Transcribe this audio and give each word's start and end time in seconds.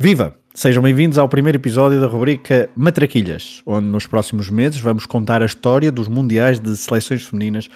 Viva! 0.00 0.32
Sejam 0.54 0.80
bem-vindos 0.80 1.18
ao 1.18 1.28
primeiro 1.28 1.58
episódio 1.58 2.00
da 2.00 2.06
rubrica 2.06 2.70
Matraquilhas, 2.76 3.62
onde 3.66 3.88
nos 3.88 4.06
próximos 4.06 4.48
meses 4.48 4.80
vamos 4.80 5.06
contar 5.06 5.42
a 5.42 5.44
história 5.44 5.90
dos 5.90 6.06
mundiais 6.06 6.60
de 6.60 6.76
seleções 6.76 7.24
femininas 7.24 7.68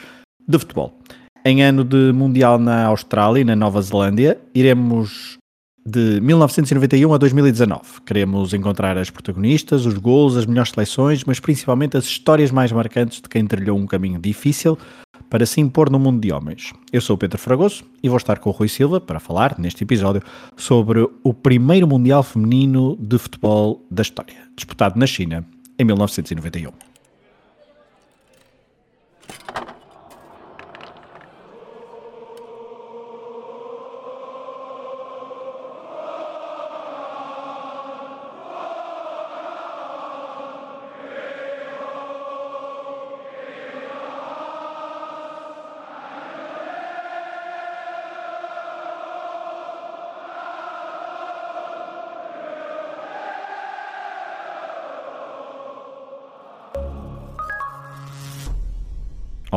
de 0.47 0.57
futebol. 0.57 0.97
Em 1.45 1.65
ano 1.65 1.83
de 1.83 2.13
Mundial 2.13 2.61
na 2.61 2.85
Austrália 2.87 3.41
e 3.41 3.45
na 3.45 3.57
Nova 3.57 3.83
Zelândia, 3.83 4.39
iremos 4.55 5.37
de 5.85 6.21
1991 6.21 7.13
a 7.13 7.19
2019. 7.19 8.03
Queremos 8.07 8.55
encontrar 8.55 8.97
as 8.97 9.11
protagonistas, 9.11 9.85
os 9.85 9.99
gols, 9.99 10.37
as 10.37 10.47
melhores 10.47 10.71
seleções, 10.71 11.25
mas 11.25 11.41
principalmente 11.41 11.97
as 11.97 12.05
histórias 12.05 12.53
mais 12.53 12.71
marcantes 12.71 13.21
de 13.21 13.29
quem 13.29 13.45
trilhou 13.49 13.77
um 13.77 13.85
caminho 13.85 14.21
difícil 14.21 14.79
para 15.33 15.47
se 15.47 15.63
impor 15.63 15.89
no 15.89 15.99
mundo 15.99 16.21
de 16.21 16.31
homens. 16.31 16.75
Eu 16.93 17.01
sou 17.01 17.17
o 17.17 17.19
Pedro 17.19 17.39
Fragoso 17.39 17.85
e 18.03 18.09
vou 18.11 18.19
estar 18.19 18.39
com 18.39 18.51
o 18.51 18.53
Rui 18.53 18.69
Silva 18.69 19.01
para 19.01 19.19
falar, 19.19 19.59
neste 19.59 19.83
episódio, 19.83 20.23
sobre 20.59 21.09
o 21.25 21.33
primeiro 21.33 21.89
Mundial 21.89 22.23
Feminino 22.23 22.99
de 23.01 23.17
Futebol 23.17 23.83
da 23.91 24.03
história, 24.03 24.37
disputado 24.55 24.99
na 24.99 25.07
China 25.07 25.43
em 25.79 25.85
1991. 25.87 26.92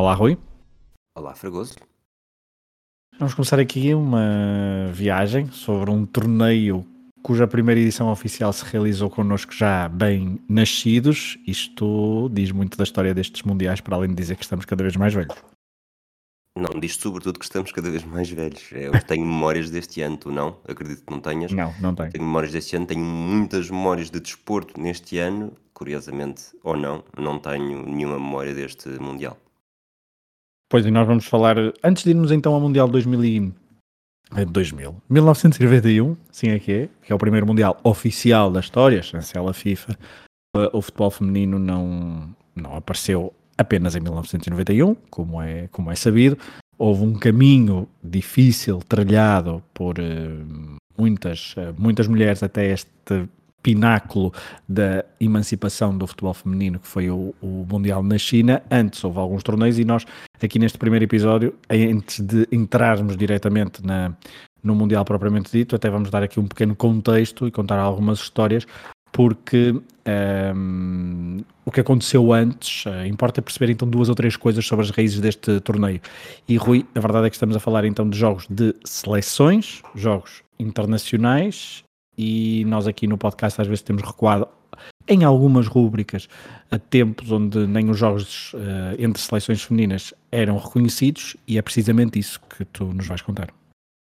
Olá, 0.06 0.14
Rui. 0.14 0.38
Olá, 1.16 1.34
Fragoso. 1.34 1.74
Vamos 3.18 3.34
começar 3.34 3.58
aqui 3.58 3.92
uma 3.92 4.88
viagem 4.92 5.50
sobre 5.50 5.90
um 5.90 6.06
torneio 6.06 6.86
cuja 7.24 7.48
primeira 7.48 7.80
edição 7.80 8.08
oficial 8.12 8.52
se 8.52 8.64
realizou 8.66 9.10
connosco 9.10 9.52
já 9.52 9.88
bem 9.88 10.40
nascidos. 10.48 11.36
Isto 11.44 12.30
diz 12.32 12.52
muito 12.52 12.78
da 12.78 12.84
história 12.84 13.12
destes 13.12 13.42
mundiais, 13.42 13.80
para 13.80 13.96
além 13.96 14.10
de 14.10 14.14
dizer 14.14 14.36
que 14.36 14.44
estamos 14.44 14.64
cada 14.64 14.84
vez 14.84 14.94
mais 14.94 15.12
velhos. 15.12 15.34
Não, 16.56 16.78
diz 16.78 16.94
sobretudo 16.94 17.40
que 17.40 17.44
estamos 17.44 17.72
cada 17.72 17.90
vez 17.90 18.04
mais 18.04 18.30
velhos. 18.30 18.70
Eu 18.70 18.92
tenho 19.02 19.26
memórias 19.26 19.70
deste 19.70 20.02
ano, 20.02 20.16
tu 20.18 20.30
não? 20.30 20.56
Acredito 20.68 21.04
que 21.04 21.12
não 21.12 21.18
tenhas. 21.18 21.50
Não, 21.50 21.74
não 21.80 21.92
tenho. 21.96 22.12
Tenho 22.12 22.24
memórias 22.24 22.52
deste 22.52 22.76
ano, 22.76 22.86
tenho 22.86 23.04
muitas 23.04 23.68
memórias 23.68 24.08
de 24.08 24.20
desporto 24.20 24.80
neste 24.80 25.18
ano, 25.18 25.52
curiosamente 25.74 26.56
ou 26.62 26.76
não, 26.76 27.02
não 27.18 27.40
tenho 27.40 27.84
nenhuma 27.84 28.20
memória 28.20 28.54
deste 28.54 28.88
Mundial. 29.00 29.36
Pois, 30.68 30.84
e 30.84 30.90
nós 30.90 31.06
vamos 31.06 31.26
falar, 31.26 31.56
antes 31.82 32.02
de 32.02 32.10
irmos 32.10 32.32
então 32.32 32.52
ao 32.54 32.60
Mundial 32.60 32.88
2000 32.88 33.24
e... 33.24 33.52
2000, 34.44 34.96
1991, 35.08 36.16
sim 36.32 36.48
é 36.48 36.58
que 36.58 36.72
é, 36.72 36.88
que 37.00 37.12
é 37.12 37.14
o 37.14 37.18
primeiro 37.18 37.46
Mundial 37.46 37.78
oficial 37.84 38.50
da 38.50 38.58
história, 38.58 39.00
chancela 39.00 39.54
FIFA, 39.54 39.96
o 40.72 40.82
futebol 40.82 41.12
feminino 41.12 41.60
não, 41.60 42.34
não 42.54 42.74
apareceu 42.74 43.32
apenas 43.56 43.94
em 43.94 44.00
1991, 44.00 44.96
como 45.10 45.40
é, 45.40 45.68
como 45.68 45.92
é 45.92 45.94
sabido, 45.94 46.36
houve 46.76 47.04
um 47.04 47.14
caminho 47.14 47.88
difícil, 48.02 48.80
trilhado 48.88 49.62
por 49.72 49.96
uh, 49.98 50.76
muitas, 50.98 51.54
uh, 51.56 51.74
muitas 51.78 52.06
mulheres 52.06 52.42
até 52.42 52.72
este 52.72 53.28
pináculo 53.66 54.32
da 54.68 55.04
emancipação 55.18 55.98
do 55.98 56.06
futebol 56.06 56.32
feminino, 56.32 56.78
que 56.78 56.86
foi 56.86 57.10
o, 57.10 57.34
o, 57.42 57.66
Mundial 57.68 58.00
na 58.00 58.16
China. 58.16 58.62
Antes 58.70 59.02
houve 59.02 59.18
alguns 59.18 59.42
torneios 59.42 59.76
e 59.76 59.84
nós, 59.84 60.06
aqui 60.40 60.56
neste 60.56 60.78
primeiro 60.78 61.04
episódio, 61.04 61.52
antes 61.68 62.20
de 62.20 62.46
entrarmos 62.52 63.16
diretamente 63.16 63.84
na, 63.84 64.14
no 64.62 64.76
Mundial 64.76 65.04
propriamente 65.04 65.50
dito, 65.50 65.74
até 65.74 65.90
vamos 65.90 66.10
dar 66.10 66.22
aqui 66.22 66.38
um 66.38 66.46
pequeno 66.46 66.76
contexto 66.76 67.48
e 67.48 67.50
contar 67.50 67.80
algumas 67.80 68.20
histórias, 68.20 68.64
porque 69.10 69.74
um, 70.54 71.38
o 71.64 71.72
que 71.72 71.80
aconteceu 71.80 72.32
antes, 72.32 72.86
uh, 72.86 73.04
importa 73.04 73.42
perceber 73.42 73.72
então 73.72 73.88
duas 73.88 74.08
ou 74.08 74.14
três 74.14 74.36
coisas 74.36 74.64
sobre 74.64 74.84
as 74.84 74.92
raízes 74.92 75.18
deste 75.18 75.58
torneio. 75.58 76.00
E 76.46 76.56
Rui, 76.56 76.86
a 76.94 77.00
verdade 77.00 77.26
é 77.26 77.30
que 77.30 77.34
estamos 77.34 77.56
a 77.56 77.58
falar 77.58 77.84
então 77.84 78.08
de 78.08 78.16
jogos 78.16 78.46
de 78.48 78.76
seleções, 78.84 79.82
jogos 79.96 80.44
internacionais 80.56 81.84
e 82.16 82.64
nós 82.66 82.86
aqui 82.86 83.06
no 83.06 83.18
podcast 83.18 83.60
às 83.60 83.66
vezes 83.66 83.82
temos 83.82 84.02
recuado 84.02 84.48
em 85.08 85.24
algumas 85.24 85.66
rúbricas 85.66 86.28
a 86.70 86.78
tempos 86.78 87.30
onde 87.30 87.66
nem 87.66 87.88
os 87.88 87.98
jogos 87.98 88.52
uh, 88.54 88.58
entre 88.98 89.22
seleções 89.22 89.62
femininas 89.62 90.12
eram 90.30 90.58
reconhecidos 90.58 91.36
e 91.46 91.58
é 91.58 91.62
precisamente 91.62 92.18
isso 92.18 92.40
que 92.56 92.64
tu 92.64 92.84
nos 92.84 93.06
vais 93.06 93.22
contar. 93.22 93.48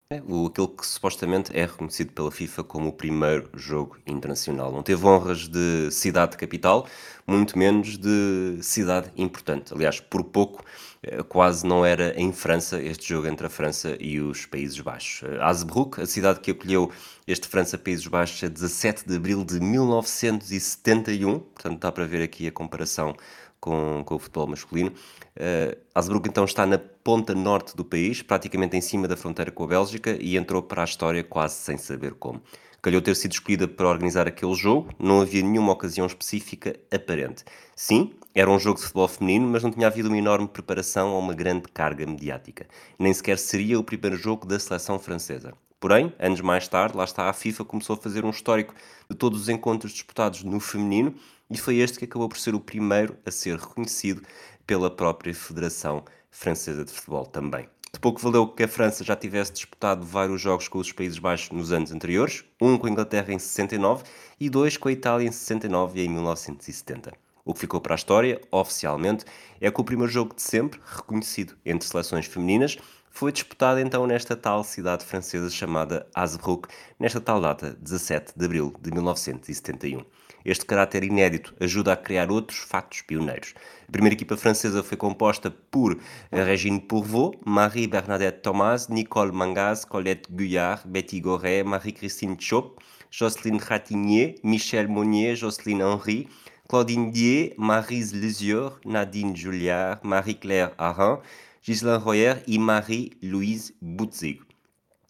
É, 0.09 0.22
o, 0.25 0.45
aquele 0.45 0.69
que 0.69 0.88
supostamente 0.88 1.51
é 1.53 1.66
reconhecido 1.66 2.13
pela 2.13 2.31
FIFA 2.31 2.63
como 2.63 2.88
o 2.88 2.94
primeiro 2.94 3.50
jogo 3.53 3.97
internacional. 4.07 4.72
Não 4.72 4.81
teve 4.81 5.06
honras 5.06 5.50
de 5.50 5.91
cidade 5.91 6.38
capital, 6.38 6.88
muito 7.28 7.57
menos 7.59 7.97
de 7.97 8.57
cidade 8.62 9.12
importante. 9.18 9.73
Aliás, 9.73 10.00
por 10.00 10.23
pouco, 10.23 10.63
eh, 11.03 11.22
quase 11.23 11.68
não 11.68 11.85
era 11.85 12.18
em 12.18 12.31
França 12.31 12.81
este 12.81 13.09
jogo 13.09 13.28
entre 13.28 13.47
a 13.47 13.50
França 13.50 13.97
e 14.00 14.22
os 14.22 14.45
Países 14.45 14.79
Baixos. 14.79 15.23
Eh, 15.29 16.01
a 16.01 16.06
cidade 16.06 16.39
que 16.39 16.51
acolheu 16.51 16.89
este 17.28 17.45
França-Países 17.50 18.07
Baixos 18.07 18.41
a 18.41 18.47
17 18.47 19.06
de 19.06 19.18
abril 19.18 19.44
de 19.44 19.59
1971, 19.59 21.39
portanto 21.39 21.81
dá 21.81 21.91
para 21.91 22.06
ver 22.06 22.24
aqui 22.24 22.47
a 22.47 22.51
comparação 22.53 23.13
com, 23.59 24.03
com 24.06 24.16
o 24.16 24.19
futebol 24.19 24.47
masculino. 24.47 24.94
Uh, 25.37 25.77
Hasbrook 25.93 26.27
então 26.27 26.45
está 26.45 26.65
na 26.65 26.79
ponta 26.79 27.35
norte 27.35 27.75
do 27.75 27.85
país, 27.85 28.23
praticamente 28.23 28.75
em 28.75 28.81
cima 28.81 29.07
da 29.07 29.15
fronteira 29.15 29.51
com 29.51 29.63
a 29.63 29.67
Bélgica, 29.67 30.17
e 30.19 30.35
entrou 30.35 30.63
para 30.63 30.81
a 30.81 30.85
história 30.85 31.23
quase 31.23 31.55
sem 31.55 31.77
saber 31.77 32.15
como. 32.15 32.41
Calhou 32.81 33.01
ter 33.01 33.15
sido 33.15 33.33
escolhida 33.33 33.67
para 33.67 33.87
organizar 33.87 34.27
aquele 34.27 34.55
jogo, 34.55 34.89
não 34.97 35.21
havia 35.21 35.43
nenhuma 35.43 35.73
ocasião 35.73 36.07
específica 36.07 36.75
aparente. 36.91 37.43
Sim, 37.75 38.13
era 38.33 38.49
um 38.49 38.59
jogo 38.59 38.77
de 38.77 38.83
futebol 38.83 39.07
feminino, 39.07 39.47
mas 39.47 39.63
não 39.63 39.71
tinha 39.71 39.87
havido 39.87 40.09
uma 40.09 40.17
enorme 40.17 40.47
preparação 40.47 41.11
ou 41.13 41.19
uma 41.19 41.33
grande 41.33 41.67
carga 41.67 42.05
mediática. 42.05 42.67
Nem 42.97 43.13
sequer 43.13 43.37
seria 43.37 43.79
o 43.79 43.83
primeiro 43.83 44.15
jogo 44.15 44.45
da 44.45 44.59
seleção 44.59 44.97
francesa. 44.99 45.53
Porém, 45.79 46.11
anos 46.17 46.41
mais 46.41 46.67
tarde, 46.67 46.97
lá 46.97 47.03
está, 47.03 47.29
a 47.29 47.33
FIFA 47.33 47.63
começou 47.65 47.95
a 47.95 47.99
fazer 47.99 48.25
um 48.25 48.31
histórico 48.31 48.73
de 49.09 49.15
todos 49.15 49.41
os 49.41 49.49
encontros 49.49 49.91
disputados 49.91 50.43
no 50.43 50.59
feminino 50.59 51.13
e 51.49 51.57
foi 51.57 51.77
este 51.77 51.99
que 51.99 52.05
acabou 52.05 52.27
por 52.27 52.37
ser 52.37 52.55
o 52.55 52.59
primeiro 52.59 53.15
a 53.25 53.31
ser 53.31 53.57
reconhecido 53.57 54.21
pela 54.67 54.91
própria 54.91 55.33
Federação 55.33 56.03
Francesa 56.29 56.83
de 56.83 56.91
Futebol 56.91 57.25
também. 57.25 57.67
De 57.94 58.00
pouco 58.00 58.22
valeu 58.22 58.47
que 58.47 58.63
a 58.63 58.67
França 58.67 59.03
já 59.03 59.16
tivesse 59.16 59.53
disputado 59.53 60.05
vários 60.05 60.41
jogos 60.41 60.67
com 60.67 60.78
os 60.78 60.91
Países 60.91 61.17
Baixos 61.17 61.50
nos 61.51 61.72
anos 61.72 61.91
anteriores, 61.91 62.44
um 62.61 62.77
com 62.77 62.85
a 62.85 62.89
Inglaterra 62.89 63.33
em 63.33 63.39
69 63.39 64.03
e 64.39 64.50
dois 64.50 64.75
com 64.75 64.89
a 64.89 64.91
Itália 64.91 65.27
em 65.27 65.31
69 65.31 66.00
e 66.00 66.06
em 66.06 66.09
1970. 66.09 67.13
O 67.45 67.53
que 67.53 67.61
ficou 67.61 67.79
para 67.79 67.94
a 67.94 67.95
história, 67.95 68.41
oficialmente, 68.51 69.23
é 69.61 69.72
que 69.72 69.79
o 69.79 69.83
primeiro 69.85 70.11
jogo 70.11 70.35
de 70.35 70.41
sempre, 70.41 70.81
reconhecido 70.85 71.56
entre 71.66 71.88
seleções 71.88 72.25
femininas, 72.25 72.77
foi 73.09 73.31
disputado 73.31 73.79
então 73.79 74.06
nesta 74.06 74.35
tal 74.35 74.63
cidade 74.66 75.06
francesa 75.06 75.50
chamada 75.50 76.06
Hasbrook, 76.13 76.67
nesta 77.00 77.22
tal 77.22 77.39
data, 77.39 77.75
17 77.81 78.33
de 78.35 78.45
abril 78.45 78.75
de 78.79 78.91
1971. 78.91 80.06
Este 80.45 80.65
caráter 80.65 81.03
inédito 81.03 81.53
ajuda 81.59 81.93
a 81.93 81.97
criar 81.97 82.31
outros 82.31 82.59
factos 82.59 83.01
pioneiros. 83.01 83.53
A 83.87 83.91
primeira 83.91 84.15
equipa 84.15 84.37
francesa 84.37 84.83
foi 84.83 84.97
composta 84.97 85.49
por 85.49 85.97
Régine 86.31 86.79
Pourvot, 86.79 87.37
Marie 87.45 87.87
Bernadette 87.87 88.41
Thomas, 88.41 88.87
Nicole 88.87 89.31
Mangaz, 89.31 89.85
Colette 89.85 90.31
Guyard, 90.31 90.81
Betty 90.85 91.19
Goret, 91.19 91.63
Marie-Christine 91.63 92.37
Chop, 92.39 92.81
Jocelyne 93.09 93.59
Ratignier, 93.59 94.35
Michel 94.44 94.88
Monnier, 94.88 95.35
Jocelyne 95.35 95.81
Henry, 95.81 96.27
Claudine 96.67 97.12
Dier, 97.12 97.53
Marise 97.57 98.13
Lesieur, 98.13 98.79
Nadine 98.85 99.35
Julliard, 99.35 100.00
Marie-Claire 100.03 100.73
Arin, 100.77 101.19
Ghislain 101.63 101.97
Royer 101.97 102.44
e 102.45 102.57
Marie-Louise 102.57 103.73
Butzig. 103.81 104.41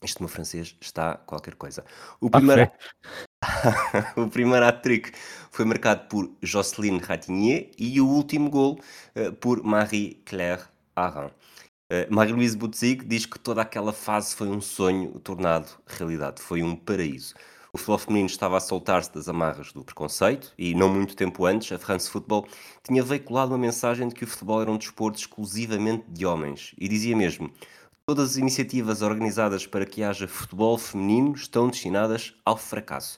Este 0.04 0.22
meu 0.22 0.30
francês 0.30 0.76
está 0.80 1.16
qualquer 1.16 1.56
coisa. 1.56 1.84
O 2.22 2.30
primeiro, 2.30 2.72
o 4.18 4.28
primeiro 4.28 4.66
hat-trick 4.66 5.12
foi 5.52 5.66
marcado 5.66 6.08
por 6.08 6.32
Jocelyne 6.42 7.00
Ratignier 7.00 7.70
e 7.78 8.02
o 8.02 8.08
último 8.08 8.50
gol 8.50 8.80
uh, 9.16 9.32
por 9.34 9.64
Marie-Claire 9.64 10.64
Arin. 10.96 11.28
Uh, 11.90 12.14
Marie-Louise 12.14 12.58
Butzig 12.58 13.06
diz 13.06 13.26
que 13.26 13.40
toda 13.40 13.62
aquela 13.62 13.94
fase 13.94 14.36
foi 14.36 14.48
um 14.48 14.60
sonho 14.60 15.20
tornado 15.20 15.70
realidade, 15.86 16.42
foi 16.42 16.64
um 16.64 16.76
paraíso. 16.76 17.36
O 17.72 17.78
futebol 17.78 18.00
feminino 18.00 18.28
estava 18.28 18.58
a 18.58 18.60
soltar-se 18.60 19.14
das 19.14 19.30
amarras 19.30 19.72
do 19.72 19.84
preconceito 19.84 20.52
e, 20.58 20.74
não 20.74 20.90
muito 20.90 21.16
tempo 21.16 21.46
antes, 21.46 21.72
a 21.72 21.78
France 21.78 22.10
Football 22.10 22.48
tinha 22.82 23.04
veiculado 23.04 23.52
uma 23.52 23.58
mensagem 23.58 24.08
de 24.08 24.16
que 24.16 24.24
o 24.24 24.28
futebol 24.28 24.62
era 24.62 24.72
um 24.72 24.78
desporto 24.78 25.20
exclusivamente 25.20 26.06
de 26.08 26.26
homens 26.26 26.74
e 26.78 26.88
dizia 26.88 27.16
mesmo 27.16 27.52
Todas 28.10 28.30
as 28.30 28.38
iniciativas 28.38 29.02
organizadas 29.02 29.68
para 29.68 29.86
que 29.86 30.02
haja 30.02 30.30
futebol 30.30 30.78
feminino 30.78 31.36
estão 31.36 31.68
destinadas 31.68 32.34
ao 32.46 32.56
fracasso. 32.56 33.18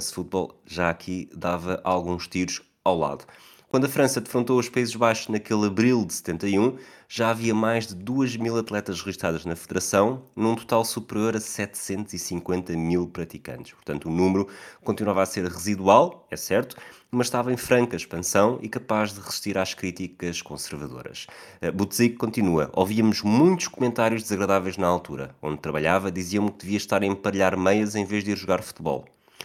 Esse 0.00 0.14
futebol 0.14 0.54
já 0.64 0.88
aqui 0.88 1.28
dava 1.34 1.80
alguns 1.82 2.28
tiros 2.28 2.62
ao 2.84 2.96
lado. 2.96 3.24
Quando 3.70 3.84
a 3.84 3.88
França 3.88 4.20
defrontou 4.20 4.58
os 4.58 4.68
Países 4.68 4.96
Baixos 4.96 5.28
naquele 5.28 5.66
abril 5.66 6.04
de 6.04 6.12
71, 6.14 6.76
já 7.08 7.30
havia 7.30 7.54
mais 7.54 7.86
de 7.86 7.94
2 7.94 8.34
mil 8.34 8.58
atletas 8.58 9.00
registradas 9.00 9.44
na 9.44 9.54
federação, 9.54 10.24
num 10.34 10.56
total 10.56 10.84
superior 10.84 11.36
a 11.36 11.40
750 11.40 12.72
mil 12.76 13.06
praticantes. 13.06 13.72
Portanto, 13.72 14.08
o 14.08 14.10
número 14.10 14.48
continuava 14.82 15.22
a 15.22 15.26
ser 15.26 15.44
residual, 15.44 16.26
é 16.32 16.36
certo, 16.36 16.74
mas 17.12 17.28
estava 17.28 17.52
em 17.52 17.56
franca 17.56 17.94
expansão 17.94 18.58
e 18.60 18.68
capaz 18.68 19.12
de 19.12 19.20
resistir 19.20 19.56
às 19.56 19.72
críticas 19.72 20.42
conservadoras. 20.42 21.28
Eh, 21.60 21.70
Butzik 21.70 22.16
continua: 22.16 22.70
Ouvíamos 22.72 23.22
muitos 23.22 23.68
comentários 23.68 24.24
desagradáveis 24.24 24.76
na 24.76 24.88
altura. 24.88 25.32
Onde 25.40 25.60
trabalhava, 25.60 26.10
diziam-me 26.10 26.50
que 26.50 26.64
devia 26.64 26.76
estar 26.76 27.04
a 27.04 27.06
emparelhar 27.06 27.56
meias 27.56 27.94
em 27.94 28.04
vez 28.04 28.24
de 28.24 28.32
ir 28.32 28.36
jogar 28.36 28.64
futebol. 28.64 29.04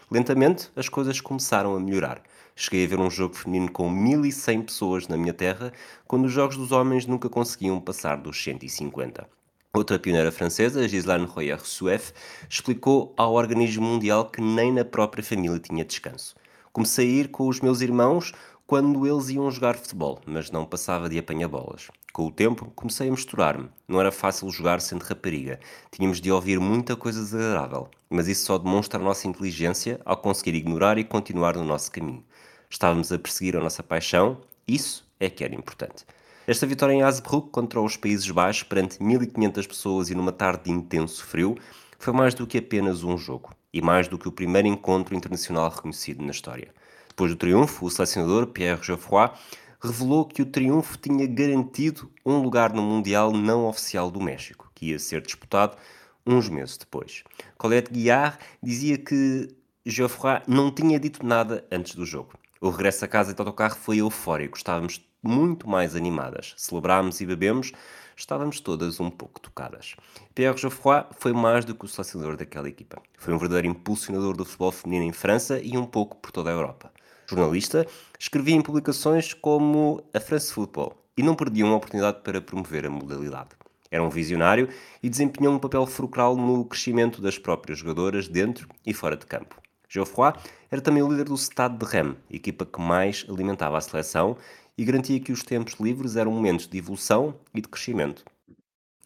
Lentamente, 0.10 0.72
as 0.76 0.90
coisas 0.90 1.22
começaram 1.22 1.76
a 1.76 1.80
melhorar. 1.80 2.24
Cheguei 2.58 2.86
a 2.86 2.88
ver 2.88 3.00
um 3.02 3.10
jogo 3.10 3.36
feminino 3.36 3.70
com 3.70 3.90
1100 3.90 4.62
pessoas 4.62 5.10
na 5.10 5.18
minha 5.18 5.34
terra, 5.34 5.74
quando 6.08 6.24
os 6.24 6.32
jogos 6.32 6.56
dos 6.56 6.72
homens 6.72 7.06
nunca 7.06 7.28
conseguiam 7.28 7.82
passar 7.82 8.16
dos 8.16 8.42
150. 8.42 9.28
Outra 9.74 10.00
pioneira 10.00 10.32
francesa, 10.32 10.88
Gislaine 10.88 11.26
Royer-Souef, 11.26 12.14
explicou 12.50 13.14
ao 13.18 13.34
organismo 13.34 13.86
mundial 13.86 14.30
que 14.30 14.40
nem 14.40 14.72
na 14.72 14.86
própria 14.86 15.22
família 15.22 15.60
tinha 15.60 15.84
descanso. 15.84 16.34
Comecei 16.72 17.06
a 17.06 17.12
ir 17.24 17.28
com 17.28 17.46
os 17.50 17.60
meus 17.60 17.82
irmãos 17.82 18.32
quando 18.66 19.06
eles 19.06 19.28
iam 19.30 19.52
jogar 19.52 19.76
futebol, 19.76 20.22
mas 20.26 20.50
não 20.50 20.66
passava 20.66 21.10
de 21.10 21.20
apanha-bolas. 21.20 21.92
Com 22.14 22.28
o 22.28 22.32
tempo, 22.32 22.72
comecei 22.74 23.10
a 23.10 23.12
misturar-me. 23.12 23.68
Não 23.86 24.00
era 24.00 24.14
fácil 24.14 24.50
jogar 24.50 24.80
sendo 24.80 25.04
rapariga. 25.04 25.60
Tínhamos 25.92 26.22
de 26.22 26.32
ouvir 26.32 26.58
muita 26.60 26.96
coisa 26.96 27.20
desagradável. 27.20 27.90
Mas 28.10 28.30
isso 28.30 28.46
só 28.46 28.58
demonstra 28.58 28.98
a 28.98 29.04
nossa 29.04 29.28
inteligência 29.28 30.00
ao 30.06 30.16
conseguir 30.16 30.56
ignorar 30.56 30.98
e 30.98 31.04
continuar 31.04 31.58
no 31.58 31.66
nosso 31.66 31.92
caminho. 31.92 32.24
Estávamos 32.76 33.10
a 33.10 33.18
perseguir 33.18 33.56
a 33.56 33.62
nossa 33.62 33.82
paixão, 33.82 34.38
isso 34.68 35.10
é 35.18 35.30
que 35.30 35.46
era 35.46 35.56
importante. 35.56 36.06
Esta 36.46 36.68
vitória 36.68 36.92
em 36.92 37.04
Hasbrook 37.04 37.50
contra 37.50 37.80
os 37.80 37.96
Países 37.96 38.30
Baixos 38.30 38.64
perante 38.64 39.02
1500 39.02 39.66
pessoas 39.66 40.10
e 40.10 40.14
numa 40.14 40.34
tarde 40.34 40.66
de 40.66 40.72
intenso 40.72 41.24
frio 41.24 41.58
foi 41.98 42.12
mais 42.12 42.34
do 42.34 42.46
que 42.46 42.58
apenas 42.58 43.02
um 43.02 43.18
jogo 43.18 43.56
e 43.74 43.82
mais 43.82 44.10
do 44.10 44.18
que 44.18 44.28
o 44.28 44.32
primeiro 44.32 44.68
encontro 44.68 45.16
internacional 45.16 45.70
reconhecido 45.70 46.22
na 46.22 46.32
história. 46.32 46.68
Depois 47.08 47.32
do 47.32 47.38
triunfo, 47.38 47.86
o 47.86 47.90
selecionador 47.90 48.48
Pierre 48.48 48.84
Geoffroy 48.84 49.30
revelou 49.80 50.26
que 50.26 50.42
o 50.42 50.46
triunfo 50.46 50.98
tinha 50.98 51.26
garantido 51.26 52.12
um 52.26 52.40
lugar 52.40 52.74
no 52.74 52.82
Mundial 52.82 53.32
não 53.32 53.68
oficial 53.68 54.12
do 54.12 54.20
México, 54.20 54.70
que 54.76 54.88
ia 54.88 55.00
ser 55.00 55.22
disputado 55.22 55.78
uns 56.28 56.50
meses 56.50 56.76
depois. 56.76 57.24
Colette 57.58 57.90
Guillard 57.90 58.38
dizia 58.62 58.98
que 58.98 59.48
Geoffroy 59.86 60.42
não 60.46 60.70
tinha 60.70 61.00
dito 61.00 61.26
nada 61.26 61.66
antes 61.72 61.96
do 61.96 62.06
jogo. 62.06 62.34
O 62.62 62.70
regresso 62.70 63.04
a 63.04 63.08
casa 63.08 63.34
de 63.34 63.42
autocarro 63.42 63.76
foi 63.76 63.98
eufórico, 63.98 64.58
estávamos 64.58 65.06
muito 65.22 65.68
mais 65.68 65.96
animadas. 65.96 66.54
Celebrámos 66.56 67.20
e 67.20 67.26
bebemos, 67.26 67.74
estávamos 68.16 68.60
todas 68.60 69.00
um 69.00 69.10
pouco 69.10 69.42
tocadas. 69.42 69.96
Pierre 70.34 70.58
Geoffroy 70.58 71.04
foi 71.18 71.34
mais 71.34 71.66
do 71.66 71.76
que 71.76 71.86
o 71.86 71.88
selecionador 71.88 72.38
daquela 72.38 72.70
equipa. 72.70 73.02
Foi 73.18 73.34
um 73.34 73.38
verdadeiro 73.38 73.68
impulsionador 73.68 74.38
do 74.38 74.46
futebol 74.46 74.72
feminino 74.72 75.06
em 75.06 75.12
França 75.12 75.60
e 75.60 75.78
um 75.78 75.86
pouco 75.86 76.16
por 76.18 76.32
toda 76.32 76.50
a 76.50 76.54
Europa. 76.54 76.92
Jornalista, 77.28 77.86
escrevia 78.20 78.56
em 78.56 78.62
publicações 78.62 79.34
como 79.34 80.04
a 80.14 80.20
France 80.20 80.54
Football 80.54 80.96
e 81.18 81.24
não 81.24 81.36
perdia 81.36 81.66
uma 81.66 81.76
oportunidade 81.76 82.22
para 82.24 82.40
promover 82.40 82.86
a 82.86 82.90
modalidade. 82.90 83.50
Era 83.90 84.04
um 84.04 84.10
visionário 84.10 84.70
e 85.02 85.10
desempenhou 85.10 85.54
um 85.54 85.60
papel 85.60 85.86
fulcral 85.86 86.36
no 86.36 86.66
crescimento 86.66 87.22
das 87.22 87.38
próprias 87.38 87.80
jogadoras 87.80 88.28
dentro 88.28 88.68
e 88.86 88.94
fora 88.94 89.18
de 89.18 89.26
campo. 89.26 89.65
Geoffroy 89.90 90.34
era 90.70 90.82
também 90.82 91.04
o 91.04 91.10
líder 91.10 91.26
do 91.26 91.38
Stade 91.38 91.78
de 91.78 91.86
Rennes, 91.86 92.18
equipa 92.30 92.66
que 92.66 92.80
mais 92.80 93.26
alimentava 93.30 93.78
a 93.78 93.82
seleção 93.82 94.38
e 94.78 94.84
garantia 94.84 95.20
que 95.20 95.32
os 95.32 95.44
tempos 95.44 95.76
livres 95.80 96.16
eram 96.16 96.32
momentos 96.32 96.68
de 96.68 96.78
evolução 96.78 97.36
e 97.54 97.62
de 97.62 97.68
crescimento. 97.68 98.24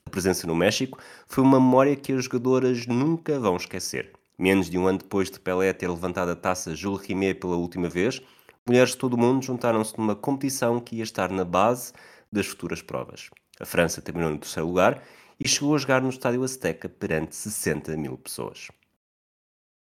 A 0.05 0.09
presença 0.09 0.47
no 0.47 0.55
México 0.55 0.97
foi 1.27 1.43
uma 1.43 1.59
memória 1.59 1.95
que 1.95 2.11
as 2.11 2.23
jogadoras 2.23 2.87
nunca 2.87 3.39
vão 3.39 3.55
esquecer. 3.55 4.11
Menos 4.37 4.69
de 4.69 4.77
um 4.77 4.87
ano 4.87 4.97
depois 4.97 5.29
de 5.29 5.39
Pelé 5.39 5.71
ter 5.73 5.87
levantado 5.87 6.29
a 6.29 6.35
taça 6.35 6.75
Jules 6.75 7.05
Rimet 7.05 7.39
pela 7.39 7.57
última 7.57 7.87
vez, 7.87 8.21
mulheres 8.65 8.91
de 8.91 8.97
todo 8.97 9.13
o 9.13 9.17
mundo 9.17 9.45
juntaram-se 9.45 9.97
numa 9.97 10.15
competição 10.15 10.79
que 10.79 10.95
ia 10.95 11.03
estar 11.03 11.29
na 11.29 11.45
base 11.45 11.93
das 12.31 12.47
futuras 12.47 12.81
provas. 12.81 13.29
A 13.59 13.65
França 13.65 14.01
terminou 14.01 14.31
no 14.31 14.39
terceiro 14.39 14.67
lugar 14.67 15.03
e 15.39 15.47
chegou 15.47 15.75
a 15.75 15.77
jogar 15.77 16.01
no 16.01 16.09
Estádio 16.09 16.43
Azteca 16.43 16.89
perante 16.89 17.35
60 17.35 17.95
mil 17.95 18.17
pessoas. 18.17 18.69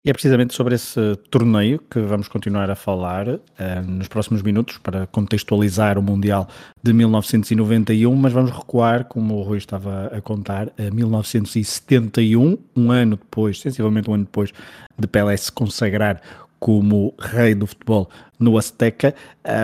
É 0.08 0.12
precisamente 0.14 0.54
sobre 0.54 0.74
esse 0.74 1.16
torneio 1.30 1.78
que 1.90 2.00
vamos 2.00 2.28
continuar 2.28 2.70
a 2.70 2.74
falar 2.74 3.28
uh, 3.28 3.40
nos 3.86 4.08
próximos 4.08 4.40
minutos 4.40 4.78
para 4.78 5.06
contextualizar 5.06 5.98
o 5.98 6.02
Mundial 6.02 6.48
de 6.82 6.94
1991, 6.94 8.16
mas 8.16 8.32
vamos 8.32 8.50
recuar, 8.50 9.04
como 9.04 9.34
o 9.34 9.42
Rui 9.42 9.58
estava 9.58 10.06
a 10.06 10.18
contar, 10.22 10.72
a 10.78 10.90
1971, 10.90 12.56
um 12.74 12.90
ano 12.90 13.16
depois, 13.18 13.60
sensivelmente 13.60 14.08
um 14.08 14.14
ano 14.14 14.24
depois 14.24 14.50
de 14.98 15.06
Pelé 15.06 15.36
se 15.36 15.52
consagrar 15.52 16.22
como 16.58 17.12
rei 17.20 17.54
do 17.54 17.66
futebol 17.66 18.08
no 18.38 18.56
Azteca. 18.56 19.14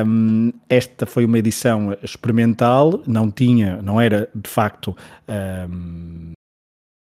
Um, 0.07 0.53
esta 0.69 1.07
foi 1.07 1.25
uma 1.25 1.39
edição 1.39 1.97
experimental, 2.03 3.03
não 3.07 3.31
tinha, 3.31 3.81
não 3.81 3.99
era 3.99 4.29
de 4.35 4.51
facto 4.51 4.95
um, 5.27 6.34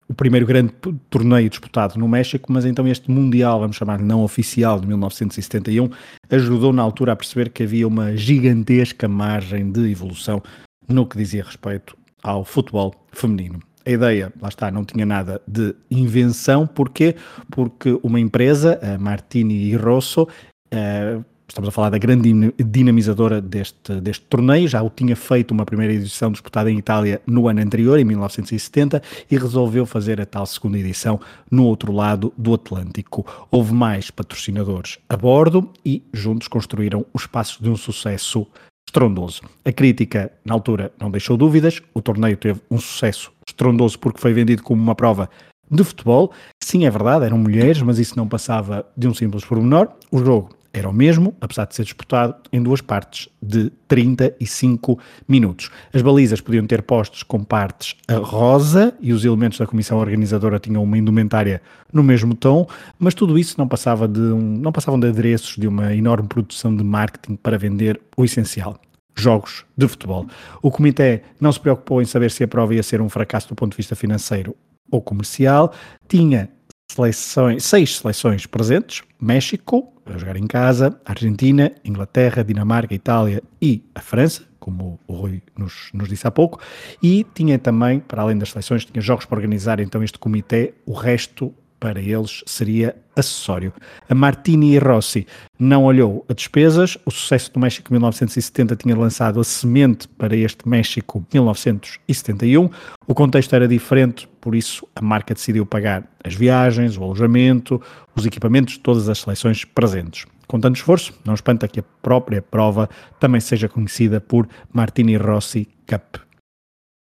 o 0.08 0.14
primeiro 0.14 0.46
grande 0.46 0.74
torneio 1.10 1.50
disputado 1.50 1.98
no 1.98 2.08
México, 2.08 2.52
mas 2.52 2.66
então 2.66 2.88
este 2.88 3.10
Mundial, 3.10 3.60
vamos 3.60 3.76
chamar 3.76 4.00
não 4.00 4.24
oficial, 4.24 4.80
de 4.80 4.88
1971, 4.88 5.90
ajudou 6.30 6.74
na 6.74 6.82
altura 6.82 7.14
a 7.14 7.16
perceber 7.16 7.50
que 7.50 7.64
havia 7.64 7.88
uma 7.88 8.16
gigantesca 8.16 9.08
margem 9.08 9.72
de 9.72 9.92
evolução 9.92 10.42
no 10.88 11.06
que 11.06 11.18
dizia 11.18 11.44
respeito 11.44 11.98
ao 12.22 12.44
futebol 12.44 12.94
feminino. 13.12 13.60
A 13.86 13.90
ideia, 13.90 14.32
lá 14.42 14.48
está, 14.48 14.72
não 14.72 14.86
tinha 14.86 15.06
nada 15.06 15.42
de 15.46 15.76
invenção. 15.92 16.66
Porquê? 16.66 17.16
Porque 17.52 18.00
uma 18.02 18.20
empresa, 18.20 18.80
a 18.82 18.98
Martini 18.98 19.56
e 19.56 19.76
Rosso, 19.76 20.26
eh, 20.72 21.20
Estamos 21.54 21.70
a 21.70 21.72
falar 21.72 21.92
da 21.92 22.00
grande 22.00 22.52
dinamizadora 22.58 23.40
deste, 23.40 24.02
deste 24.02 24.26
torneio, 24.26 24.68
já 24.68 24.82
o 24.82 24.90
tinha 24.90 25.16
feito 25.16 25.52
uma 25.52 25.64
primeira 25.64 25.94
edição 25.94 26.32
disputada 26.32 26.72
em 26.72 26.80
Itália 26.80 27.22
no 27.28 27.48
ano 27.48 27.62
anterior, 27.62 28.00
em 28.00 28.04
1970, 28.04 29.00
e 29.30 29.38
resolveu 29.38 29.86
fazer 29.86 30.20
a 30.20 30.26
tal 30.26 30.48
segunda 30.48 30.80
edição 30.80 31.20
no 31.52 31.66
outro 31.66 31.92
lado 31.92 32.34
do 32.36 32.56
Atlântico. 32.56 33.24
Houve 33.52 33.72
mais 33.72 34.10
patrocinadores 34.10 34.98
a 35.08 35.16
bordo 35.16 35.70
e 35.86 36.02
juntos 36.12 36.48
construíram 36.48 37.06
os 37.14 37.28
passos 37.28 37.62
de 37.62 37.70
um 37.70 37.76
sucesso 37.76 38.48
estrondoso. 38.90 39.44
A 39.64 39.72
crítica, 39.72 40.32
na 40.44 40.56
altura, 40.56 40.92
não 41.00 41.12
deixou 41.12 41.38
dúvidas, 41.38 41.84
o 41.94 42.02
torneio 42.02 42.36
teve 42.36 42.62
um 42.72 42.80
sucesso 42.80 43.32
estrondoso 43.48 44.00
porque 44.00 44.20
foi 44.20 44.34
vendido 44.34 44.64
como 44.64 44.82
uma 44.82 44.96
prova 44.96 45.30
de 45.70 45.84
futebol. 45.84 46.32
Sim, 46.64 46.88
é 46.88 46.90
verdade, 46.90 47.26
eram 47.26 47.38
mulheres, 47.38 47.80
mas 47.84 48.00
isso 48.00 48.18
não 48.18 48.28
passava 48.28 48.84
de 48.98 49.08
um 49.08 49.14
simples 49.14 49.46
pormenor. 49.46 49.90
O 50.10 50.18
jogo 50.18 50.50
era 50.74 50.90
o 50.90 50.94
mesmo, 50.94 51.36
apesar 51.40 51.66
de 51.66 51.76
ser 51.76 51.84
disputado 51.84 52.36
em 52.52 52.62
duas 52.62 52.82
partes 52.82 53.30
de 53.40 53.72
35 53.88 54.98
minutos. 55.28 55.70
As 55.94 56.02
balizas 56.02 56.42
podiam 56.42 56.66
ter 56.66 56.82
postos 56.82 57.22
com 57.22 57.44
partes 57.44 57.96
a 58.08 58.16
rosa 58.16 58.96
e 59.00 59.14
os 59.14 59.24
elementos 59.24 59.60
da 59.60 59.68
comissão 59.68 60.00
organizadora 60.00 60.60
tinham 60.60 60.84
uma 60.84 60.98
indumentária 60.98 61.62
no 61.92 62.02
mesmo 62.02 62.34
tom, 62.34 62.68
mas 62.98 63.14
tudo 63.14 63.38
isso 63.38 63.54
não 63.58 63.68
passava 63.68 64.08
de 64.08 64.20
um, 64.20 64.40
não 64.40 64.72
passavam 64.72 65.00
de 65.00 65.08
adereços 65.08 65.58
de 65.58 65.68
uma 65.68 65.94
enorme 65.94 66.28
produção 66.28 66.76
de 66.76 66.84
marketing 66.84 67.36
para 67.36 67.58
vender 67.58 68.02
o 68.18 68.26
essencial. 68.26 68.80
Jogos 69.16 69.64
de 69.78 69.88
futebol. 69.88 70.26
O 70.60 70.72
comitê 70.72 71.22
não 71.40 71.52
se 71.52 71.60
preocupou 71.60 72.02
em 72.02 72.06
saber 72.06 72.32
se 72.32 72.44
a 72.44 72.48
prova 72.48 72.74
ia 72.74 72.82
ser 72.82 73.00
um 73.00 73.10
fracasso 73.10 73.48
do 73.48 73.54
ponto 73.54 73.72
de 73.72 73.78
vista 73.78 73.96
financeiro 73.96 74.56
ou 74.90 75.02
comercial, 75.02 75.72
tinha 76.08 76.50
seleções, 76.94 77.64
seis 77.64 77.98
seleções 77.98 78.46
presentes: 78.46 79.04
México, 79.20 79.94
a 80.06 80.18
jogar 80.18 80.38
em 80.38 80.48
casa, 80.48 81.00
Argentina, 81.06 81.72
Inglaterra, 81.84 82.44
Dinamarca, 82.44 82.94
Itália 82.94 83.42
e 83.62 83.84
a 83.96 84.02
França, 84.02 84.44
como 84.60 85.00
o 85.08 85.14
Rui 85.14 85.42
nos, 85.58 85.90
nos 85.94 86.08
disse 86.08 86.28
há 86.28 86.32
pouco, 86.32 86.60
e 87.02 87.26
tinha 87.34 87.60
também, 87.60 88.00
para 88.00 88.22
além 88.22 88.38
das 88.38 88.52
seleções, 88.52 88.86
tinha 88.86 89.02
jogos 89.02 89.26
para 89.26 89.38
organizar 89.38 89.80
então 89.80 90.04
este 90.04 90.18
comitê, 90.18 90.74
o 90.86 90.94
resto 90.94 91.54
para 91.84 92.00
eles 92.00 92.42
seria 92.46 92.96
acessório. 93.14 93.74
A 94.10 94.16
Martini 94.16 94.74
e 94.74 94.78
Rossi 94.78 95.28
não 95.60 95.84
olhou 95.84 96.26
a 96.30 96.34
despesas, 96.34 96.98
o 97.06 97.12
sucesso 97.12 97.52
do 97.52 97.60
México 97.60 97.92
1970 97.92 98.74
tinha 98.78 98.96
lançado 98.96 99.38
a 99.38 99.44
semente 99.44 100.08
para 100.08 100.34
este 100.34 100.66
México 100.66 101.28
1971, 101.34 102.70
o 103.06 103.14
contexto 103.14 103.54
era 103.54 103.68
diferente, 103.68 104.30
por 104.40 104.56
isso 104.56 104.88
a 104.96 105.02
marca 105.02 105.34
decidiu 105.34 105.66
pagar 105.66 106.10
as 106.24 106.34
viagens, 106.34 106.98
o 106.98 107.04
alojamento, 107.04 107.82
os 108.16 108.26
equipamentos 108.26 108.76
de 108.76 108.80
todas 108.80 109.10
as 109.10 109.20
seleções 109.20 109.66
presentes. 109.66 110.26
Com 110.48 110.62
tanto 110.62 110.78
esforço, 110.78 111.14
não 111.26 111.34
espanta 111.34 111.68
que 111.68 111.82
a 111.82 111.86
própria 112.02 112.42
prova 112.42 112.90
também 113.20 113.42
seja 113.42 113.68
conhecida 113.68 114.22
por 114.22 114.48
Martini 114.72 115.18
Rossi 115.18 115.68
Cup. 115.86 116.16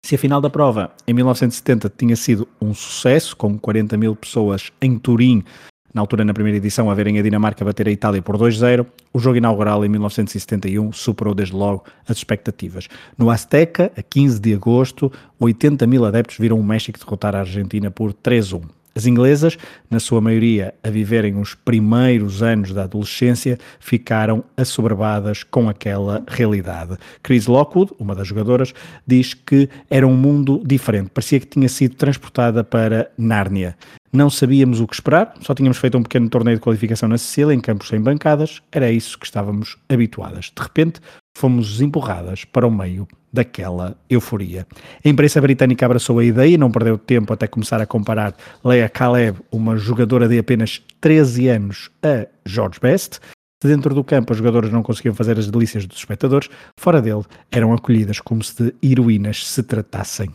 Se 0.05 0.15
a 0.15 0.17
final 0.17 0.41
da 0.41 0.49
prova 0.49 0.91
em 1.07 1.13
1970 1.13 1.89
tinha 1.97 2.17
sido 2.17 2.45
um 2.61 2.73
sucesso, 2.73 3.37
com 3.37 3.57
40 3.57 3.95
mil 3.95 4.13
pessoas 4.17 4.69
em 4.81 4.99
Turim, 4.99 5.45
na 5.93 6.01
altura 6.01 6.25
na 6.25 6.33
primeira 6.33 6.57
edição, 6.57 6.91
a 6.91 6.93
verem 6.93 7.19
a 7.19 7.21
Dinamarca 7.21 7.63
bater 7.63 7.87
a 7.87 7.91
Itália 7.91 8.21
por 8.21 8.37
2-0, 8.37 8.85
o 9.13 9.19
jogo 9.19 9.37
inaugural 9.37 9.85
em 9.85 9.87
1971 9.87 10.91
superou 10.91 11.33
desde 11.33 11.55
logo 11.55 11.85
as 12.05 12.17
expectativas. 12.17 12.89
No 13.17 13.29
Azteca, 13.29 13.93
a 13.95 14.01
15 14.03 14.41
de 14.41 14.53
agosto, 14.53 15.09
80 15.39 15.87
mil 15.87 16.03
adeptos 16.03 16.37
viram 16.37 16.59
o 16.59 16.63
México 16.63 16.99
derrotar 16.99 17.33
a 17.33 17.39
Argentina 17.39 17.89
por 17.89 18.11
3-1. 18.11 18.61
As 18.95 19.05
inglesas, 19.05 19.57
na 19.89 19.99
sua 19.99 20.21
maioria 20.21 20.73
a 20.83 20.89
viverem 20.89 21.39
os 21.39 21.55
primeiros 21.55 22.43
anos 22.43 22.71
da 22.71 22.83
adolescência, 22.83 23.57
ficaram 23.79 24.43
assoberbadas 24.55 25.43
com 25.43 25.67
aquela 25.67 26.23
realidade. 26.27 26.97
Chris 27.21 27.47
Lockwood, 27.47 27.91
uma 27.99 28.13
das 28.13 28.27
jogadoras, 28.27 28.73
diz 29.05 29.33
que 29.33 29.67
era 29.89 30.07
um 30.07 30.15
mundo 30.15 30.61
diferente, 30.65 31.09
parecia 31.09 31.39
que 31.39 31.47
tinha 31.47 31.69
sido 31.69 31.95
transportada 31.95 32.63
para 32.63 33.09
Nárnia. 33.17 33.75
Não 34.11 34.29
sabíamos 34.29 34.79
o 34.79 34.85
que 34.85 34.93
esperar, 34.93 35.33
só 35.41 35.55
tínhamos 35.55 35.79
feito 35.79 35.97
um 35.97 36.03
pequeno 36.03 36.29
torneio 36.29 36.57
de 36.57 36.61
qualificação 36.61 37.09
na 37.09 37.17
Sicília, 37.17 37.51
em 37.51 37.59
campos 37.59 37.87
sem 37.87 37.99
bancadas, 37.99 38.61
era 38.71 38.91
isso 38.91 39.17
que 39.17 39.25
estávamos 39.25 39.75
habituadas. 39.89 40.51
De 40.55 40.61
repente, 40.61 40.99
fomos 41.35 41.81
empurradas 41.81 42.45
para 42.45 42.67
o 42.67 42.71
meio 42.71 43.07
daquela 43.31 43.97
euforia. 44.07 44.67
A 45.03 45.09
imprensa 45.09 45.41
britânica 45.41 45.85
abraçou 45.85 46.19
a 46.19 46.23
ideia 46.23 46.53
e 46.53 46.57
não 46.57 46.71
perdeu 46.71 46.97
tempo 46.97 47.33
até 47.33 47.47
começar 47.47 47.81
a 47.81 47.85
comparar 47.85 48.35
Leia 48.63 48.87
Caleb, 48.87 49.39
uma 49.51 49.75
jogadora 49.75 50.27
de 50.27 50.37
apenas 50.37 50.81
13 51.01 51.47
anos, 51.47 51.89
a 52.03 52.27
George 52.45 52.79
Best. 52.79 53.19
Dentro 53.63 53.95
do 53.95 54.03
campo, 54.03 54.33
as 54.33 54.37
jogadoras 54.37 54.71
não 54.71 54.83
conseguiam 54.83 55.15
fazer 55.15 55.39
as 55.39 55.49
delícias 55.49 55.85
dos 55.85 55.97
espectadores, 55.97 56.49
fora 56.77 57.01
dele, 57.01 57.23
eram 57.49 57.73
acolhidas 57.73 58.19
como 58.19 58.43
se 58.43 58.61
de 58.61 58.75
heroínas 58.83 59.47
se 59.47 59.63
tratassem. 59.63 60.29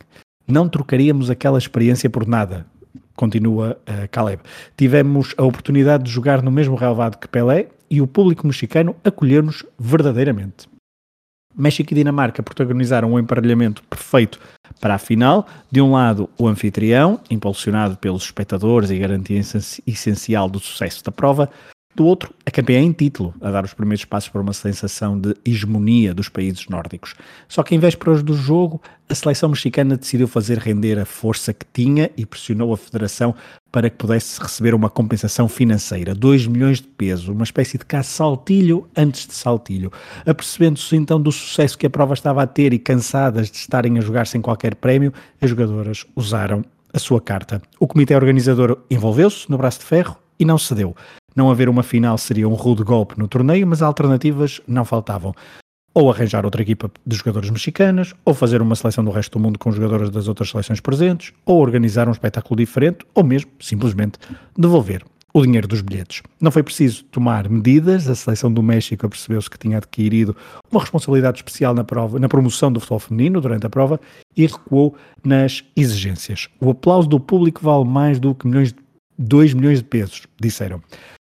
Não 0.46 0.66
trocaríamos 0.66 1.28
aquela 1.28 1.58
experiência 1.58 2.08
por 2.08 2.26
nada, 2.26 2.66
continua 3.14 3.78
uh, 3.82 4.08
Caleb. 4.10 4.42
Tivemos 4.76 5.34
a 5.36 5.44
oportunidade 5.44 6.04
de 6.04 6.10
jogar 6.10 6.42
no 6.42 6.50
mesmo 6.50 6.74
relevado 6.74 7.18
que 7.18 7.28
Pelé 7.28 7.68
e 7.90 8.00
o 8.00 8.06
público 8.06 8.46
mexicano 8.46 8.96
acolheu-nos 9.04 9.62
verdadeiramente. 9.78 10.66
México 11.56 11.92
e 11.92 11.94
Dinamarca 11.94 12.42
protagonizaram 12.42 13.12
um 13.12 13.18
emparelhamento 13.18 13.82
perfeito 13.84 14.38
para 14.80 14.94
a 14.94 14.98
final. 14.98 15.46
De 15.70 15.80
um 15.80 15.92
lado, 15.92 16.28
o 16.38 16.46
anfitrião, 16.46 17.20
impulsionado 17.30 17.96
pelos 17.96 18.24
espectadores 18.24 18.90
e 18.90 18.98
garantia 18.98 19.40
essencial 19.86 20.48
do 20.48 20.60
sucesso 20.60 21.02
da 21.02 21.10
prova 21.10 21.50
do 21.94 22.04
outro, 22.04 22.32
a 22.46 22.50
campeã 22.50 22.80
em 22.80 22.92
título, 22.92 23.34
a 23.40 23.50
dar 23.50 23.64
os 23.64 23.74
primeiros 23.74 24.04
passos 24.04 24.28
para 24.28 24.40
uma 24.40 24.52
sensação 24.52 25.18
de 25.18 25.34
hegemonia 25.44 26.14
dos 26.14 26.28
países 26.28 26.68
nórdicos. 26.68 27.14
Só 27.48 27.62
que 27.62 27.74
em 27.74 27.78
vésperas 27.78 28.22
do 28.22 28.34
jogo, 28.34 28.80
a 29.08 29.14
seleção 29.14 29.48
mexicana 29.48 29.96
decidiu 29.96 30.28
fazer 30.28 30.58
render 30.58 30.98
a 30.98 31.04
força 31.04 31.52
que 31.52 31.66
tinha 31.72 32.10
e 32.16 32.24
pressionou 32.24 32.72
a 32.72 32.76
federação 32.76 33.34
para 33.72 33.90
que 33.90 33.96
pudesse 33.96 34.40
receber 34.40 34.74
uma 34.74 34.88
compensação 34.88 35.48
financeira, 35.48 36.14
2 36.14 36.46
milhões 36.46 36.80
de 36.80 36.86
pesos, 36.86 37.28
uma 37.28 37.44
espécie 37.44 37.78
de 37.78 37.84
caça-saltilho 37.84 38.88
antes 38.96 39.26
de 39.26 39.34
saltilho. 39.34 39.90
Apercebendo-se 40.24 40.94
então 40.94 41.20
do 41.20 41.32
sucesso 41.32 41.76
que 41.76 41.86
a 41.86 41.90
prova 41.90 42.14
estava 42.14 42.42
a 42.42 42.46
ter 42.46 42.72
e 42.72 42.78
cansadas 42.78 43.50
de 43.50 43.56
estarem 43.56 43.98
a 43.98 44.00
jogar 44.00 44.26
sem 44.26 44.40
qualquer 44.40 44.74
prémio, 44.74 45.12
as 45.40 45.50
jogadoras 45.50 46.06
usaram 46.14 46.64
a 46.92 46.98
sua 46.98 47.20
carta. 47.20 47.60
O 47.80 47.86
comitê 47.86 48.14
organizador 48.14 48.78
envolveu-se 48.90 49.50
no 49.50 49.58
braço 49.58 49.80
de 49.80 49.86
ferro 49.86 50.16
e 50.38 50.44
não 50.44 50.56
cedeu. 50.56 50.94
Não 51.38 51.52
haver 51.52 51.68
uma 51.68 51.84
final 51.84 52.18
seria 52.18 52.48
um 52.48 52.54
rude 52.54 52.82
golpe 52.82 53.16
no 53.16 53.28
torneio, 53.28 53.64
mas 53.64 53.80
alternativas 53.80 54.60
não 54.66 54.84
faltavam. 54.84 55.32
Ou 55.94 56.10
arranjar 56.10 56.44
outra 56.44 56.62
equipa 56.62 56.90
de 57.06 57.14
jogadores 57.14 57.48
mexicanas, 57.48 58.12
ou 58.24 58.34
fazer 58.34 58.60
uma 58.60 58.74
seleção 58.74 59.04
do 59.04 59.12
resto 59.12 59.38
do 59.38 59.44
mundo 59.44 59.56
com 59.56 59.70
jogadores 59.70 60.10
das 60.10 60.26
outras 60.26 60.50
seleções 60.50 60.80
presentes, 60.80 61.32
ou 61.46 61.60
organizar 61.60 62.08
um 62.08 62.10
espetáculo 62.10 62.56
diferente, 62.56 63.06
ou 63.14 63.22
mesmo, 63.22 63.52
simplesmente, 63.60 64.18
devolver 64.58 65.04
o 65.32 65.40
dinheiro 65.40 65.68
dos 65.68 65.80
bilhetes. 65.80 66.22
Não 66.40 66.50
foi 66.50 66.64
preciso 66.64 67.04
tomar 67.04 67.48
medidas, 67.48 68.08
a 68.08 68.16
seleção 68.16 68.52
do 68.52 68.60
México 68.60 69.08
percebeu-se 69.08 69.48
que 69.48 69.60
tinha 69.60 69.76
adquirido 69.76 70.36
uma 70.72 70.80
responsabilidade 70.80 71.38
especial 71.38 71.72
na, 71.72 71.84
prova, 71.84 72.18
na 72.18 72.28
promoção 72.28 72.72
do 72.72 72.80
futebol 72.80 72.98
feminino 72.98 73.40
durante 73.40 73.64
a 73.64 73.70
prova 73.70 74.00
e 74.36 74.44
recuou 74.44 74.96
nas 75.24 75.62
exigências. 75.76 76.48
O 76.60 76.70
aplauso 76.70 77.08
do 77.08 77.20
público 77.20 77.62
vale 77.62 77.84
mais 77.84 78.18
do 78.18 78.34
que 78.34 78.48
milhões 78.48 78.72
de 78.72 78.88
2 79.16 79.54
milhões 79.54 79.78
de 79.78 79.84
pesos, 79.84 80.26
disseram. 80.40 80.82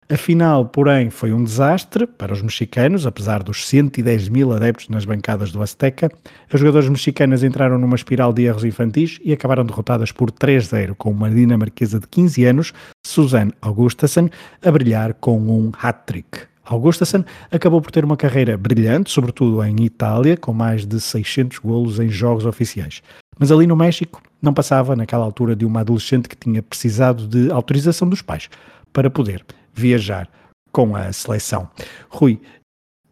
A 0.09 0.17
final, 0.17 0.67
porém, 0.67 1.11
foi 1.11 1.33
um 1.33 1.43
desastre 1.43 2.07
para 2.07 2.33
os 2.33 2.41
mexicanos, 2.41 3.09
apesar 3.09 3.43
dos 3.43 3.67
110 3.67 4.29
mil 4.29 4.53
adeptos 4.53 4.89
nas 4.89 5.05
bancadas 5.05 5.51
do 5.51 5.61
Azteca. 5.61 6.09
As 6.49 6.61
jogadoras 6.61 6.89
mexicanas 6.89 7.43
entraram 7.43 7.77
numa 7.77 7.97
espiral 7.97 8.33
de 8.33 8.45
erros 8.45 8.63
infantis 8.63 9.19
e 9.25 9.33
acabaram 9.33 9.65
derrotadas 9.65 10.13
por 10.13 10.31
3-0, 10.31 10.95
com 10.95 11.11
uma 11.11 11.29
dinamarquesa 11.29 11.99
de 11.99 12.07
15 12.07 12.45
anos, 12.45 12.73
Suzanne 13.05 13.53
Augustasen, 13.61 14.31
a 14.65 14.71
brilhar 14.71 15.13
com 15.15 15.41
um 15.41 15.73
hat-trick. 15.77 16.43
Augustasen 16.65 17.25
acabou 17.51 17.83
por 17.83 17.91
ter 17.91 18.05
uma 18.05 18.17
carreira 18.17 18.57
brilhante, 18.57 19.11
sobretudo 19.11 19.61
em 19.65 19.85
Itália, 19.85 20.37
com 20.37 20.53
mais 20.53 20.87
de 20.87 21.01
600 21.01 21.59
golos 21.59 21.99
em 21.99 22.09
jogos 22.09 22.47
oficiais. 22.47 23.03
Mas 23.37 23.51
ali 23.51 23.67
no 23.67 23.75
México 23.75 24.23
não 24.41 24.55
passava, 24.55 24.95
naquela 24.95 25.25
altura, 25.25 25.57
de 25.57 25.65
uma 25.65 25.81
adolescente 25.81 26.29
que 26.29 26.37
tinha 26.37 26.63
precisado 26.63 27.27
de 27.27 27.51
autorização 27.51 28.09
dos 28.09 28.23
pais 28.23 28.49
para 28.93 29.11
poder 29.11 29.45
viajar 29.77 30.29
com 30.73 30.97
a 30.97 31.13
seleção. 31.13 31.69
Rui, 32.09 32.41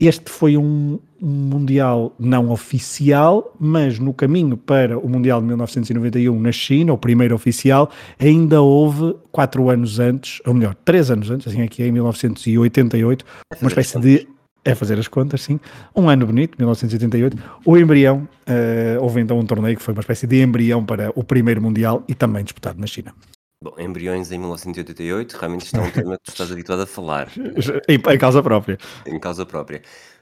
este 0.00 0.30
foi 0.30 0.56
um, 0.56 0.98
um, 1.22 1.26
Mundial 1.26 2.14
não 2.18 2.50
oficial, 2.50 3.54
mas 3.58 3.98
no 3.98 4.12
caminho 4.12 4.56
para 4.56 4.98
o 4.98 5.08
Mundial 5.08 5.40
de 5.40 5.46
1991 5.46 6.40
na 6.40 6.52
China, 6.52 6.92
o 6.92 6.98
primeiro 6.98 7.34
oficial, 7.34 7.90
ainda 8.18 8.60
houve 8.60 9.16
quatro 9.30 9.70
anos 9.70 9.98
antes, 9.98 10.42
ou 10.44 10.52
melhor, 10.52 10.74
três 10.84 11.10
anos 11.10 11.30
antes, 11.30 11.46
assim 11.46 11.62
aqui 11.62 11.82
em 11.82 11.92
1988, 11.92 13.24
uma 13.60 13.68
espécie 13.68 13.98
de. 13.98 14.28
É 14.66 14.74
fazer 14.74 14.98
as 14.98 15.06
contas, 15.06 15.42
sim. 15.42 15.60
Um 15.94 16.08
ano 16.08 16.24
bonito, 16.26 16.56
1988. 16.56 17.36
O 17.66 17.76
embrião, 17.76 18.26
uh, 18.48 19.02
houve 19.02 19.20
então 19.20 19.38
um 19.38 19.44
torneio 19.44 19.76
que 19.76 19.82
foi 19.82 19.92
uma 19.92 20.00
espécie 20.00 20.26
de 20.26 20.42
embrião 20.42 20.82
para 20.82 21.12
o 21.14 21.22
primeiro 21.22 21.60
Mundial 21.60 22.02
e 22.08 22.14
também 22.14 22.42
disputado 22.42 22.80
na 22.80 22.86
China. 22.86 23.12
Bom, 23.64 23.72
embriões 23.78 24.30
em 24.30 24.36
1988 24.36 25.38
realmente 25.38 25.64
está 25.64 25.80
um 25.80 25.90
tema 25.90 26.18
que 26.18 26.24
tu 26.24 26.32
estás 26.32 26.52
habituado 26.52 26.82
a 26.82 26.86
falar. 26.86 27.32
Em, 27.88 27.94
em 27.94 28.18
causa 28.18 28.42
própria. 28.42 28.76
Em 29.06 29.18
causa 29.18 29.46
própria. 29.46 29.80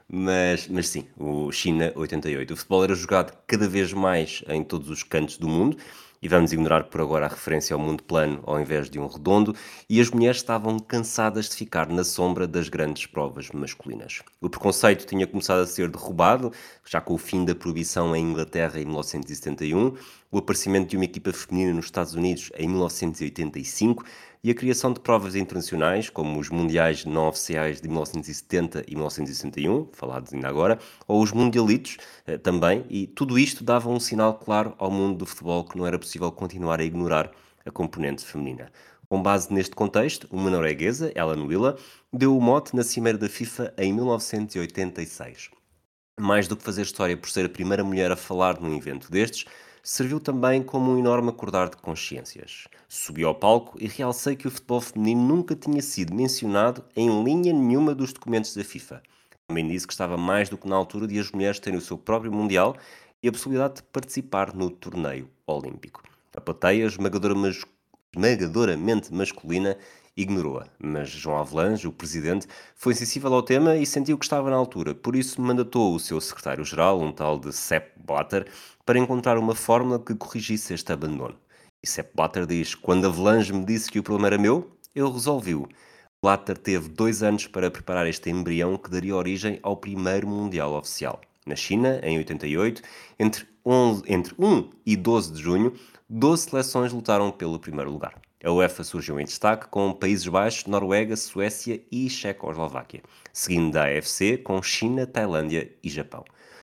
Mas, 0.09 0.69
mas 0.69 0.87
sim, 0.87 1.09
o 1.19 1.51
China 1.51 1.93
88. 1.97 2.55
O 2.55 2.57
futebol 2.57 2.85
era 2.85 2.95
jogado 2.95 3.37
cada 3.45 3.67
vez 3.67 3.93
mais 3.93 4.45
em 4.47 4.63
todos 4.63 4.89
os 4.89 5.03
cantos 5.03 5.39
do 5.39 5.49
mundo 5.49 5.77
e 6.23 6.29
vamos 6.29 6.53
ignorar 6.53 6.85
por 6.85 7.01
agora 7.01 7.27
a 7.27 7.29
referência 7.29 7.75
ao 7.75 7.81
mundo 7.81 8.05
plano 8.05 8.41
ao 8.47 8.61
invés 8.61 8.89
de 8.89 8.99
um 9.01 9.09
redondo, 9.09 9.57
e 9.91 10.01
as 10.01 10.09
mulheres 10.09 10.37
estavam 10.37 10.79
cansadas 10.79 11.49
de 11.49 11.57
ficar 11.57 11.89
na 11.89 12.05
sombra 12.05 12.47
das 12.47 12.69
grandes 12.69 13.07
provas 13.07 13.51
masculinas. 13.51 14.23
O 14.41 14.49
preconceito 14.49 15.05
tinha 15.05 15.27
começado 15.27 15.59
a 15.59 15.67
ser 15.67 15.91
derrubado, 15.91 16.53
já 16.89 17.01
com 17.01 17.15
o 17.15 17.19
fim 17.19 17.45
da 17.45 17.57
proibição 17.57 18.15
em 18.15 18.31
Inglaterra 18.31 18.79
em 18.81 18.85
1971, 18.85 19.97
o 20.33 20.39
aparecimento 20.39 20.89
de 20.89 20.97
uma 20.97 21.05
equipa 21.05 21.31
feminina 21.31 21.75
nos 21.75 21.85
Estados 21.85 22.15
Unidos 22.15 22.51
em 22.57 22.67
1985 22.67 24.03
e 24.43 24.51
a 24.51 24.55
criação 24.55 24.91
de 24.91 24.99
provas 24.99 25.37
internacionais, 25.37 26.09
como 26.09 26.41
os 26.41 26.49
Mundiais 26.49 27.05
não 27.05 27.29
oficiais 27.29 27.83
de 27.83 27.87
1970 27.87 28.83
e 28.89 28.97
1961, 28.97 29.91
falados 29.93 30.33
ainda 30.33 30.49
agora, 30.49 30.79
ou 31.07 31.23
os 31.23 31.33
Mundialitos 31.33 31.99
eh, 32.27 32.39
também, 32.39 32.85
e 32.89 33.07
tudo 33.07 33.39
isto 33.39 33.63
dava 33.63 33.91
um 33.91 34.01
sinal 34.01 34.35
claro 34.35 34.75
ao 34.79 34.91
mundo 34.91 35.19
do 35.19 35.27
futebol 35.27 35.65
que 35.65 35.77
não 35.77 35.87
era 35.87 35.99
possível 35.99 36.33
continuar 36.33 36.81
a 36.81 36.85
ignorar 36.85 37.31
a 37.65 37.71
componente 37.71 38.25
feminina. 38.25 38.73
Com 39.11 39.23
base 39.23 39.53
neste 39.53 39.77
contexto, 39.77 40.27
uma 40.31 40.51
norueguesa, 40.51 41.13
Ellen 41.15 41.47
Willa, 41.47 41.77
deu 42.11 42.35
o 42.35 42.41
mote 42.41 42.75
na 42.75 42.83
Cimeira 42.83 43.19
da 43.19 43.29
FIFA 43.29 43.75
em 43.77 43.93
1986. 43.93 45.51
Mais 46.19 46.49
do 46.49 46.57
que 46.57 46.65
fazer 46.65 46.83
história 46.83 47.17
por 47.19 47.29
ser 47.29 47.45
a 47.45 47.51
primeira 47.51 47.85
mulher 47.85 48.11
a 48.11 48.17
falar 48.17 48.59
num 48.59 48.75
evento 48.75 49.11
destes, 49.11 49.45
serviu 49.83 50.21
também 50.21 50.63
como 50.63 50.93
um 50.93 50.99
enorme 50.99 51.31
acordar 51.31 51.69
de 51.69 51.77
consciências. 51.77 52.69
Subi 52.89 53.25
ao 53.25 53.35
palco 53.35 53.77
e 53.81 53.89
realcei 53.89 54.37
que 54.37 54.47
o 54.47 54.51
futebol 54.51 54.81
feminino 54.81 55.21
nunca 55.21 55.57
tinha 55.57 55.83
sido 55.83 56.15
mencionado 56.15 56.85
em 56.95 57.25
linha 57.25 57.53
nenhuma 57.53 57.95
dos 57.95 58.13
documentos 58.13 58.55
da 58.55 58.63
FIFA. 58.63 59.03
Também 59.49 59.67
disse 59.67 59.87
que 59.87 59.93
estava 59.93 60.17
mais 60.17 60.49
do 60.49 60.57
que 60.57 60.69
na 60.69 60.77
altura 60.77 61.07
de 61.07 61.19
as 61.19 61.31
mulheres 61.33 61.59
terem 61.59 61.79
o 61.79 61.83
seu 61.83 61.99
próprio 61.99 62.33
Mundial 62.33 62.77
e 63.23 63.29
a 63.29 63.33
possibilidade 63.33 63.77
de 63.77 63.83
participar 63.83 64.55
no 64.55 64.71
torneio 64.71 65.29
olímpico. 65.47 66.03
A 66.35 66.41
plateia 66.41 66.87
esmagadora 66.87 67.35
mas... 67.35 67.63
esmagadoramente 68.15 69.13
masculina 69.13 69.77
ignorou-a, 70.17 70.67
mas 70.79 71.09
João 71.09 71.39
Avelange, 71.39 71.87
o 71.87 71.93
presidente, 71.93 72.47
foi 72.75 72.95
sensível 72.95 73.33
ao 73.33 73.43
tema 73.43 73.77
e 73.77 73.87
sentiu 73.87 74.19
que 74.19 74.25
estava 74.25 74.51
na 74.51 74.57
altura, 74.57 74.95
por 74.95 75.17
isso 75.17 75.41
mandatou 75.41 75.95
o 75.95 76.01
seu 76.01 76.21
secretário-geral, 76.21 77.01
um 77.01 77.13
tal 77.13 77.39
de 77.39 77.53
Sepp 77.53 77.93
Blatter, 78.05 78.47
para 78.85 78.99
encontrar 78.99 79.39
uma 79.39 79.55
fórmula 79.55 79.99
que 79.99 80.15
corrigisse 80.15 80.75
este 80.75 80.93
abandono. 80.93 81.37
E 81.83 81.89
Sepp 81.89 82.15
Blatter 82.15 82.47
diz: 82.47 82.75
Quando 82.75 83.07
Avelange 83.07 83.53
me 83.53 83.65
disse 83.65 83.91
que 83.91 83.99
o 83.99 84.03
problema 84.03 84.29
era 84.29 84.39
meu, 84.39 84.71
eu 84.95 85.11
resolvi-o. 85.11 85.69
Blatter 86.23 86.57
teve 86.57 86.89
dois 86.89 87.23
anos 87.23 87.49
para 87.49 87.71
preparar 87.71 88.07
este 88.07 88.31
embrião 88.31 88.77
que 88.77 88.91
daria 88.91 89.17
origem 89.17 89.59
ao 89.63 89.77
primeiro 89.77 90.29
Mundial 90.29 90.73
oficial. 90.75 91.21
Na 91.45 91.57
China, 91.57 91.99
em 92.05 92.19
88, 92.19 92.83
entre 93.19 93.45
11, 93.67 94.05
entre 94.07 94.35
1 94.39 94.71
e 94.87 94.97
12 94.97 95.33
de 95.33 95.43
junho, 95.43 95.73
12 96.09 96.51
seleções 96.51 96.93
lutaram 96.93 97.33
pelo 97.33 97.59
primeiro 97.59 97.91
lugar. 97.91 98.15
A 98.45 98.51
UEFA 98.51 98.83
surgiu 98.83 99.21
em 99.21 99.25
destaque 99.25 99.69
com 99.69 99.93
Países 99.93 100.27
Baixos, 100.27 100.67
Noruega, 100.67 101.17
Suécia 101.17 101.81
e 101.93 102.11
Checoslováquia, 102.11 103.01
seguindo 103.33 103.73
da 103.73 103.85
AFC 103.85 104.37
com 104.37 104.61
China, 104.61 105.07
Tailândia 105.07 105.73
e 105.81 105.89
Japão. 105.89 106.25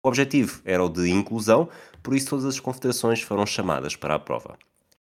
O 0.04 0.08
objetivo 0.08 0.62
era 0.64 0.84
o 0.84 0.90
de 0.90 1.10
inclusão, 1.10 1.68
por 2.04 2.14
isso 2.14 2.30
todas 2.30 2.46
as 2.46 2.60
confederações 2.60 3.24
foram 3.24 3.48
chamadas 3.48 3.96
para 3.96 4.14
a 4.14 4.20
prova. 4.20 4.60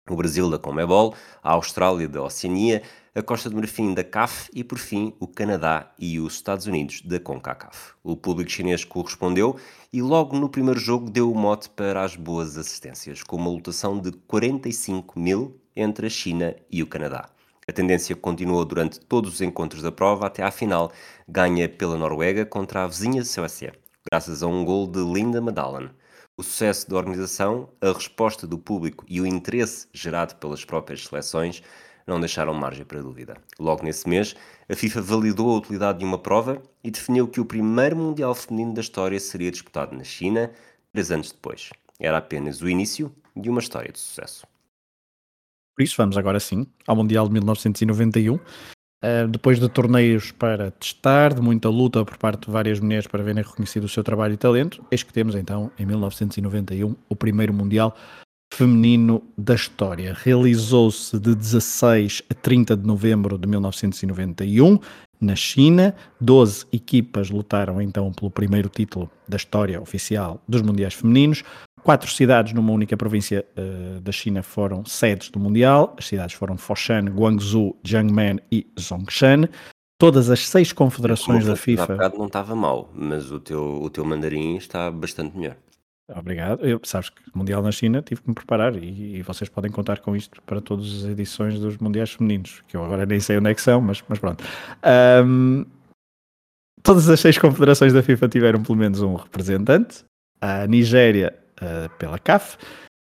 O 0.09 0.15
Brasil 0.15 0.49
da 0.49 0.57
Comebol, 0.57 1.13
a 1.43 1.51
Austrália 1.51 2.07
da 2.07 2.23
Oceania, 2.23 2.81
a 3.13 3.21
Costa 3.21 3.49
do 3.49 3.57
Marfim 3.57 3.93
da 3.93 4.05
CAF 4.05 4.49
e, 4.53 4.63
por 4.63 4.77
fim, 4.77 5.13
o 5.19 5.27
Canadá 5.27 5.91
e 5.99 6.17
os 6.17 6.35
Estados 6.35 6.65
Unidos 6.65 7.01
da 7.01 7.19
CONCACAF. 7.19 7.91
O 8.01 8.15
público 8.15 8.49
chinês 8.49 8.85
correspondeu 8.85 9.57
e 9.91 10.01
logo 10.01 10.39
no 10.39 10.47
primeiro 10.47 10.79
jogo 10.79 11.09
deu 11.09 11.29
o 11.29 11.35
mote 11.35 11.69
para 11.69 12.03
as 12.03 12.15
boas 12.15 12.57
assistências, 12.57 13.21
com 13.21 13.35
uma 13.35 13.49
lotação 13.49 13.99
de 13.99 14.13
45 14.13 15.19
mil 15.19 15.59
entre 15.77 16.07
a 16.07 16.09
China 16.09 16.55
e 16.69 16.81
o 16.81 16.87
Canadá. 16.87 17.29
A 17.67 17.71
tendência 17.71 18.15
continuou 18.15 18.65
durante 18.65 18.99
todos 18.99 19.35
os 19.35 19.41
encontros 19.41 19.81
da 19.81 19.91
prova 19.91 20.25
até 20.25 20.41
à 20.41 20.49
final, 20.49 20.91
ganha 21.27 21.69
pela 21.69 21.97
Noruega 21.97 22.45
contra 22.45 22.83
a 22.83 22.87
vizinha 22.87 23.23
Suécia, 23.23 23.73
graças 24.09 24.41
a 24.41 24.47
um 24.47 24.65
gol 24.65 24.87
de 24.87 24.99
Linda 24.99 25.39
Madalen. 25.39 25.89
O 26.35 26.43
sucesso 26.43 26.89
da 26.89 26.95
organização, 26.95 27.69
a 27.81 27.91
resposta 27.91 28.47
do 28.47 28.57
público 28.57 29.05
e 29.07 29.19
o 29.19 29.27
interesse 29.27 29.87
gerado 29.93 30.35
pelas 30.35 30.63
próprias 30.63 31.05
seleções 31.05 31.61
não 32.07 32.19
deixaram 32.19 32.53
margem 32.53 32.85
para 32.85 33.01
dúvida. 33.01 33.35
Logo 33.59 33.83
nesse 33.83 34.07
mês, 34.07 34.33
a 34.69 34.75
FIFA 34.75 35.01
validou 35.01 35.49
a 35.49 35.57
utilidade 35.57 35.99
de 35.99 36.05
uma 36.05 36.17
prova 36.17 36.61
e 36.83 36.89
definiu 36.89 37.27
que 37.27 37.41
o 37.41 37.45
primeiro 37.45 37.97
Mundial 37.97 38.33
Feminino 38.33 38.73
da 38.73 38.81
história 38.81 39.19
seria 39.19 39.51
disputado 39.51 39.95
na 39.95 40.05
China, 40.05 40.51
três 40.93 41.11
anos 41.11 41.31
depois. 41.31 41.69
Era 41.99 42.17
apenas 42.17 42.61
o 42.61 42.69
início 42.69 43.13
de 43.35 43.49
uma 43.49 43.59
história 43.59 43.91
de 43.91 43.99
sucesso. 43.99 44.47
Por 45.77 45.83
isso, 45.83 45.95
vamos 45.95 46.17
agora 46.17 46.39
sim 46.39 46.65
ao 46.87 46.95
Mundial 46.95 47.27
de 47.27 47.33
1991, 47.33 48.39
Uh, 48.97 49.27
depois 49.27 49.59
de 49.59 49.69
torneios 49.69 50.31
para 50.31 50.71
testar, 50.71 51.31
de 51.31 51.39
muita 51.39 51.69
luta 51.69 52.03
por 52.03 52.17
parte 52.17 52.47
de 52.47 52.51
várias 52.51 52.79
mulheres 52.79 53.05
para 53.05 53.21
verem 53.21 53.43
reconhecido 53.43 53.83
o 53.83 53.87
seu 53.87 54.03
trabalho 54.03 54.33
e 54.33 54.37
talento, 54.37 54.83
eis 54.89 55.03
que 55.03 55.13
temos 55.13 55.35
então, 55.35 55.71
em 55.77 55.85
1991, 55.85 56.95
o 57.07 57.15
primeiro 57.15 57.53
Mundial 57.53 57.95
Feminino 58.51 59.21
da 59.37 59.53
história. 59.53 60.17
Realizou-se 60.19 61.19
de 61.19 61.35
16 61.35 62.23
a 62.27 62.33
30 62.33 62.75
de 62.75 62.87
novembro 62.87 63.37
de 63.37 63.47
1991 63.47 64.79
na 65.21 65.35
China. 65.35 65.93
12 66.19 66.65
equipas 66.73 67.29
lutaram 67.29 67.79
então 67.79 68.11
pelo 68.11 68.31
primeiro 68.31 68.67
título 68.67 69.11
da 69.27 69.37
história 69.37 69.79
oficial 69.79 70.41
dos 70.47 70.63
Mundiais 70.63 70.95
Femininos. 70.95 71.43
Quatro 71.83 72.09
cidades 72.11 72.53
numa 72.53 72.71
única 72.71 72.97
província 72.97 73.45
uh, 73.57 74.01
da 74.01 74.11
China 74.11 74.43
foram 74.43 74.83
sedes 74.85 75.29
do 75.29 75.39
Mundial. 75.39 75.95
As 75.97 76.07
cidades 76.07 76.35
foram 76.35 76.57
Foshan, 76.57 77.05
Guangzhou, 77.05 77.79
Jiangmen 77.83 78.39
e 78.51 78.67
Zhongshan. 78.79 79.47
Todas 79.99 80.29
as 80.29 80.47
seis 80.47 80.71
confederações 80.71 81.45
da 81.45 81.55
FIFA. 81.55 81.97
não 82.17 82.27
estava 82.27 82.55
mal, 82.55 82.91
mas 82.93 83.31
o 83.31 83.39
teu, 83.39 83.81
o 83.81 83.89
teu 83.89 84.05
mandarim 84.05 84.55
está 84.55 84.91
bastante 84.91 85.35
melhor. 85.35 85.55
Obrigado. 86.15 86.65
Eu, 86.65 86.79
sabes 86.83 87.09
que 87.09 87.21
Mundial 87.35 87.61
na 87.61 87.71
China 87.71 88.01
tive 88.01 88.21
que 88.21 88.29
me 88.29 88.35
preparar 88.35 88.75
e, 88.75 89.17
e, 89.17 89.21
vocês 89.23 89.49
podem 89.49 89.69
contar 89.69 89.99
com 89.99 90.15
isto 90.15 90.41
para 90.43 90.61
todas 90.61 90.85
as 90.85 91.03
edições 91.03 91.59
dos 91.59 91.77
Mundiais 91.77 92.13
Femininos, 92.13 92.63
que 92.67 92.77
eu 92.77 92.83
agora 92.83 93.05
nem 93.05 93.19
sei 93.19 93.37
onde 93.37 93.49
é 93.49 93.53
que 93.53 93.61
são, 93.61 93.81
mas, 93.81 94.01
mas 94.07 94.17
pronto. 94.17 94.43
Um, 95.25 95.65
todas 96.81 97.09
as 97.09 97.19
seis 97.19 97.37
confederações 97.37 97.91
da 97.91 98.01
FIFA 98.01 98.29
tiveram 98.29 98.63
pelo 98.63 98.77
menos 98.77 99.01
um 99.01 99.15
representante. 99.15 100.05
A 100.39 100.65
Nigéria 100.67 101.33
uh, 101.61 101.89
pela 101.97 102.19
CAF. 102.19 102.57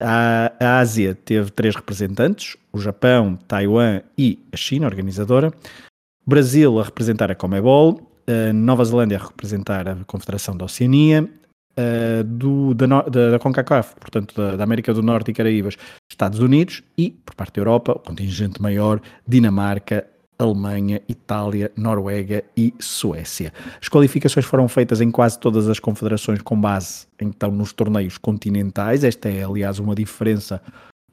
A, 0.00 0.52
a, 0.60 0.78
Ásia 0.78 1.14
teve 1.14 1.50
três 1.50 1.74
representantes: 1.74 2.56
o 2.72 2.78
Japão, 2.78 3.36
Taiwan 3.48 4.02
e 4.16 4.38
a 4.52 4.56
China, 4.56 4.86
organizadora. 4.86 5.52
Brasil 6.26 6.80
a 6.80 6.84
representar 6.84 7.30
a 7.30 7.34
Comebol. 7.34 8.10
A 8.26 8.52
Nova 8.52 8.84
Zelândia 8.84 9.18
a 9.18 9.26
representar 9.26 9.86
a 9.86 9.96
Confederação 10.04 10.56
da 10.56 10.64
Oceania. 10.64 11.28
Uh, 11.76 12.22
do, 12.22 12.72
da, 12.72 12.86
da, 12.86 13.30
da, 13.32 13.38
CONCACAF, 13.40 13.96
portanto 13.96 14.32
da, 14.36 14.54
da, 14.54 14.62
América 14.62 14.94
do 14.94 15.02
Norte 15.02 15.32
e 15.32 15.34
Caraíbas, 15.34 15.76
Estados 16.08 16.38
Unidos 16.38 16.84
e, 16.96 17.10
por 17.10 17.34
parte 17.34 17.54
da 17.54 17.62
Europa, 17.62 17.90
o 17.90 17.98
contingente 17.98 18.62
maior, 18.62 19.00
Dinamarca, 19.26 20.06
Alemanha, 20.38 21.00
Itália, 21.08 21.70
Noruega 21.76 22.44
e 22.56 22.74
Suécia. 22.78 23.52
As 23.80 23.88
qualificações 23.88 24.44
foram 24.44 24.68
feitas 24.68 25.00
em 25.00 25.10
quase 25.10 25.38
todas 25.38 25.68
as 25.68 25.78
confederações 25.78 26.40
com 26.42 26.60
base 26.60 27.06
então 27.20 27.50
nos 27.50 27.72
torneios 27.72 28.18
continentais. 28.18 29.04
Esta 29.04 29.28
é, 29.28 29.44
aliás, 29.44 29.78
uma 29.78 29.94
diferença 29.94 30.60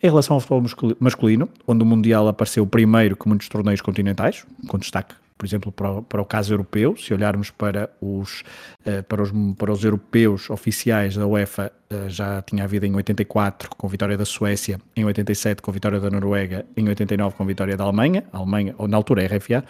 em 0.01 0.07
relação 0.07 0.35
ao 0.35 0.39
futebol 0.39 0.95
masculino, 0.99 1.47
onde 1.67 1.83
o 1.83 1.85
Mundial 1.85 2.27
apareceu 2.27 2.65
primeiro 2.65 3.15
que 3.15 3.27
muitos 3.27 3.47
torneios 3.47 3.81
continentais, 3.81 4.45
com 4.67 4.77
destaque 4.77 5.13
por 5.41 5.47
exemplo, 5.47 5.71
para 5.71 5.91
o, 5.91 6.03
para 6.03 6.21
o 6.21 6.25
caso 6.25 6.53
europeu, 6.53 6.95
se 6.95 7.11
olharmos 7.15 7.49
para 7.49 7.89
os, 7.99 8.43
uh, 8.85 9.01
para, 9.07 9.23
os, 9.23 9.31
para 9.57 9.71
os 9.71 9.83
europeus 9.83 10.51
oficiais 10.51 11.15
da 11.15 11.25
UEFA, 11.25 11.71
uh, 11.91 12.07
já 12.07 12.43
tinha 12.43 12.63
havido 12.63 12.85
em 12.85 12.95
84 12.95 13.71
com 13.75 13.87
vitória 13.87 14.15
da 14.15 14.23
Suécia, 14.23 14.79
em 14.95 15.03
87 15.03 15.59
com 15.59 15.71
vitória 15.71 15.99
da 15.99 16.11
Noruega, 16.11 16.63
em 16.77 16.87
89 16.87 17.35
com 17.35 17.43
vitória 17.43 17.75
da 17.75 17.83
Alemanha, 17.83 18.23
Alemanha, 18.31 18.75
ou 18.77 18.87
na 18.87 18.97
altura 18.97 19.25
RFA, 19.25 19.65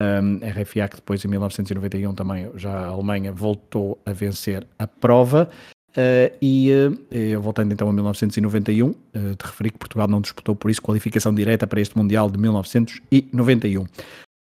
um, 0.00 0.36
RFA 0.36 0.88
que 0.90 0.96
depois 0.96 1.24
em 1.24 1.28
1991 1.28 2.14
também 2.14 2.48
já 2.54 2.70
a 2.70 2.86
Alemanha 2.86 3.32
voltou 3.32 4.00
a 4.06 4.12
vencer 4.12 4.64
a 4.78 4.86
prova. 4.86 5.50
Uh, 5.90 6.30
e 6.40 6.70
uh, 6.70 7.40
voltando 7.40 7.72
então 7.72 7.88
a 7.88 7.92
1991, 7.92 8.90
uh, 8.90 8.94
te 9.34 9.44
referi 9.44 9.70
que 9.70 9.78
Portugal 9.78 10.06
não 10.06 10.20
disputou 10.20 10.54
por 10.54 10.70
isso 10.70 10.80
qualificação 10.80 11.34
direta 11.34 11.66
para 11.66 11.80
este 11.80 11.98
Mundial 11.98 12.30
de 12.30 12.38
1991. 12.38 13.86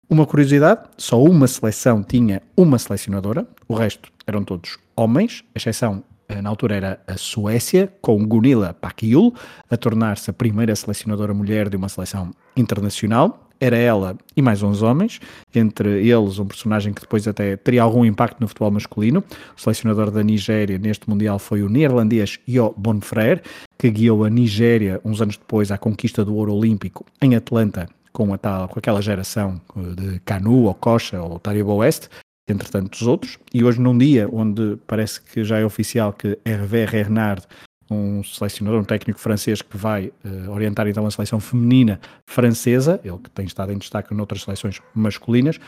Uma 0.10 0.26
curiosidade: 0.26 0.82
só 0.98 1.22
uma 1.22 1.48
seleção 1.48 2.02
tinha 2.02 2.42
uma 2.56 2.80
selecionadora, 2.80 3.46
o 3.68 3.74
resto 3.74 4.10
eram 4.26 4.42
todos 4.42 4.78
homens, 4.96 5.44
a 5.54 5.58
exceção 5.58 6.02
eh, 6.30 6.42
na 6.42 6.50
altura 6.50 6.76
era 6.76 7.00
a 7.06 7.18
Suécia, 7.18 7.92
com 8.02 8.26
Gunilla 8.26 8.74
Pakiul 8.74 9.34
a 9.70 9.76
tornar-se 9.76 10.30
a 10.30 10.34
primeira 10.34 10.74
selecionadora 10.78 11.34
mulher 11.34 11.68
de 11.68 11.76
uma 11.76 11.90
seleção 11.90 12.32
internacional. 12.56 13.44
Era 13.60 13.76
ela 13.76 14.16
e 14.36 14.42
mais 14.42 14.62
11 14.62 14.86
homens, 14.86 15.20
entre 15.54 16.08
eles 16.08 16.38
um 16.38 16.46
personagem 16.46 16.94
que 16.94 17.02
depois 17.02 17.28
até 17.28 17.58
teria 17.58 17.82
algum 17.82 18.06
impacto 18.06 18.40
no 18.40 18.48
futebol 18.48 18.70
masculino. 18.70 19.24
O 19.58 19.60
selecionador 19.60 20.12
da 20.12 20.22
Nigéria 20.24 20.78
neste 20.78 21.10
Mundial 21.10 21.40
foi 21.40 21.64
o 21.64 21.70
neerlandês 21.70 22.40
Jo 22.48 22.74
Bonfrère, 22.78 23.42
que 23.76 23.90
guiou 23.90 24.24
a 24.24 24.30
Nigéria 24.30 25.02
uns 25.04 25.22
anos 25.22 25.38
depois 25.38 25.72
à 25.72 25.78
conquista 25.78 26.24
do 26.24 26.36
ouro 26.36 26.54
olímpico 26.54 27.04
em 27.20 27.36
Atlanta 27.36 27.90
com, 28.18 28.34
a 28.34 28.38
tal, 28.40 28.68
com 28.68 28.80
aquela 28.80 29.00
geração 29.00 29.62
eh, 29.76 29.80
de 29.96 30.20
Canu, 30.22 30.64
ou 30.64 30.74
Coxa, 30.74 31.22
ou 31.22 31.38
Taribo 31.38 31.74
Oeste, 31.74 32.10
entre 32.50 32.68
tantos 32.68 33.04
outros, 33.04 33.38
e 33.54 33.64
hoje 33.64 33.80
num 33.80 33.96
dia 33.96 34.28
onde 34.34 34.76
parece 34.88 35.22
que 35.22 35.44
já 35.44 35.60
é 35.60 35.64
oficial 35.64 36.12
que 36.12 36.40
Hervé 36.44 36.86
Renard, 36.86 37.44
um 37.92 38.24
selecionador, 38.24 38.82
um 38.82 38.86
técnico 38.86 39.20
francês 39.20 39.62
que 39.62 39.78
vai 39.78 40.08
uh, 40.08 40.50
orientar 40.50 40.88
então 40.88 41.06
a 41.06 41.12
seleção 41.12 41.40
feminina 41.40 42.00
francesa, 42.28 43.00
ele 43.04 43.20
que 43.20 43.30
tem 43.30 43.46
estado 43.46 43.72
em 43.72 43.78
destaque 43.78 44.16
noutras 44.16 44.42
seleções 44.42 44.82
masculinas, 44.96 45.60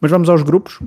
mas 0.00 0.08
vamos 0.08 0.28
aos 0.28 0.44
grupos, 0.44 0.78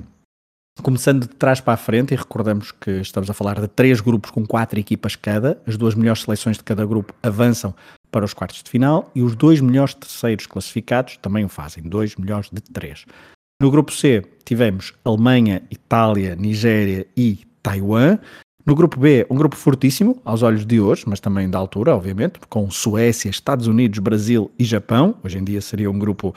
Começando 0.82 1.22
de 1.22 1.34
trás 1.34 1.60
para 1.60 1.74
a 1.74 1.76
frente, 1.76 2.14
e 2.14 2.16
recordamos 2.16 2.72
que 2.72 2.90
estamos 3.02 3.28
a 3.28 3.34
falar 3.34 3.60
de 3.60 3.68
três 3.68 4.00
grupos 4.00 4.30
com 4.30 4.46
quatro 4.46 4.80
equipas 4.80 5.14
cada, 5.14 5.60
as 5.66 5.76
duas 5.76 5.94
melhores 5.94 6.22
seleções 6.22 6.56
de 6.56 6.62
cada 6.62 6.86
grupo 6.86 7.12
avançam 7.22 7.74
para 8.10 8.24
os 8.24 8.34
quartos 8.34 8.62
de 8.62 8.70
final 8.70 9.10
e 9.14 9.22
os 9.22 9.34
dois 9.34 9.60
melhores 9.60 9.94
terceiros 9.94 10.46
classificados 10.46 11.16
também 11.18 11.44
o 11.44 11.48
fazem, 11.48 11.82
dois 11.82 12.16
melhores 12.16 12.50
de 12.50 12.60
três. 12.60 13.04
No 13.60 13.70
grupo 13.70 13.92
C 13.92 14.24
tivemos 14.44 14.94
Alemanha, 15.04 15.62
Itália, 15.70 16.34
Nigéria 16.34 17.06
e 17.16 17.40
Taiwan. 17.62 18.18
No 18.64 18.74
grupo 18.74 18.98
B, 18.98 19.26
um 19.30 19.36
grupo 19.36 19.56
fortíssimo, 19.56 20.20
aos 20.24 20.42
olhos 20.42 20.64
de 20.64 20.80
hoje, 20.80 21.04
mas 21.06 21.20
também 21.20 21.48
da 21.48 21.58
altura, 21.58 21.94
obviamente, 21.94 22.38
com 22.48 22.70
Suécia, 22.70 23.28
Estados 23.28 23.66
Unidos, 23.66 23.98
Brasil 23.98 24.50
e 24.58 24.64
Japão. 24.64 25.14
Hoje 25.24 25.38
em 25.38 25.44
dia 25.44 25.60
seria 25.60 25.90
um 25.90 25.98
grupo 25.98 26.34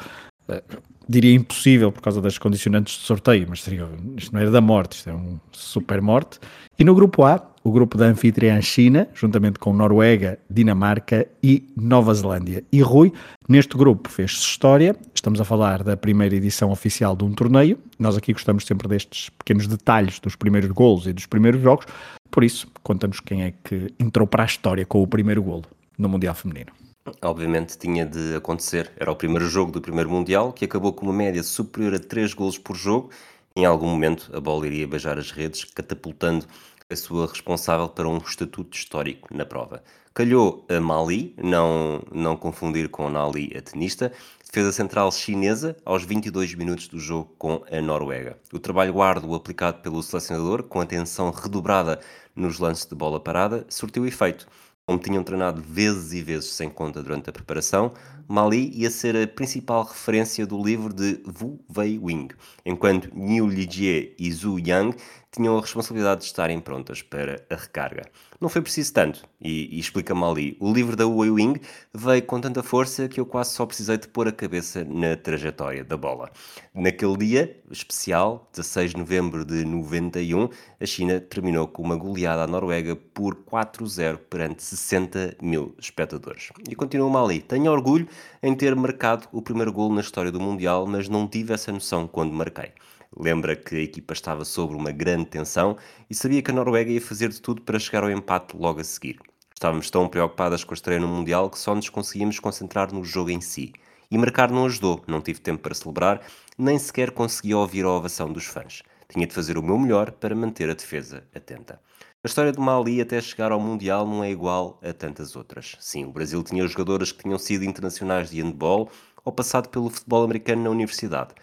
uh, 0.49 0.81
diria 1.08 1.34
impossível 1.34 1.92
por 1.92 2.02
causa 2.02 2.22
das 2.22 2.38
condicionantes 2.38 2.98
de 2.98 3.06
sorteio, 3.06 3.46
mas 3.50 3.62
seria, 3.62 3.88
isto 4.18 4.34
não 4.34 4.42
era 4.42 4.52
da 4.52 4.62
morte, 4.62 4.98
isto 4.98 5.10
é 5.10 5.13
um 5.13 5.39
super 5.52 6.02
morte. 6.02 6.39
E 6.78 6.84
no 6.84 6.96
grupo 6.96 7.24
A, 7.24 7.42
o 7.63 7.72
grupo 7.72 7.98
da 7.98 8.06
anfitriã 8.06 8.62
China, 8.62 9.08
juntamente 9.13 9.60
com 9.60 9.72
Noruega, 9.72 10.39
Dinamarca 10.50 11.28
e 11.42 11.70
Nova 11.78 12.13
Zelândia. 12.13 12.63
E 12.72 12.82
Rui, 12.82 13.13
neste 13.48 13.78
grupo 13.78 14.10
fez-se 14.10 14.39
história, 14.39 14.96
estamos 15.13 15.39
a 15.39 15.46
falar 15.46 15.84
da 15.84 15.96
primeira 15.96 16.36
edição 16.36 16.72
oficial 16.72 17.16
de 17.16 17.24
um 17.24 17.32
torneio, 17.32 17.78
nós 17.98 18.18
aqui 18.18 18.34
gostamos 18.34 18.66
sempre 18.66 18.88
destes 18.88 19.30
pequenos 19.30 19.68
detalhes 19.68 20.20
dos 20.20 20.36
primeiros 20.36 20.72
golos 20.72 21.08
e 21.08 21.13
dos 21.13 21.26
primeiros 21.26 21.62
jogos, 21.62 21.86
por 22.34 22.44
isso, 22.44 22.68
conta-nos 22.82 23.20
quem 23.20 23.44
é 23.44 23.54
que 23.63 23.94
entrou 24.00 24.26
para 24.26 24.42
a 24.42 24.46
história 24.48 24.86
com 24.88 25.04
o 25.04 25.08
primeiro 25.08 25.44
golo 25.44 25.66
no 25.98 26.10
Mundial 26.10 26.34
Feminino. 26.34 26.83
Obviamente 27.22 27.78
tinha 27.78 28.06
de 28.06 28.36
acontecer. 28.36 28.92
Era 28.96 29.12
o 29.12 29.16
primeiro 29.16 29.46
jogo 29.48 29.72
do 29.72 29.82
primeiro 29.82 30.10
Mundial, 30.10 30.54
que 30.54 30.63
acabou 30.63 30.94
com 30.94 31.06
uma 31.06 31.13
média 31.13 31.44
superior 31.44 31.96
a 31.96 32.00
3 32.00 32.34
golos 32.34 32.58
por 32.58 32.78
jogo. 32.78 33.10
Em 33.56 33.66
algum 33.66 33.88
momento 33.88 34.32
a 34.34 34.39
bola 34.39 34.66
iria 34.66 34.88
beijar 34.88 35.18
as 35.18 35.30
redes, 35.30 35.66
catapultando 35.66 36.46
a 36.89 36.96
sua 36.96 37.28
responsável 37.28 37.89
para 37.89 38.08
um 38.08 38.20
estatuto 38.20 38.78
histórico 38.78 39.36
na 39.36 39.46
prova. 39.46 39.84
Calhou 40.13 40.66
a 40.70 40.80
Mali, 40.80 41.36
não, 41.38 42.02
não 42.12 42.38
confundir 42.38 42.88
com 42.88 43.10
Nali, 43.10 43.52
a 43.58 43.62
tenista, 43.62 44.13
defesa 44.46 44.72
central 44.72 45.12
chinesa 45.12 45.76
aos 45.84 46.06
22 46.06 46.54
minutos 46.56 46.88
do 46.88 47.00
jogo 47.00 47.34
com 47.38 47.63
a 47.70 47.82
Noruega. 47.82 48.38
O 48.54 48.60
trabalho 48.60 49.02
árduo 49.02 49.36
aplicado 49.36 49.82
pelo 49.82 50.02
selecionador, 50.04 50.63
com 50.63 50.80
atenção 50.80 51.32
redobrada 51.32 52.00
nos 52.36 52.60
lances 52.60 52.86
de 52.86 52.96
bola 52.96 53.20
parada, 53.20 53.66
surtiu 53.70 54.06
efeito. 54.06 54.48
Como 54.86 55.00
tinham 55.00 55.24
treinado 55.24 55.62
vezes 55.62 56.12
e 56.12 56.22
vezes 56.22 56.50
sem 56.50 56.69
conta 56.69 57.02
durante 57.02 57.30
a 57.30 57.34
preparação, 57.34 57.93
Mali 58.28 58.69
ia 58.74 58.91
ser 58.91 59.15
a 59.15 59.26
principal 59.26 59.84
referência 59.84 60.46
do 60.46 60.62
livro 60.62 60.93
de 60.93 61.24
Wu 61.26 61.63
Wei-wing, 61.74 62.28
enquanto 62.65 63.10
Niu 63.15 63.48
Lijie 63.48 64.13
e 64.19 64.30
Zhu 64.30 64.60
Yang 64.60 64.98
tinham 65.34 65.58
a 65.58 65.62
responsabilidade 65.62 66.22
de 66.22 66.28
estarem 66.28 66.60
prontas 66.60 67.02
para 67.02 67.43
a 67.50 67.56
recarga. 67.56 68.04
Não 68.39 68.50
foi 68.50 68.62
preciso 68.62 68.93
tanto, 68.93 69.24
e, 69.41 69.76
e 69.76 69.80
explica-me 69.80 70.24
ali. 70.24 70.58
O 70.60 70.72
livro 70.72 70.96
da 70.96 71.08
Wei 71.08 71.32
Wing 71.32 71.60
veio 71.93 72.22
com 72.24 72.39
tanta 72.39 72.62
força 72.62 73.08
que 73.08 73.19
eu 73.19 73.26
quase 73.26 73.52
só 73.52 73.65
precisei 73.65 73.98
de 73.98 74.08
pôr 74.08 74.28
a 74.28 74.32
cabeça 74.32 74.84
na 74.84 75.15
trajetória 75.15 75.84
da 75.84 75.98
bola. 75.98 76.30
Naquele 76.74 77.17
dia 77.17 77.58
especial, 77.72 78.48
16 78.54 78.91
de 78.91 78.98
novembro 78.98 79.43
de 79.43 79.65
91, 79.65 80.50
a 80.80 80.86
China 80.86 81.19
terminou 81.19 81.67
com 81.67 81.82
uma 81.82 81.96
goleada 81.96 82.43
à 82.43 82.48
Noruega 82.48 82.96
por 82.96 83.36
4-0 83.36 84.17
perante 84.30 84.62
60 84.62 85.38
mil 85.41 85.76
espectadores. 85.80 86.50
E 86.69 86.76
continua 86.76 87.24
ali. 87.24 87.41
Tenho 87.41 87.72
orgulho 87.72 88.08
em 88.41 88.54
ter 88.56 88.76
marcado 88.76 89.28
o 89.32 89.41
primeiro 89.41 89.74
gol 89.74 89.91
na 89.91 90.02
história 90.02 90.32
do 90.32 90.39
Mundial, 90.39 90.86
mas 90.86 91.10
não 91.10 91.28
tive 91.28 91.54
essa 91.54 91.72
noção 91.72 92.08
quando 92.08 92.34
marquei. 92.34 92.72
Lembra 93.17 93.56
que 93.56 93.76
a 93.76 93.82
equipa 93.82 94.13
estava 94.13 94.43
sob 94.43 94.73
uma 94.73 94.91
grande 94.91 95.26
tensão 95.26 95.78
e 96.10 96.15
sabia 96.15 96.41
que 96.41 96.49
a 96.49 96.54
Noruega 96.54 96.91
ia 96.91 97.02
fazer 97.02 97.30
de 97.30 97.39
tudo 97.39 97.62
para 97.62 97.78
chegar 97.78 98.04
ao 98.04 98.10
empate 98.10 98.58
logo 98.58 98.80
a 98.80 98.84
seguir. 98.84 99.19
Estávamos 99.54 99.89
tão 99.89 100.10
preocupadas 100.10 100.63
com 100.63 100.73
a 100.73 100.76
estreia 100.76 100.99
no 100.99 101.08
Mundial 101.08 101.49
que 101.49 101.60
só 101.60 101.76
nos 101.76 101.89
conseguíamos 101.89 102.39
concentrar 102.39 102.91
no 102.91 103.04
jogo 103.04 103.30
em 103.30 103.39
si. 103.39 103.71
E 104.10 104.17
marcar 104.17 104.52
não 104.52 104.65
ajudou, 104.65 105.04
não 105.08 105.21
tive 105.21 105.39
tempo 105.39 105.62
para 105.62 105.76
celebrar, 105.76 106.21
nem 106.58 106.78
sequer 106.78 107.12
consegui 107.12 107.54
ouvir 107.54 107.86
a 107.86 107.89
ovação 107.89 108.32
dos 108.32 108.45
fãs. 108.45 108.82
Tinha 109.08 109.28
de 109.28 109.34
fazer 109.34 109.58
o 109.58 109.63
meu 109.63 109.78
melhor 109.78 110.12
para 110.12 110.36
manter 110.36 110.69
a 110.69 110.73
defesa 110.73 111.23
atenta. 111.36 111.80
A 112.23 112.28
história 112.28 112.52
do 112.52 112.62
Mali 112.62 112.99
até 112.99 113.21
chegar 113.21 113.52
ao 113.52 113.60
Mundial 113.60 114.08
não 114.08 114.23
é 114.23 114.32
igual 114.32 114.80
a 114.82 114.91
tantas 114.91 115.36
outras. 115.36 115.76
Sim, 115.80 116.06
o 116.06 116.12
Brasil 116.12 116.43
tinha 116.43 116.65
jogadoras 116.67 117.12
que 117.12 117.23
tinham 117.23 117.38
sido 117.38 117.63
internacionais 117.63 118.30
de 118.30 118.41
handball 118.41 118.89
ou 119.23 119.32
passado 119.32 119.69
pelo 119.69 119.89
futebol 119.89 120.23
americano 120.23 120.63
na 120.63 120.69
universidade 120.69 121.34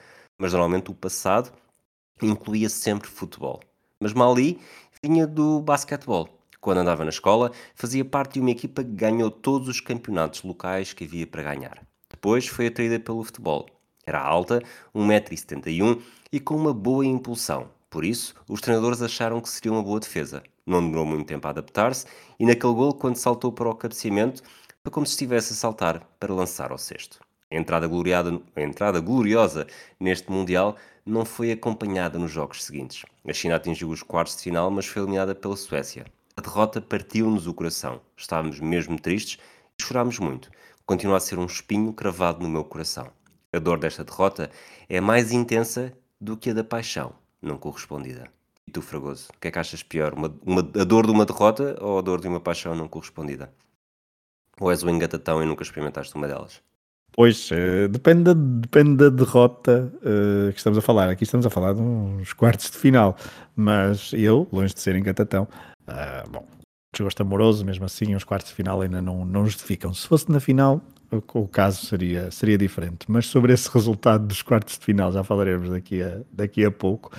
mas 0.41 0.53
normalmente 0.53 0.91
o 0.91 0.95
passado 0.95 1.53
incluía 2.21 2.69
sempre 2.69 3.09
futebol. 3.09 3.61
Mas 4.01 4.15
Mali 4.15 4.59
vinha 5.03 5.27
do 5.27 5.61
basquetebol. 5.61 6.29
Quando 6.61 6.79
andava 6.79 7.05
na 7.05 7.11
escola, 7.11 7.53
fazia 7.75 8.05
parte 8.05 8.35
de 8.35 8.41
uma 8.41 8.51
equipa 8.51 8.83
que 8.83 8.91
ganhou 8.91 9.31
todos 9.31 9.69
os 9.69 9.81
campeonatos 9.81 10.43
locais 10.43 10.93
que 10.93 11.05
havia 11.05 11.27
para 11.27 11.43
ganhar. 11.43 11.87
Depois 12.09 12.47
foi 12.47 12.67
atraída 12.67 12.99
pelo 12.99 13.23
futebol. 13.23 13.67
Era 14.05 14.21
alta, 14.21 14.63
1,71m 14.95 16.03
e 16.33 16.41
com 16.41 16.57
uma 16.57 16.75
boa 16.75 17.05
impulsão. 17.05 17.71
Por 17.89 18.05
isso, 18.05 18.35
os 18.49 18.61
treinadores 18.61 19.03
acharam 19.03 19.41
que 19.41 19.49
seria 19.49 19.73
uma 19.73 19.83
boa 19.83 20.01
defesa. 20.01 20.43
Não 20.67 20.81
demorou 20.81 21.07
muito 21.07 21.27
tempo 21.27 21.47
a 21.47 21.51
adaptar-se 21.51 22.07
e 22.39 22.47
naquele 22.47 22.75
gol, 22.75 22.95
quando 22.95 23.17
saltou 23.17 23.53
para 23.53 23.69
o 23.69 23.75
cabeceamento, 23.75 24.43
foi 24.83 24.91
como 24.91 25.07
se 25.07 25.13
estivesse 25.13 25.53
a 25.53 25.57
saltar 25.57 26.01
para 26.19 26.33
lançar 26.33 26.73
ao 26.73 26.79
cesto. 26.79 27.21
A 27.53 27.57
entrada, 27.57 27.87
gloriada, 27.89 28.41
entrada 28.57 29.01
gloriosa 29.01 29.67
neste 29.99 30.31
Mundial 30.31 30.77
não 31.05 31.25
foi 31.25 31.51
acompanhada 31.51 32.19
nos 32.19 32.31
jogos 32.31 32.63
seguintes. 32.63 33.05
A 33.27 33.33
China 33.33 33.57
atingiu 33.57 33.89
os 33.91 34.03
quartos 34.03 34.37
de 34.37 34.43
final, 34.43 34.71
mas 34.71 34.87
foi 34.87 35.03
eliminada 35.03 35.35
pela 35.35 35.57
Suécia. 35.57 36.07
A 36.37 36.41
derrota 36.41 36.81
partiu-nos 36.81 37.47
o 37.47 37.55
coração. 37.55 38.01
Estávamos 38.17 38.61
mesmo 38.61 38.99
tristes 39.01 39.39
e 39.79 39.83
chorámos 39.83 40.19
muito. 40.19 40.51
Continua 40.87 41.17
a 41.17 41.21
ser 41.21 41.39
um 41.39 41.47
espinho 41.47 41.93
cravado 41.93 42.41
no 42.41 42.49
meu 42.49 42.65
coração. 42.65 43.11
A 43.53 43.59
dor 43.59 43.79
desta 43.79 44.05
derrota 44.05 44.51
é 44.89 45.01
mais 45.01 45.33
intensa 45.33 45.93
do 46.21 46.37
que 46.37 46.51
a 46.51 46.55
da 46.55 46.63
paixão 46.63 47.13
não 47.43 47.59
correspondida. 47.59 48.31
E 48.67 48.71
tu, 48.71 48.81
Fragoso, 48.81 49.29
o 49.35 49.41
que 49.41 49.49
é 49.49 49.51
que 49.51 49.59
achas 49.59 49.83
pior? 49.83 50.15
Uma, 50.15 50.33
uma, 50.47 50.61
a 50.61 50.85
dor 50.85 51.07
de 51.07 51.13
uma 51.13 51.27
derrota 51.27 51.77
ou 51.81 51.99
a 51.99 52.01
dor 52.01 52.21
de 52.21 52.29
uma 52.29 52.39
paixão 52.39 52.77
não 52.77 52.87
correspondida? 52.87 53.53
Ou 54.61 54.71
és 54.71 54.85
o 54.85 54.91
engatatão 54.91 55.43
e 55.43 55.47
nunca 55.47 55.65
experimentaste 55.65 56.15
uma 56.15 56.29
delas? 56.29 56.63
Pois, 57.13 57.51
uh, 57.51 57.89
depende, 57.89 58.25
da, 58.25 58.35
depende 58.35 58.97
da 58.97 59.11
derrota 59.11 59.93
uh, 59.97 60.53
que 60.53 60.59
estamos 60.59 60.79
a 60.79 60.81
falar. 60.81 61.09
Aqui 61.09 61.25
estamos 61.25 61.45
a 61.45 61.51
falar 61.51 61.75
de 61.75 61.81
uns 61.81 62.33
quartos 62.33 62.71
de 62.71 62.79
final, 62.79 63.17
mas 63.55 64.13
eu, 64.13 64.49
longe 64.53 64.73
de 64.73 64.81
ser 64.81 64.97
encantatão, 64.97 65.49
uh, 65.89 66.31
bom, 66.31 66.47
desgosto 66.93 67.23
amoroso, 67.23 67.65
mesmo 67.65 67.85
assim, 67.85 68.15
os 68.15 68.25
quartos 68.25 68.51
de 68.51 68.55
final 68.55 68.81
ainda 68.81 69.01
não, 69.03 69.25
não 69.25 69.45
justificam. 69.45 69.93
Se 69.93 70.07
fosse 70.07 70.31
na 70.31 70.41
final, 70.41 70.81
o, 71.11 71.41
o, 71.41 71.49
caso 71.49 71.87
seria, 71.87 72.31
seria 72.31 72.57
diferente. 72.57 73.07
Mas 73.09 73.27
sobre 73.27 73.53
esse 73.53 73.69
resultado 73.75 74.27
dos 74.27 74.43
quartos 74.43 74.79
de 74.79 74.85
final 74.85 75.13
já 75.13 75.25
falaremos 75.25 75.71
daqui 75.71 76.03
a, 76.03 76.21
daqui 76.33 76.65
a 76.65 76.71
pouco. 76.71 77.11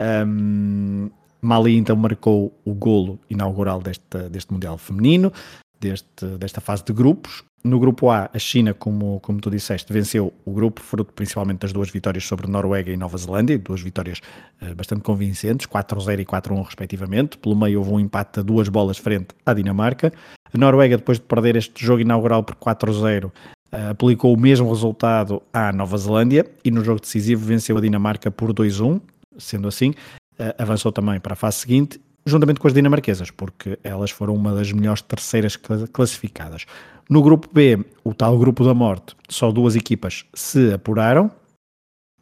Um, 0.00 1.10
Mali 1.40 1.76
então 1.76 1.94
marcou 1.94 2.52
o 2.64 2.74
golo 2.74 3.18
inaugural 3.30 3.80
deste, 3.80 4.28
deste 4.30 4.52
Mundial 4.52 4.76
Feminino, 4.76 5.32
deste, 5.80 6.26
desta 6.38 6.60
fase 6.60 6.84
de 6.84 6.92
grupos. 6.92 7.44
No 7.64 7.80
grupo 7.80 8.08
A, 8.10 8.30
a 8.32 8.38
China, 8.38 8.72
como, 8.72 9.18
como 9.20 9.40
tu 9.40 9.50
disseste, 9.50 9.92
venceu 9.92 10.32
o 10.44 10.52
grupo, 10.52 10.80
fruto 10.80 11.12
principalmente 11.12 11.60
das 11.60 11.72
duas 11.72 11.90
vitórias 11.90 12.24
sobre 12.24 12.46
Noruega 12.46 12.92
e 12.92 12.96
Nova 12.96 13.18
Zelândia, 13.18 13.58
duas 13.58 13.80
vitórias 13.80 14.20
uh, 14.62 14.74
bastante 14.76 15.02
convincentes, 15.02 15.66
4-0 15.66 16.20
e 16.20 16.24
4-1 16.24 16.64
respectivamente. 16.64 17.36
Pelo 17.36 17.56
meio 17.56 17.80
houve 17.80 17.90
um 17.90 18.00
empate 18.00 18.40
a 18.40 18.42
duas 18.42 18.68
bolas 18.68 18.96
frente 18.96 19.28
à 19.44 19.52
Dinamarca. 19.52 20.12
A 20.52 20.56
Noruega, 20.56 20.96
depois 20.96 21.18
de 21.18 21.24
perder 21.24 21.56
este 21.56 21.84
jogo 21.84 22.00
inaugural 22.00 22.44
por 22.44 22.54
4-0, 22.54 23.24
uh, 23.26 23.32
eh, 23.72 23.88
aplicou 23.90 24.32
o 24.32 24.40
mesmo 24.40 24.70
resultado 24.70 25.42
à 25.52 25.72
Nova 25.72 25.98
Zelândia 25.98 26.46
e 26.64 26.70
no 26.70 26.84
jogo 26.84 27.00
decisivo 27.00 27.44
venceu 27.44 27.76
a 27.76 27.80
Dinamarca 27.80 28.30
por 28.30 28.52
2-1. 28.54 29.00
Sendo 29.36 29.66
assim, 29.66 29.90
uh, 29.90 30.54
avançou 30.56 30.92
também 30.92 31.18
para 31.18 31.32
a 31.32 31.36
fase 31.36 31.58
seguinte 31.58 32.00
juntamente 32.28 32.60
com 32.60 32.68
as 32.68 32.74
dinamarquesas, 32.74 33.30
porque 33.30 33.78
elas 33.82 34.10
foram 34.10 34.34
uma 34.34 34.54
das 34.54 34.70
melhores 34.72 35.02
terceiras 35.02 35.56
classificadas. 35.92 36.66
No 37.08 37.22
grupo 37.22 37.48
B, 37.52 37.84
o 38.04 38.12
tal 38.12 38.38
grupo 38.38 38.64
da 38.64 38.74
morte, 38.74 39.16
só 39.28 39.50
duas 39.50 39.74
equipas 39.74 40.24
se 40.34 40.72
apuraram, 40.72 41.30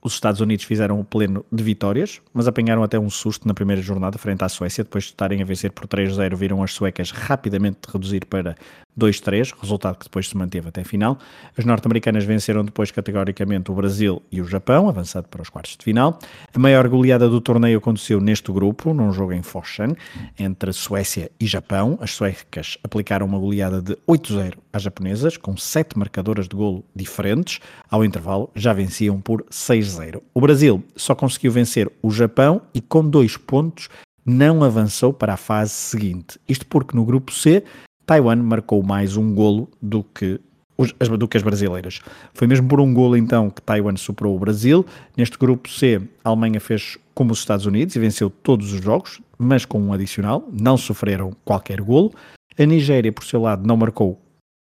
os 0.06 0.14
Estados 0.14 0.40
Unidos 0.40 0.64
fizeram 0.64 1.00
o 1.00 1.04
pleno 1.04 1.44
de 1.50 1.64
vitórias, 1.64 2.20
mas 2.32 2.46
apanharam 2.46 2.84
até 2.84 2.96
um 2.96 3.10
susto 3.10 3.48
na 3.48 3.52
primeira 3.52 3.82
jornada 3.82 4.16
frente 4.16 4.44
à 4.44 4.48
Suécia. 4.48 4.84
Depois 4.84 5.04
de 5.04 5.10
estarem 5.10 5.42
a 5.42 5.44
vencer 5.44 5.72
por 5.72 5.88
3-0, 5.88 6.36
viram 6.36 6.62
as 6.62 6.72
suecas 6.72 7.10
rapidamente 7.10 7.78
reduzir 7.92 8.24
para 8.26 8.54
2-3, 8.98 9.52
resultado 9.60 9.98
que 9.98 10.04
depois 10.04 10.28
se 10.28 10.36
manteve 10.36 10.68
até 10.68 10.80
a 10.80 10.84
final. 10.84 11.18
As 11.56 11.64
norte-americanas 11.64 12.24
venceram 12.24 12.64
depois 12.64 12.90
categoricamente 12.90 13.70
o 13.70 13.74
Brasil 13.74 14.22
e 14.30 14.40
o 14.40 14.44
Japão, 14.44 14.88
avançado 14.88 15.28
para 15.28 15.42
os 15.42 15.48
quartos 15.48 15.76
de 15.76 15.84
final. 15.84 16.18
A 16.54 16.58
maior 16.58 16.88
goleada 16.88 17.28
do 17.28 17.40
torneio 17.40 17.78
aconteceu 17.78 18.20
neste 18.20 18.50
grupo, 18.52 18.94
num 18.94 19.12
jogo 19.12 19.32
em 19.32 19.42
Foshan, 19.42 19.94
entre 20.38 20.72
Suécia 20.72 21.30
e 21.38 21.46
Japão. 21.46 21.98
As 22.00 22.12
suecas 22.12 22.78
aplicaram 22.82 23.26
uma 23.26 23.38
goleada 23.38 23.82
de 23.82 23.96
8-0 24.08 24.54
às 24.72 24.82
japonesas, 24.82 25.36
com 25.36 25.56
sete 25.56 25.98
marcadoras 25.98 26.48
de 26.48 26.56
golo 26.56 26.84
diferentes. 26.94 27.60
Ao 27.90 28.04
intervalo, 28.04 28.50
já 28.54 28.72
venciam 28.72 29.20
por 29.20 29.42
6-0. 29.50 29.96
0. 29.96 30.22
O 30.32 30.40
Brasil 30.40 30.82
só 30.94 31.14
conseguiu 31.14 31.52
vencer 31.52 31.90
o 32.02 32.10
Japão 32.10 32.62
e 32.72 32.80
com 32.80 33.08
dois 33.08 33.36
pontos 33.36 33.88
não 34.24 34.64
avançou 34.64 35.12
para 35.12 35.34
a 35.34 35.36
fase 35.36 35.72
seguinte. 35.72 36.38
Isto 36.48 36.66
porque 36.66 36.96
no 36.96 37.04
grupo 37.04 37.32
C, 37.32 37.62
Taiwan 38.06 38.36
marcou 38.36 38.82
mais 38.84 39.16
um 39.16 39.34
golo 39.34 39.68
do 39.82 40.04
que 40.04 40.40
os, 40.78 40.92
do 40.92 41.26
que 41.26 41.36
as 41.36 41.42
brasileiras. 41.42 42.00
Foi 42.32 42.46
mesmo 42.46 42.68
por 42.68 42.80
um 42.80 42.94
golo 42.94 43.16
então 43.16 43.50
que 43.50 43.60
Taiwan 43.60 43.96
superou 43.96 44.36
o 44.36 44.38
Brasil. 44.38 44.86
Neste 45.16 45.36
grupo 45.36 45.68
C, 45.68 46.00
a 46.24 46.28
Alemanha 46.28 46.60
fez 46.60 46.96
como 47.12 47.32
os 47.32 47.40
Estados 47.40 47.66
Unidos 47.66 47.96
e 47.96 47.98
venceu 47.98 48.30
todos 48.30 48.72
os 48.72 48.80
jogos, 48.80 49.20
mas 49.36 49.64
com 49.64 49.80
um 49.80 49.92
adicional, 49.92 50.48
não 50.52 50.76
sofreram 50.76 51.32
qualquer 51.44 51.80
golo. 51.80 52.12
A 52.56 52.64
Nigéria, 52.64 53.10
por 53.10 53.24
seu 53.24 53.40
lado, 53.40 53.66
não 53.66 53.76
marcou 53.76 54.20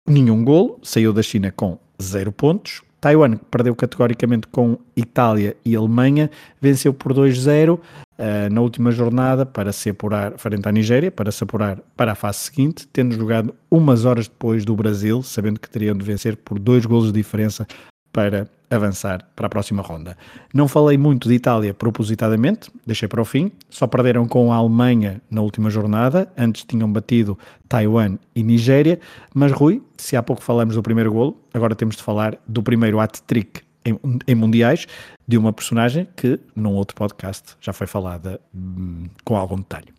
nenhum 0.08 0.42
golo, 0.42 0.78
saiu 0.82 1.12
da 1.12 1.22
China 1.22 1.52
com 1.52 1.78
zero 2.00 2.32
pontos. 2.32 2.82
Taiwan 2.98 3.36
perdeu 3.50 3.76
categoricamente 3.76 4.46
com 4.46 4.78
Itália 4.96 5.54
e 5.62 5.76
Alemanha, 5.76 6.30
venceu 6.58 6.94
por 6.94 7.12
2-0 7.12 7.78
uh, 8.18 8.52
na 8.52 8.60
última 8.60 8.90
jornada 8.90 9.44
para 9.46 9.72
se 9.72 9.90
apurar 9.90 10.38
frente 10.38 10.68
à 10.68 10.72
Nigéria, 10.72 11.10
para 11.10 11.30
se 11.30 11.42
apurar 11.44 11.78
para 11.96 12.12
a 12.12 12.14
fase 12.14 12.38
seguinte, 12.38 12.86
tendo 12.92 13.14
jogado 13.14 13.54
umas 13.70 14.04
horas 14.04 14.28
depois 14.28 14.64
do 14.64 14.74
Brasil, 14.74 15.22
sabendo 15.22 15.60
que 15.60 15.68
teriam 15.68 15.96
de 15.96 16.04
vencer 16.04 16.36
por 16.36 16.58
dois 16.58 16.84
golos 16.86 17.06
de 17.06 17.12
diferença 17.12 17.66
para 18.12 18.48
avançar 18.70 19.28
para 19.34 19.46
a 19.46 19.50
próxima 19.50 19.82
ronda. 19.82 20.16
Não 20.52 20.68
falei 20.68 20.96
muito 20.96 21.28
de 21.28 21.34
Itália 21.34 21.74
propositadamente, 21.74 22.70
deixei 22.86 23.08
para 23.08 23.20
o 23.20 23.24
fim, 23.24 23.50
só 23.68 23.86
perderam 23.86 24.26
com 24.26 24.52
a 24.52 24.56
Alemanha 24.56 25.20
na 25.30 25.42
última 25.42 25.68
jornada, 25.68 26.32
antes 26.36 26.64
tinham 26.64 26.90
batido 26.90 27.38
Taiwan 27.68 28.16
e 28.34 28.42
Nigéria, 28.42 29.00
mas 29.34 29.52
Rui, 29.52 29.82
se 29.96 30.16
há 30.16 30.22
pouco 30.22 30.42
falamos 30.42 30.76
do 30.76 30.82
primeiro 30.82 31.12
golo, 31.12 31.36
agora 31.52 31.74
temos 31.74 31.96
de 31.96 32.02
falar 32.02 32.38
do 32.46 32.62
primeiro 32.62 33.00
hat-trick 33.00 33.63
em, 33.84 33.98
em, 34.26 34.34
mundiais 34.34 34.86
de 35.26 35.36
uma 35.36 35.52
personagem 35.52 36.08
que 36.16 36.40
num 36.54 36.74
outro 36.74 36.96
podcast 36.96 37.56
já 37.60 37.72
foi 37.72 37.86
falada 37.86 38.40
hum, 38.54 39.06
com 39.24 39.36
algum 39.36 39.56
detalhe. 39.56 39.92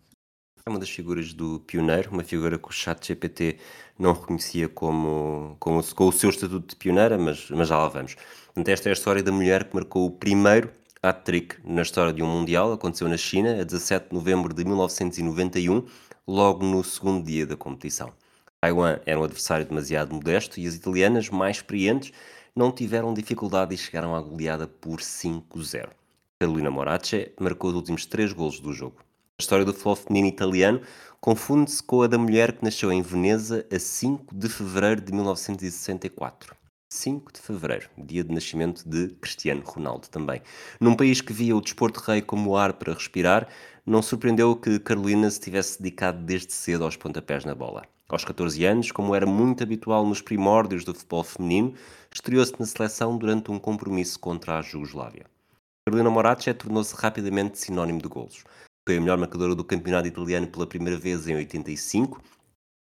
é 0.64 0.70
uma 0.70 0.78
das 0.78 0.90
figuras 0.90 1.32
do 1.32 1.60
pioneiro, 1.60 2.10
uma 2.10 2.24
figura 2.24 2.58
que 2.58 2.68
o 2.68 2.72
chat 2.72 3.06
GPT 3.06 3.58
não 3.98 4.12
reconhecia 4.12 4.68
como, 4.68 5.56
como 5.58 5.82
com 5.94 6.08
o 6.08 6.12
seu 6.12 6.30
estatuto 6.30 6.68
de 6.68 6.76
pioneira, 6.76 7.16
mas, 7.16 7.48
mas 7.50 7.68
já 7.68 7.78
lá 7.78 7.88
vamos. 7.88 8.16
Portanto, 8.46 8.68
esta 8.68 8.88
é 8.88 8.90
a 8.90 8.92
história 8.92 9.22
da 9.22 9.32
mulher 9.32 9.64
que 9.64 9.74
marcou 9.74 10.06
o 10.06 10.10
primeiro 10.10 10.70
hat-trick 11.02 11.56
na 11.64 11.82
história 11.82 12.12
de 12.12 12.22
um 12.22 12.26
Mundial, 12.26 12.72
aconteceu 12.72 13.08
na 13.08 13.16
China, 13.16 13.60
a 13.60 13.64
17 13.64 14.08
de 14.08 14.14
novembro 14.14 14.52
de 14.52 14.64
1991, 14.64 15.86
logo 16.26 16.64
no 16.64 16.82
segundo 16.82 17.24
dia 17.24 17.46
da 17.46 17.56
competição. 17.56 18.12
Taiwan 18.60 18.98
era 19.06 19.20
um 19.20 19.24
adversário 19.24 19.64
demasiado 19.64 20.14
modesto 20.14 20.58
e 20.58 20.66
as 20.66 20.74
italianas, 20.74 21.30
mais 21.30 21.58
experientes, 21.58 22.12
não 22.56 22.72
tiveram 22.72 23.12
dificuldade 23.12 23.74
e 23.74 23.78
chegaram 23.78 24.16
à 24.16 24.20
goleada 24.20 24.66
por 24.66 25.00
5-0. 25.00 25.90
Carolina 26.40 26.70
Morace 26.70 27.30
marcou 27.38 27.68
os 27.68 27.76
últimos 27.76 28.06
três 28.06 28.32
golos 28.32 28.58
do 28.58 28.72
jogo. 28.72 28.96
A 29.38 29.42
história 29.42 29.64
do 29.66 29.72
futebol 29.74 29.96
feminino 29.96 30.28
italiano 30.28 30.80
confunde-se 31.20 31.82
com 31.82 32.00
a 32.00 32.06
da 32.06 32.16
mulher 32.16 32.52
que 32.52 32.64
nasceu 32.64 32.90
em 32.90 33.02
Veneza 33.02 33.66
a 33.70 33.78
5 33.78 34.34
de 34.34 34.48
fevereiro 34.48 35.02
de 35.02 35.12
1964. 35.12 36.56
5 36.88 37.32
de 37.32 37.40
fevereiro, 37.40 37.90
dia 37.98 38.24
de 38.24 38.32
nascimento 38.32 38.88
de 38.88 39.08
Cristiano 39.16 39.62
Ronaldo 39.62 40.08
também. 40.08 40.40
Num 40.80 40.94
país 40.94 41.20
que 41.20 41.32
via 41.32 41.54
o 41.54 41.60
desporto 41.60 42.00
rei 42.00 42.22
como 42.22 42.56
ar 42.56 42.72
para 42.72 42.94
respirar, 42.94 43.48
não 43.84 44.00
surpreendeu 44.00 44.56
que 44.56 44.78
Carolina 44.78 45.30
se 45.30 45.40
tivesse 45.40 45.82
dedicado 45.82 46.24
desde 46.24 46.52
cedo 46.54 46.84
aos 46.84 46.96
pontapés 46.96 47.44
na 47.44 47.54
bola. 47.54 47.82
Aos 48.08 48.24
14 48.24 48.64
anos, 48.64 48.92
como 48.92 49.16
era 49.16 49.26
muito 49.26 49.64
habitual 49.64 50.06
nos 50.06 50.20
primórdios 50.20 50.84
do 50.84 50.94
futebol 50.94 51.24
feminino, 51.24 51.74
estreou-se 52.14 52.54
na 52.56 52.64
seleção 52.64 53.18
durante 53.18 53.50
um 53.50 53.58
compromisso 53.58 54.20
contra 54.20 54.58
a 54.58 54.62
Jugoslávia. 54.62 55.26
Carolina 55.84 56.08
Morace 56.08 56.54
tornou-se 56.54 56.94
rapidamente 56.94 57.58
sinónimo 57.58 58.00
de 58.00 58.08
golos. 58.08 58.44
Foi 58.86 58.96
a 58.96 59.00
melhor 59.00 59.18
marcadora 59.18 59.56
do 59.56 59.64
campeonato 59.64 60.06
italiano 60.06 60.46
pela 60.46 60.68
primeira 60.68 60.96
vez 60.96 61.26
em 61.26 61.34
85, 61.34 62.22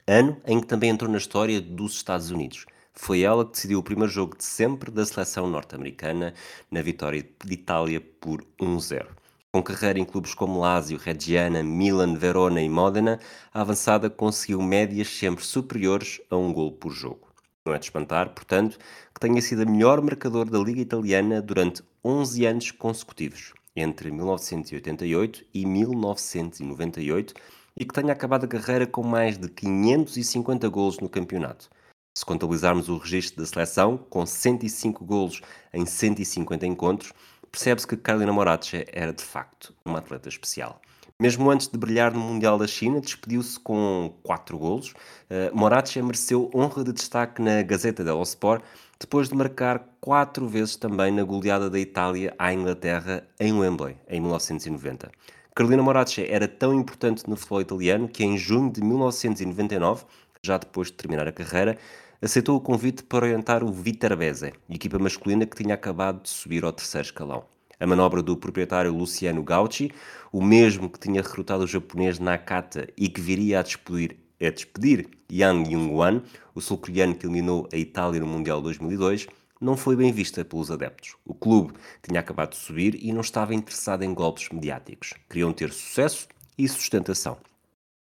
ano 0.08 0.42
em 0.46 0.62
que 0.62 0.68
também 0.68 0.90
entrou 0.90 1.12
na 1.12 1.18
história 1.18 1.60
dos 1.60 1.96
Estados 1.96 2.32
Unidos. 2.32 2.66
Foi 2.94 3.22
ela 3.22 3.44
que 3.44 3.52
decidiu 3.52 3.80
o 3.80 3.84
primeiro 3.84 4.12
jogo 4.12 4.38
de 4.38 4.46
sempre 4.46 4.90
da 4.90 5.06
seleção 5.06 5.50
norte-americana 5.50 6.34
na 6.70 6.82
vitória 6.82 7.22
de 7.22 7.54
Itália 7.54 8.00
por 8.00 8.46
1-0. 8.62 9.08
Com 9.54 9.62
carreira 9.62 10.00
em 10.00 10.06
clubes 10.06 10.34
como 10.34 10.62
Lazio, 10.62 10.98
Reggiana, 10.98 11.62
Milan, 11.62 12.16
Verona 12.16 12.62
e 12.62 12.70
Modena, 12.70 13.20
a 13.54 13.60
avançada 13.60 14.10
conseguiu 14.10 14.62
médias 14.62 15.10
sempre 15.10 15.44
superiores 15.44 16.22
a 16.30 16.38
um 16.38 16.54
gol 16.54 16.72
por 16.72 16.94
jogo. 16.94 17.28
Não 17.66 17.74
é 17.74 17.78
de 17.78 17.84
espantar, 17.84 18.30
portanto, 18.30 18.78
que 19.14 19.20
tenha 19.20 19.42
sido 19.42 19.64
a 19.64 19.66
melhor 19.66 20.02
marcador 20.02 20.50
da 20.50 20.58
Liga 20.58 20.80
Italiana 20.80 21.42
durante 21.42 21.84
11 22.02 22.46
anos 22.46 22.72
consecutivos, 22.72 23.54
entre 23.76 24.10
1988 24.10 25.44
e 25.54 25.66
1998, 25.66 27.34
e 27.76 27.84
que 27.84 27.94
tenha 27.94 28.14
acabado 28.14 28.46
a 28.46 28.48
carreira 28.48 28.88
com 28.88 29.04
mais 29.04 29.38
de 29.38 29.50
550 29.50 30.70
golos 30.70 31.00
no 31.00 31.10
campeonato. 31.10 31.70
Se 32.18 32.26
contabilizarmos 32.26 32.88
o 32.88 32.98
registro 32.98 33.42
da 33.42 33.48
seleção, 33.48 33.98
com 33.98 34.26
105 34.26 35.04
golos 35.04 35.42
em 35.74 35.86
150 35.86 36.66
encontros, 36.66 37.14
percebe-se 37.52 37.88
que 37.88 37.98
Carolina 37.98 38.32
Morace 38.32 38.86
era 38.92 39.12
de 39.12 39.24
facto 39.24 39.74
uma 39.86 40.00
atleta 40.00 40.30
especial. 40.30 40.82
Mesmo 41.20 41.52
antes 41.52 41.68
de 41.68 41.78
brilhar 41.78 42.14
no 42.14 42.20
Mundial 42.20 42.58
da 42.58 42.66
China, 42.66 43.00
despediu-se 43.00 43.60
com 43.60 44.14
4 44.24 44.58
golos. 44.58 44.90
Uh, 45.30 45.56
Morace 45.56 46.02
mereceu 46.02 46.50
honra 46.54 46.84
de 46.84 46.94
destaque 46.94 47.42
na 47.42 47.62
Gazeta 47.62 48.04
dello 48.04 48.24
Sport, 48.24 48.64
depois 49.00 49.30
de 49.30 49.36
marcar 49.36 49.86
4 50.00 50.48
vezes 50.48 50.76
também 50.76 51.12
na 51.12 51.24
goleada 51.24 51.70
da 51.70 51.78
Itália 51.78 52.34
à 52.40 52.52
Inglaterra 52.52 53.24
em 53.40 53.54
Wembley, 53.54 53.98
em 54.08 54.20
1990. 54.20 55.12
Carolina 55.54 55.84
Morace 55.84 56.26
era 56.26 56.48
tão 56.48 56.74
importante 56.74 57.30
no 57.30 57.36
futebol 57.36 57.62
italiano 57.62 58.08
que 58.08 58.24
em 58.24 58.36
junho 58.38 58.72
de 58.72 58.82
1999 58.82 60.06
já 60.44 60.58
depois 60.58 60.88
de 60.88 60.94
terminar 60.94 61.28
a 61.28 61.32
carreira, 61.32 61.78
aceitou 62.22 62.56
o 62.56 62.62
convite 62.62 63.04
para 63.04 63.26
orientar 63.26 63.64
o 63.64 63.72
Viterbese, 63.72 64.54
equipa 64.70 65.00
masculina 65.00 65.46
que 65.46 65.56
tinha 65.56 65.74
acabado 65.74 66.22
de 66.22 66.30
subir 66.30 66.64
ao 66.64 66.72
terceiro 66.72 67.08
escalão. 67.08 67.46
A 67.80 67.88
manobra 67.88 68.22
do 68.22 68.38
proprietário 68.38 68.94
Luciano 68.94 69.44
Gauchi, 69.44 69.92
o 70.32 70.40
mesmo 70.40 70.88
que 70.88 71.00
tinha 71.00 71.24
recrutado 71.24 71.64
o 71.64 71.68
japonês 71.68 72.20
Nakata 72.20 72.88
e 72.96 73.10
que 73.10 73.20
viria 73.20 73.60
a 73.60 73.64
despedir, 73.64 74.18
a 74.40 74.52
despedir 74.52 75.10
Yang 75.32 75.72
Jung-wan, 75.72 76.22
o 76.54 76.62
sul-coreano 76.62 77.16
que 77.16 77.26
eliminou 77.26 77.68
a 77.74 77.78
Itália 77.78 78.20
no 78.20 78.28
Mundial 78.28 78.62
2002, 78.62 79.26
não 79.60 79.76
foi 79.76 79.96
bem 79.96 80.12
vista 80.12 80.46
pelos 80.46 80.70
adeptos. 80.70 81.16
O 81.26 81.34
clube 81.34 81.74
tinha 82.04 82.20
acabado 82.20 82.52
de 82.52 82.58
subir 82.58 83.04
e 83.04 83.12
não 83.12 83.22
estava 83.22 83.56
interessado 83.56 84.04
em 84.04 84.14
golpes 84.14 84.50
mediáticos. 84.50 85.16
Queriam 85.28 85.52
ter 85.52 85.72
sucesso 85.72 86.28
e 86.56 86.68
sustentação. 86.68 87.38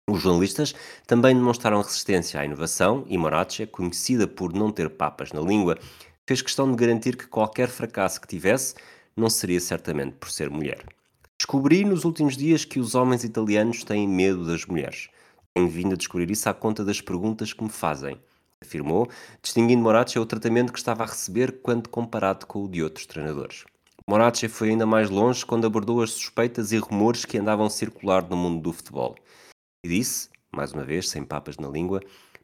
Os 0.08 0.22
jornalistas 0.22 0.76
também 1.08 1.36
demonstraram 1.36 1.82
resistência 1.82 2.40
à 2.40 2.46
inovação 2.46 3.04
e 3.08 3.18
Morace, 3.18 3.66
conhecida 3.66 4.28
por 4.28 4.54
não 4.54 4.72
ter 4.72 4.88
papas 4.88 5.32
na 5.32 5.42
língua, 5.42 5.80
fez 6.28 6.44
questão 6.44 6.70
de 6.70 6.78
garantir 6.78 7.18
que 7.18 7.26
qualquer 7.26 7.70
fracasso 7.70 8.22
que 8.22 8.28
tivesse 8.28 8.76
não 9.18 9.32
seria 9.32 9.60
certamente 9.60 10.14
por 10.20 10.30
ser 10.30 10.48
mulher. 10.50 10.86
Descobri 11.40 11.84
nos 11.84 12.06
últimos 12.06 12.38
dias 12.38 12.64
que 12.64 12.80
os 12.80 12.94
homens 12.94 13.24
italianos 13.24 13.84
têm 13.84 14.08
medo 14.08 14.46
das 14.46 14.64
mulheres. 14.66 15.10
Tenho 15.56 15.68
vindo 15.68 15.94
a 15.94 15.98
descobrir 15.98 16.30
isso 16.30 16.48
à 16.48 16.54
conta 16.54 16.86
das 16.86 17.02
perguntas 17.02 17.52
que 17.52 17.64
me 17.64 17.70
fazem, 17.70 18.20
afirmou, 18.62 19.10
distinguindo 19.42 19.82
Morace 19.82 20.20
o 20.20 20.26
tratamento 20.26 20.72
que 20.72 20.78
estava 20.78 21.04
a 21.04 21.08
receber 21.08 21.62
quando 21.64 21.90
comparado 21.90 22.46
com 22.46 22.64
o 22.64 22.70
de 22.70 22.84
outros 22.84 23.08
treinadores. 23.08 23.66
Morace 24.08 24.48
foi 24.48 24.70
ainda 24.70 24.86
mais 24.86 25.10
longe 25.10 25.44
quando 25.44 25.66
abordou 25.66 26.00
as 26.02 26.12
suspeitas 26.12 26.72
e 26.72 26.78
rumores 26.78 27.26
que 27.26 27.40
andavam 27.40 27.66
a 27.66 27.72
circular 27.72 28.30
no 28.30 28.38
mundo 28.38 28.62
do 28.62 28.72
futebol. 28.72 29.16
E 29.86 29.88
disse, 29.88 30.30
mais 30.52 30.74
uma 30.74 30.84
vez, 30.84 31.08
sem 31.10 31.24
papas 31.24 31.58
na 31.58 31.68
língua, 31.68 32.02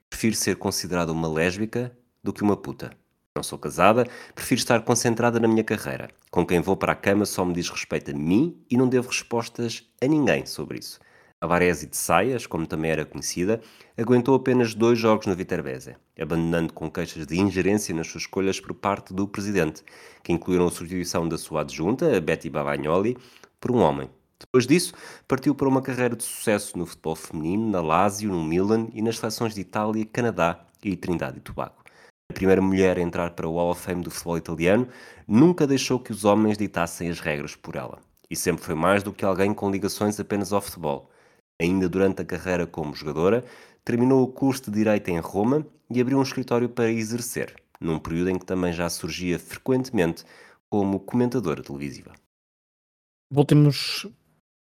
prefiro 0.08 0.36
ser 0.36 0.58
considerada 0.58 1.12
uma 1.12 1.28
lésbica 1.28 1.92
do 2.24 2.32
que 2.32 2.44
uma 2.44 2.56
puta. 2.56 2.92
Não 3.36 3.42
sou 3.42 3.58
casada, 3.58 4.08
prefiro 4.36 4.60
estar 4.60 4.80
concentrada 4.82 5.40
na 5.40 5.48
minha 5.48 5.64
carreira. 5.64 6.10
Com 6.30 6.46
quem 6.46 6.60
vou 6.60 6.78
para 6.78 6.92
a 6.92 6.96
cama 6.96 7.26
só 7.26 7.44
me 7.44 7.52
diz 7.52 7.68
respeito 7.68 8.12
a 8.12 8.14
mim 8.14 8.64
e 8.70 8.78
não 8.78 8.88
devo 8.88 9.08
respostas 9.08 9.90
a 10.00 10.06
ninguém 10.06 10.46
sobre 10.46 10.78
isso. 10.78 11.00
A 11.42 11.48
Varese 11.48 11.88
de 11.88 11.98
Saias, 11.98 12.46
como 12.46 12.68
também 12.68 12.92
era 12.92 13.06
conhecida, 13.06 13.60
aguentou 13.98 14.36
apenas 14.36 14.76
dois 14.76 15.00
jogos 15.00 15.26
no 15.26 15.36
Viterbese, 15.36 15.96
abandonando 16.22 16.72
com 16.74 16.92
queixas 16.92 17.26
de 17.26 17.40
ingerência 17.40 17.96
nas 17.96 18.06
suas 18.06 18.26
escolhas 18.26 18.60
por 18.60 18.76
parte 18.76 19.16
do 19.16 19.28
presidente, 19.28 19.84
que 20.22 20.32
incluíram 20.32 20.68
a 20.68 20.72
substituição 20.72 21.28
da 21.28 21.40
sua 21.40 21.62
adjunta, 21.62 22.16
a 22.16 22.22
Betty 22.22 22.52
Bavagnoli, 22.52 23.18
por 23.60 23.72
um 23.72 23.80
homem, 23.80 24.08
depois 24.42 24.66
disso, 24.66 24.94
partiu 25.28 25.54
para 25.54 25.68
uma 25.68 25.82
carreira 25.82 26.16
de 26.16 26.24
sucesso 26.24 26.78
no 26.78 26.86
futebol 26.86 27.16
feminino, 27.16 27.70
na 27.70 27.82
Lazio, 27.82 28.32
no 28.32 28.44
Milan 28.44 28.88
e 28.94 29.02
nas 29.02 29.18
seleções 29.18 29.54
de 29.54 29.62
Itália, 29.62 30.06
Canadá 30.06 30.66
e 30.84 30.96
Trindade 30.96 31.38
e 31.38 31.42
Tobago. 31.42 31.76
A 32.30 32.34
primeira 32.34 32.62
mulher 32.62 32.98
a 32.98 33.02
entrar 33.02 33.32
para 33.32 33.48
o 33.48 33.56
Hall 33.56 33.72
of 33.72 33.82
Fame 33.82 34.04
do 34.04 34.10
futebol 34.10 34.38
italiano, 34.38 34.88
nunca 35.28 35.68
deixou 35.68 36.00
que 36.00 36.12
os 36.12 36.26
homens 36.26 36.58
ditassem 36.58 37.10
as 37.10 37.20
regras 37.20 37.56
por 37.56 37.76
ela. 37.76 38.00
E 38.30 38.36
sempre 38.36 38.64
foi 38.64 38.74
mais 38.74 39.04
do 39.04 39.12
que 39.12 39.26
alguém 39.26 39.54
com 39.54 39.70
ligações 39.70 40.20
apenas 40.20 40.54
ao 40.54 40.62
futebol. 40.62 41.12
Ainda 41.62 41.88
durante 41.88 42.22
a 42.22 42.26
carreira 42.26 42.66
como 42.66 42.96
jogadora, 42.96 43.44
terminou 43.84 44.24
o 44.24 44.28
curso 44.28 44.72
de 44.72 44.78
Direito 44.78 45.10
em 45.10 45.20
Roma 45.20 45.68
e 45.90 46.00
abriu 46.00 46.18
um 46.18 46.24
escritório 46.24 46.70
para 46.70 46.90
exercer, 46.90 47.54
num 47.80 48.00
período 48.00 48.30
em 48.30 48.40
que 48.40 48.46
também 48.46 48.72
já 48.72 48.90
surgia 48.90 49.38
frequentemente 49.38 50.24
como 50.70 51.00
comentadora 51.00 51.62
televisiva. 51.62 52.14
Últimos 53.34 54.08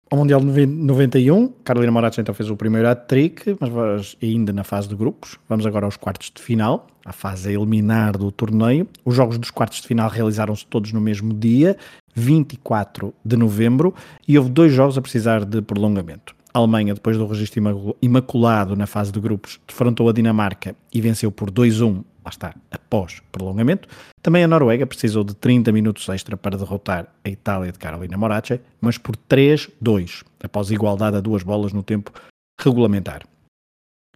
ao 0.10 0.20
Mundial 0.20 0.40
de 0.40 0.66
91, 0.66 1.48
Carolina 1.64 1.92
Moraes 1.92 2.18
então 2.18 2.34
fez 2.34 2.50
o 2.50 2.56
primeiro 2.56 2.88
hat-trick, 2.88 3.58
mas 3.60 4.16
ainda 4.22 4.54
na 4.54 4.64
fase 4.64 4.88
de 4.88 4.96
grupos. 4.96 5.38
Vamos 5.50 5.66
agora 5.66 5.86
aos 5.86 5.98
quartos 5.98 6.32
de 6.34 6.42
final, 6.42 6.88
a 7.04 7.12
fase 7.12 7.50
a 7.50 7.52
eliminar 7.52 8.16
do 8.16 8.32
torneio. 8.32 8.88
Os 9.04 9.16
jogos 9.16 9.38
dos 9.38 9.50
quartos 9.50 9.82
de 9.82 9.88
final 9.88 10.10
realizaram-se 10.10 10.66
todos 10.68 10.94
no 10.94 11.02
mesmo 11.02 11.34
dia, 11.34 11.76
24 12.14 13.14
de 13.24 13.36
novembro, 13.36 13.96
e 14.28 14.38
houve 14.38 14.52
dois 14.52 14.72
jogos 14.72 14.98
a 14.98 15.02
precisar 15.02 15.44
de 15.44 15.62
prolongamento. 15.62 16.36
A 16.54 16.60
Alemanha, 16.60 16.94
depois 16.94 17.18
do 17.18 17.26
registro 17.26 17.96
imaculado 18.02 18.76
na 18.76 18.88
fase 18.88 19.12
de 19.12 19.20
grupos, 19.20 19.60
defrontou 19.68 20.08
a 20.08 20.14
Dinamarca 20.14 20.76
e 20.94 21.02
venceu 21.02 21.32
por 21.32 21.52
2-1 21.52 22.04
lá 22.26 22.30
está, 22.30 22.56
após 22.72 23.22
prolongamento. 23.32 23.88
Também 24.22 24.44
a 24.44 24.48
Noruega 24.48 24.86
precisou 24.86 25.24
de 25.24 25.36
30 25.36 25.72
minutos 25.72 26.10
extra 26.10 26.36
para 26.36 26.58
derrotar 26.58 27.08
a 27.24 27.30
Itália 27.30 27.72
de 27.72 27.78
Carolina 27.78 28.18
Morace, 28.18 28.60
mas 28.82 28.98
por 28.98 29.16
3-2, 29.16 30.24
após 30.44 30.72
igualdade 30.72 31.18
a 31.18 31.22
duas 31.22 31.44
bolas 31.44 31.72
no 31.72 31.84
tempo 31.84 32.12
regulamentar. 32.60 33.22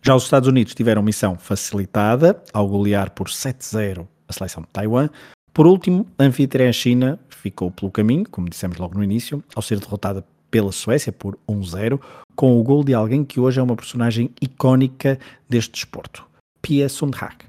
Já 0.01 0.15
os 0.15 0.23
Estados 0.23 0.49
Unidos 0.49 0.73
tiveram 0.73 1.03
missão 1.03 1.37
facilitada 1.37 2.41
ao 2.53 2.67
golear 2.67 3.11
por 3.11 3.27
7-0 3.27 4.07
a 4.27 4.33
seleção 4.33 4.63
de 4.63 4.69
Taiwan. 4.69 5.09
Por 5.53 5.67
último, 5.67 6.07
a 6.17 6.23
anfitriã 6.23 6.71
China 6.71 7.19
ficou 7.29 7.69
pelo 7.69 7.91
caminho, 7.91 8.27
como 8.29 8.49
dissemos 8.49 8.77
logo 8.77 8.95
no 8.95 9.03
início, 9.03 9.43
ao 9.55 9.61
ser 9.61 9.79
derrotada 9.79 10.23
pela 10.49 10.71
Suécia 10.71 11.11
por 11.11 11.37
1-0, 11.47 11.99
com 12.35 12.59
o 12.59 12.63
gol 12.63 12.83
de 12.83 12.93
alguém 12.93 13.23
que 13.25 13.39
hoje 13.39 13.59
é 13.59 13.63
uma 13.63 13.75
personagem 13.75 14.31
icónica 14.41 15.19
deste 15.47 15.73
desporto, 15.73 16.25
Pia 16.61 16.87
Sundhak. 16.87 17.45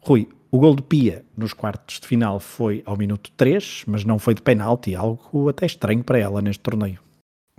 Rui, 0.00 0.28
o 0.50 0.58
gol 0.58 0.76
de 0.76 0.82
Pia 0.82 1.24
nos 1.36 1.52
quartos 1.52 2.00
de 2.00 2.06
final 2.06 2.40
foi 2.40 2.82
ao 2.86 2.96
minuto 2.96 3.30
3, 3.36 3.84
mas 3.86 4.04
não 4.04 4.18
foi 4.18 4.34
de 4.34 4.42
penalti, 4.42 4.94
algo 4.94 5.48
até 5.48 5.66
estranho 5.66 6.02
para 6.02 6.18
ela 6.18 6.40
neste 6.40 6.62
torneio. 6.62 7.00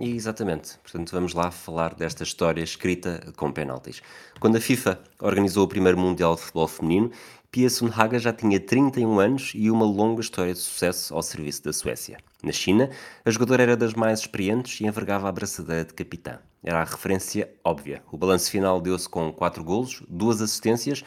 Exatamente. 0.00 0.78
Portanto, 0.78 1.12
vamos 1.12 1.34
lá 1.34 1.50
falar 1.50 1.94
desta 1.94 2.22
história 2.22 2.62
escrita 2.62 3.20
com 3.36 3.52
penaltis. 3.52 4.00
Quando 4.40 4.56
a 4.56 4.60
FIFA 4.60 4.98
organizou 5.20 5.64
o 5.64 5.68
primeiro 5.68 5.98
Mundial 5.98 6.34
de 6.34 6.40
Futebol 6.40 6.66
Feminino, 6.66 7.10
Pia 7.50 7.68
Sundhage 7.68 8.18
já 8.20 8.32
tinha 8.32 8.58
31 8.58 9.20
anos 9.20 9.52
e 9.54 9.70
uma 9.70 9.84
longa 9.84 10.22
história 10.22 10.54
de 10.54 10.58
sucesso 10.58 11.14
ao 11.14 11.22
serviço 11.22 11.64
da 11.64 11.72
Suécia. 11.72 12.16
Na 12.42 12.52
China, 12.52 12.88
a 13.24 13.30
jogadora 13.30 13.62
era 13.62 13.76
das 13.76 13.92
mais 13.92 14.20
experientes 14.20 14.80
e 14.80 14.86
envergava 14.86 15.28
a 15.28 15.32
braçadeira 15.32 15.84
de 15.84 15.92
capitã. 15.92 16.38
Era 16.64 16.80
a 16.80 16.84
referência 16.84 17.52
óbvia. 17.62 18.02
O 18.10 18.16
balanço 18.16 18.50
final 18.50 18.80
deu-se 18.80 19.08
com 19.08 19.32
4 19.32 19.62
golos, 19.62 20.02
2 20.08 20.40
assistências 20.40 21.04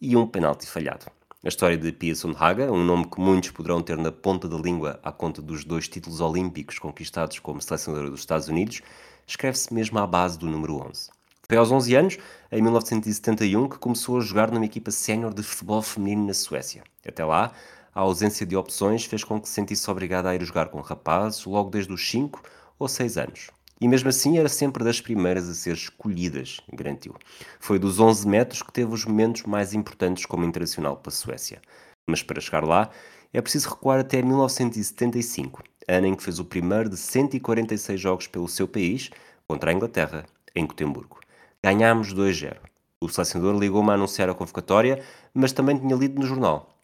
e 0.00 0.16
um 0.16 0.26
penalti 0.26 0.66
falhado. 0.66 1.06
A 1.44 1.48
história 1.48 1.76
de 1.76 1.92
Pia 1.92 2.14
Sundhage, 2.14 2.62
um 2.62 2.84
nome 2.84 3.06
que 3.06 3.20
muitos 3.20 3.50
poderão 3.50 3.80
ter 3.82 3.96
na 3.96 4.10
ponta 4.10 4.48
da 4.48 4.56
língua 4.56 4.98
à 5.02 5.12
conta 5.12 5.40
dos 5.40 5.64
dois 5.64 5.88
títulos 5.88 6.20
olímpicos 6.20 6.78
conquistados 6.78 7.38
como 7.38 7.60
selecionadora 7.60 8.10
dos 8.10 8.20
Estados 8.20 8.48
Unidos, 8.48 8.82
escreve-se 9.26 9.72
mesmo 9.72 9.98
à 9.98 10.06
base 10.06 10.38
do 10.38 10.46
número 10.46 10.76
11. 10.86 11.10
Foi 11.48 11.56
aos 11.56 11.70
11 11.70 11.94
anos, 11.94 12.18
em 12.52 12.60
1971, 12.60 13.68
que 13.68 13.78
começou 13.78 14.18
a 14.18 14.20
jogar 14.20 14.50
numa 14.50 14.64
equipa 14.64 14.90
sénior 14.90 15.32
de 15.32 15.42
futebol 15.42 15.80
feminino 15.80 16.26
na 16.26 16.34
Suécia. 16.34 16.82
Até 17.06 17.24
lá, 17.24 17.52
a 17.94 18.00
ausência 18.00 18.44
de 18.44 18.56
opções 18.56 19.04
fez 19.04 19.24
com 19.24 19.40
que 19.40 19.48
se 19.48 19.54
sentisse 19.54 19.90
obrigada 19.90 20.28
a 20.28 20.34
ir 20.34 20.44
jogar 20.44 20.68
com 20.68 20.80
rapazes 20.80 21.44
logo 21.44 21.70
desde 21.70 21.92
os 21.92 22.10
5 22.10 22.42
ou 22.78 22.86
6 22.86 23.16
anos. 23.16 23.50
E 23.80 23.86
mesmo 23.86 24.08
assim 24.08 24.38
era 24.38 24.48
sempre 24.48 24.82
das 24.82 25.00
primeiras 25.00 25.48
a 25.48 25.54
ser 25.54 25.74
escolhidas, 25.74 26.60
garantiu. 26.72 27.14
Foi 27.60 27.78
dos 27.78 28.00
11 28.00 28.26
metros 28.26 28.62
que 28.62 28.72
teve 28.72 28.92
os 28.92 29.04
momentos 29.04 29.44
mais 29.44 29.72
importantes 29.72 30.26
como 30.26 30.44
internacional 30.44 30.96
para 30.96 31.10
a 31.10 31.14
Suécia. 31.14 31.62
Mas 32.06 32.22
para 32.22 32.40
chegar 32.40 32.64
lá, 32.64 32.90
é 33.32 33.40
preciso 33.40 33.68
recuar 33.68 34.00
até 34.00 34.20
1975, 34.20 35.62
ano 35.86 36.06
em 36.06 36.14
que 36.14 36.22
fez 36.22 36.38
o 36.38 36.44
primeiro 36.44 36.88
de 36.88 36.96
146 36.96 38.00
jogos 38.00 38.26
pelo 38.26 38.48
seu 38.48 38.66
país, 38.66 39.10
contra 39.46 39.70
a 39.70 39.74
Inglaterra, 39.74 40.26
em 40.54 40.66
Gotemburgo. 40.66 41.20
Ganhámos 41.62 42.12
2-0. 42.12 42.56
O 43.00 43.08
selecionador 43.08 43.58
ligou-me 43.60 43.90
a 43.90 43.94
anunciar 43.94 44.28
a 44.28 44.34
convocatória, 44.34 45.04
mas 45.32 45.52
também 45.52 45.78
tinha 45.78 45.94
lido 45.94 46.20
no 46.20 46.26
jornal. 46.26 46.77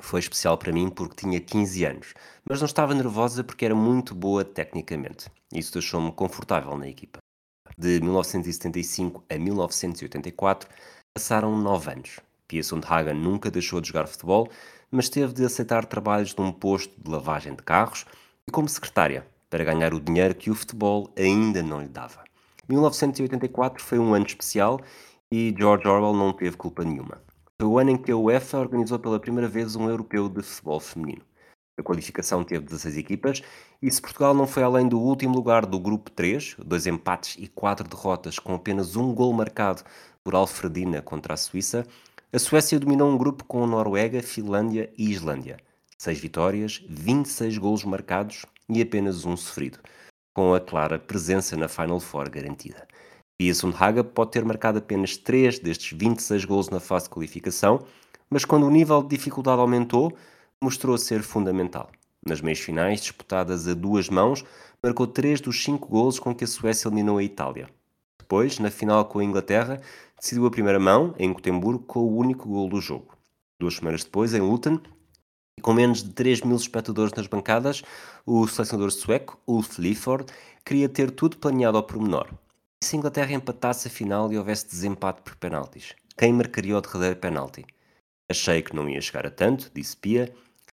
Foi 0.00 0.18
especial 0.18 0.56
para 0.56 0.72
mim 0.72 0.88
porque 0.88 1.14
tinha 1.14 1.38
15 1.38 1.84
anos, 1.84 2.14
mas 2.48 2.60
não 2.60 2.66
estava 2.66 2.94
nervosa 2.94 3.44
porque 3.44 3.64
era 3.64 3.74
muito 3.74 4.14
boa 4.14 4.44
tecnicamente. 4.44 5.30
Isso 5.52 5.72
deixou-me 5.72 6.10
confortável 6.10 6.76
na 6.76 6.88
equipa. 6.88 7.18
De 7.76 8.00
1975 8.00 9.22
a 9.28 9.38
1984 9.38 10.68
passaram 11.14 11.56
9 11.56 11.92
anos. 11.92 12.20
Pia 12.48 12.64
Sundhagen 12.64 13.14
nunca 13.14 13.50
deixou 13.50 13.80
de 13.80 13.88
jogar 13.88 14.08
futebol, 14.08 14.48
mas 14.90 15.08
teve 15.08 15.32
de 15.32 15.44
aceitar 15.44 15.84
trabalhos 15.84 16.34
num 16.34 16.50
posto 16.50 16.92
de 17.00 17.10
lavagem 17.10 17.54
de 17.54 17.62
carros 17.62 18.04
e 18.48 18.50
como 18.50 18.68
secretária 18.68 19.26
para 19.48 19.64
ganhar 19.64 19.94
o 19.94 20.00
dinheiro 20.00 20.34
que 20.34 20.50
o 20.50 20.54
futebol 20.54 21.12
ainda 21.16 21.62
não 21.62 21.80
lhe 21.80 21.88
dava. 21.88 22.24
1984 22.68 23.82
foi 23.82 23.98
um 23.98 24.14
ano 24.14 24.26
especial 24.26 24.80
e 25.30 25.54
George 25.56 25.86
Orwell 25.86 26.14
não 26.14 26.32
teve 26.32 26.56
culpa 26.56 26.84
nenhuma. 26.84 27.20
O 27.62 27.78
ano 27.78 27.90
em 27.90 27.96
que 27.98 28.10
a 28.10 28.16
UEFA 28.16 28.58
organizou 28.58 28.98
pela 28.98 29.20
primeira 29.20 29.46
vez 29.46 29.76
um 29.76 29.88
europeu 29.88 30.30
de 30.30 30.42
futebol 30.42 30.80
feminino. 30.80 31.22
A 31.78 31.82
qualificação 31.82 32.42
teve 32.42 32.64
16 32.64 32.96
equipas 32.96 33.42
e 33.82 33.90
se 33.90 34.00
Portugal 34.00 34.32
não 34.32 34.46
foi 34.46 34.62
além 34.62 34.88
do 34.88 34.98
último 34.98 35.34
lugar 35.34 35.66
do 35.66 35.78
grupo 35.78 36.10
3, 36.10 36.56
dois 36.64 36.86
empates 36.86 37.36
e 37.38 37.46
quatro 37.46 37.86
derrotas 37.86 38.38
com 38.38 38.54
apenas 38.54 38.96
um 38.96 39.14
gol 39.14 39.32
marcado 39.34 39.82
por 40.24 40.34
Alfredina 40.34 41.02
contra 41.02 41.34
a 41.34 41.36
Suíça, 41.36 41.86
a 42.32 42.38
Suécia 42.38 42.80
dominou 42.80 43.10
um 43.10 43.18
grupo 43.18 43.44
com 43.44 43.66
Noruega, 43.66 44.22
Finlândia 44.22 44.90
e 44.96 45.10
Islândia. 45.10 45.58
Seis 45.98 46.18
vitórias, 46.18 46.82
26 46.88 47.58
golos 47.58 47.84
marcados 47.84 48.46
e 48.70 48.80
apenas 48.80 49.26
um 49.26 49.36
sofrido, 49.36 49.80
com 50.32 50.54
a 50.54 50.60
clara 50.60 50.98
presença 50.98 51.56
na 51.58 51.68
Final 51.68 52.00
Four 52.00 52.30
garantida. 52.30 52.88
Pia 53.40 53.54
Sundhage 53.54 54.04
pode 54.04 54.32
ter 54.32 54.44
marcado 54.44 54.76
apenas 54.76 55.16
3 55.16 55.60
destes 55.60 55.98
26 55.98 56.44
gols 56.44 56.68
na 56.68 56.78
fase 56.78 57.04
de 57.04 57.12
qualificação, 57.12 57.82
mas 58.28 58.44
quando 58.44 58.66
o 58.66 58.70
nível 58.70 59.02
de 59.02 59.16
dificuldade 59.16 59.62
aumentou, 59.62 60.14
mostrou 60.60 60.98
ser 60.98 61.22
fundamental. 61.22 61.90
Nas 62.22 62.42
meias 62.42 62.58
finais, 62.58 63.00
disputadas 63.00 63.66
a 63.66 63.72
duas 63.72 64.10
mãos, 64.10 64.44
marcou 64.82 65.06
3 65.06 65.40
dos 65.40 65.64
5 65.64 65.88
gols 65.88 66.18
com 66.18 66.34
que 66.34 66.44
a 66.44 66.46
Suécia 66.46 66.88
eliminou 66.88 67.16
a 67.16 67.24
Itália. 67.24 67.70
Depois, 68.18 68.58
na 68.58 68.70
final 68.70 69.06
com 69.06 69.20
a 69.20 69.24
Inglaterra, 69.24 69.80
decidiu 70.20 70.44
a 70.44 70.50
primeira 70.50 70.78
mão, 70.78 71.14
em 71.18 71.32
Gotemburgo, 71.32 71.84
com 71.84 72.00
o 72.00 72.18
único 72.18 72.46
gol 72.46 72.68
do 72.68 72.78
jogo. 72.78 73.16
Duas 73.58 73.76
semanas 73.76 74.04
depois, 74.04 74.34
em 74.34 74.40
Luton, 74.42 74.78
e 75.56 75.62
com 75.62 75.72
menos 75.72 76.02
de 76.02 76.10
3 76.10 76.42
mil 76.42 76.56
espectadores 76.56 77.14
nas 77.14 77.26
bancadas, 77.26 77.82
o 78.26 78.46
selecionador 78.46 78.90
sueco, 78.90 79.38
Ulf 79.46 79.78
Lifford, 79.78 80.30
queria 80.62 80.90
ter 80.90 81.10
tudo 81.10 81.38
planeado 81.38 81.78
ao 81.78 81.82
pormenor. 81.82 82.28
E 82.82 82.86
se 82.86 82.96
a 82.96 82.98
Inglaterra 82.98 83.32
empatasse 83.32 83.88
a 83.88 83.90
final 83.90 84.32
e 84.32 84.38
houvesse 84.38 84.66
desempate 84.66 85.20
por 85.20 85.36
penaltis? 85.36 85.94
Quem 86.16 86.32
marcaria 86.32 86.78
o 86.78 86.80
derradeiro 86.80 87.16
penalti? 87.16 87.66
Achei 88.30 88.62
que 88.62 88.74
não 88.74 88.88
ia 88.88 89.02
chegar 89.02 89.26
a 89.26 89.30
tanto, 89.30 89.70
disse 89.74 89.94
Pia, 89.94 90.32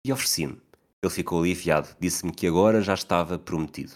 e 0.03 0.11
ofereci-me. 0.11 0.59
Ele 1.03 1.13
ficou 1.13 1.41
aliviado, 1.41 1.89
disse-me 1.99 2.31
que 2.31 2.47
agora 2.47 2.81
já 2.81 2.95
estava 2.95 3.37
prometido. 3.37 3.93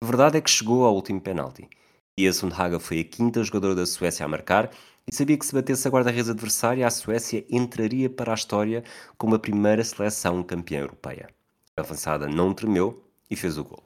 A 0.00 0.06
verdade 0.06 0.38
é 0.38 0.40
que 0.40 0.48
chegou 0.48 0.84
ao 0.84 0.94
último 0.94 1.20
penalti. 1.20 1.68
Pia 2.16 2.32
Sundhaga 2.32 2.78
foi 2.78 3.00
a 3.00 3.04
quinta 3.04 3.42
jogadora 3.42 3.74
da 3.74 3.84
Suécia 3.84 4.24
a 4.24 4.28
marcar 4.28 4.70
e 5.10 5.12
sabia 5.12 5.36
que 5.36 5.44
se 5.44 5.52
batesse 5.52 5.88
a 5.88 5.90
guarda-redes 5.90 6.30
adversária, 6.30 6.86
a 6.86 6.90
Suécia 6.90 7.44
entraria 7.50 8.08
para 8.08 8.30
a 8.30 8.36
história 8.36 8.84
como 9.18 9.34
a 9.34 9.40
primeira 9.40 9.82
seleção 9.82 10.40
campeã 10.44 10.82
europeia. 10.82 11.28
A 11.76 11.80
avançada 11.80 12.28
não 12.28 12.54
tremeu 12.54 13.02
e 13.28 13.34
fez 13.34 13.58
o 13.58 13.64
gol. 13.64 13.82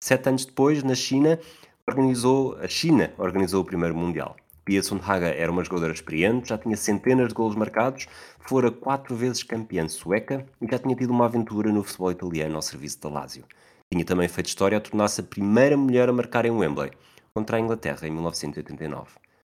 Sete 0.00 0.28
anos 0.28 0.44
depois, 0.44 0.84
na 0.84 0.94
China, 0.94 1.40
organizou, 1.88 2.56
a 2.60 2.68
China 2.68 3.12
organizou 3.16 3.62
o 3.62 3.64
primeiro 3.64 3.96
Mundial. 3.96 4.36
Pia 4.64 4.82
Sundhage 4.82 5.24
era 5.24 5.50
uma 5.50 5.64
jogadora 5.64 5.92
experiente, 5.92 6.50
já 6.50 6.58
tinha 6.58 6.76
centenas 6.76 7.28
de 7.28 7.34
golos 7.34 7.56
marcados, 7.56 8.06
fora 8.38 8.70
quatro 8.70 9.16
vezes 9.16 9.42
campeã 9.42 9.88
sueca 9.88 10.44
e 10.60 10.70
já 10.70 10.78
tinha 10.78 10.94
tido 10.94 11.10
uma 11.10 11.24
aventura 11.24 11.72
no 11.72 11.82
futebol 11.82 12.10
italiano 12.10 12.56
ao 12.56 12.62
serviço 12.62 13.00
da 13.00 13.08
Lazio. 13.08 13.44
Tinha 13.90 14.04
também 14.04 14.28
feito 14.28 14.48
história 14.48 14.76
a 14.76 14.80
tornar-se 14.80 15.22
a 15.22 15.24
primeira 15.24 15.76
mulher 15.76 16.10
a 16.10 16.12
marcar 16.12 16.44
em 16.44 16.50
Wembley, 16.50 16.90
contra 17.32 17.56
a 17.56 17.60
Inglaterra 17.60 18.06
em 18.06 18.10
1989. 18.10 19.06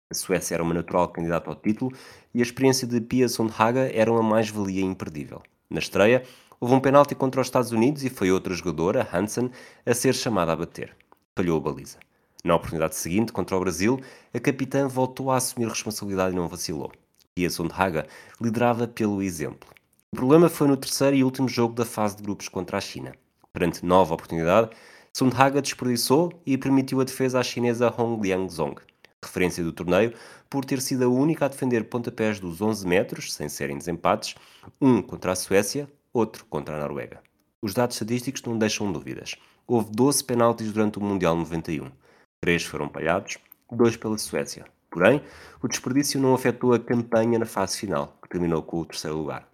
A 0.10 0.13
Suécia 0.13 0.54
era 0.54 0.63
uma 0.63 0.76
natural 0.76 1.10
candidata 1.10 1.50
ao 1.50 1.56
título 1.56 1.91
e 2.34 2.39
a 2.39 2.43
experiência 2.43 2.88
de 2.88 3.02
Pia 3.02 3.28
Sundhage 3.28 3.91
era 3.93 4.12
uma 4.12 4.21
mais-valia 4.21 4.84
imperdível. 4.84 5.41
Na 5.67 5.80
estreia, 5.80 6.23
houve 6.60 6.76
um 6.76 6.80
penalti 6.80 7.15
contra 7.15 7.41
os 7.41 7.47
Estados 7.47 7.71
Unidos 7.71 8.04
e 8.04 8.10
foi 8.12 8.32
outra 8.32 8.54
jogadora, 8.54 9.08
Hansen, 9.12 9.50
a 9.84 9.93
ser 9.95 10.13
chamada 10.13 10.54
a 10.54 10.56
bater. 10.56 10.95
Falhou 11.36 11.58
a 11.58 11.62
baliza. 11.62 11.97
Na 12.48 12.56
oportunidade 12.56 12.96
seguinte, 12.96 13.34
contra 13.34 13.58
o 13.58 13.60
Brasil, 13.60 14.00
a 14.34 14.40
capitã 14.40 14.88
voltou 14.88 15.32
a 15.32 15.36
assumir 15.36 15.68
responsabilidade 15.68 16.34
e 16.34 16.38
não 16.38 16.48
vacilou. 16.48 16.94
E 17.36 17.46
a 17.46 17.50
Sundhaga 17.50 18.08
liderava 18.40 18.88
pelo 18.88 19.22
exemplo. 19.22 19.70
O 20.14 20.16
problema 20.16 20.48
foi 20.48 20.66
no 20.70 20.78
terceiro 20.78 21.14
e 21.14 21.26
último 21.26 21.50
jogo 21.50 21.76
da 21.76 21.84
fase 21.84 22.16
de 22.16 22.24
grupos 22.24 22.48
contra 22.48 22.78
a 22.78 22.80
China. 22.80 23.12
Perante 23.52 23.86
nova 23.86 24.14
oportunidade, 24.14 24.70
Sundhaga 25.12 25.62
desperdiçou 25.62 26.42
e 26.46 26.58
permitiu 26.58 27.02
a 27.02 27.04
defesa 27.04 27.38
à 27.38 27.44
chinesa 27.44 27.94
Hong 27.98 28.26
Liangzong, 28.26 28.78
referência 29.22 29.62
do 29.62 29.74
torneio, 29.74 30.14
por 30.50 30.64
ter 30.64 30.80
sido 30.80 31.04
a 31.04 31.10
única 31.10 31.44
a 31.44 31.50
defender 31.50 31.84
pontapés 31.90 32.40
dos 32.40 32.62
11 32.62 32.88
metros, 32.88 33.34
sem 33.34 33.50
serem 33.50 33.78
desempates, 33.78 34.36
um 34.80 35.02
contra 35.02 35.34
a 35.34 35.36
Suécia, 35.36 35.86
outro 36.14 36.46
contra 36.46 36.78
a 36.78 36.80
Noruega. 36.80 37.20
Os 37.62 37.74
dados 37.74 37.98
estatísticos 37.98 38.42
não 38.44 38.58
deixam 38.58 38.90
dúvidas. 38.90 39.36
Houve 39.68 39.92
12 39.92 40.24
penaltis 40.24 40.72
durante 40.72 40.98
o 40.98 41.04
Mundial 41.04 41.36
91. 41.36 41.92
Três 42.41 42.63
foram 42.63 42.88
palhados, 42.88 43.38
dois 43.71 43.97
pela 43.97 44.17
Suécia. 44.17 44.65
Porém, 44.89 45.21
o 45.62 45.67
desperdício 45.67 46.19
não 46.19 46.34
afetou 46.34 46.73
a 46.73 46.80
campanha 46.80 47.39
na 47.39 47.45
fase 47.45 47.78
final, 47.78 48.17
que 48.21 48.30
terminou 48.30 48.62
com 48.62 48.80
o 48.80 48.86
terceiro 48.86 49.17
lugar. 49.17 49.47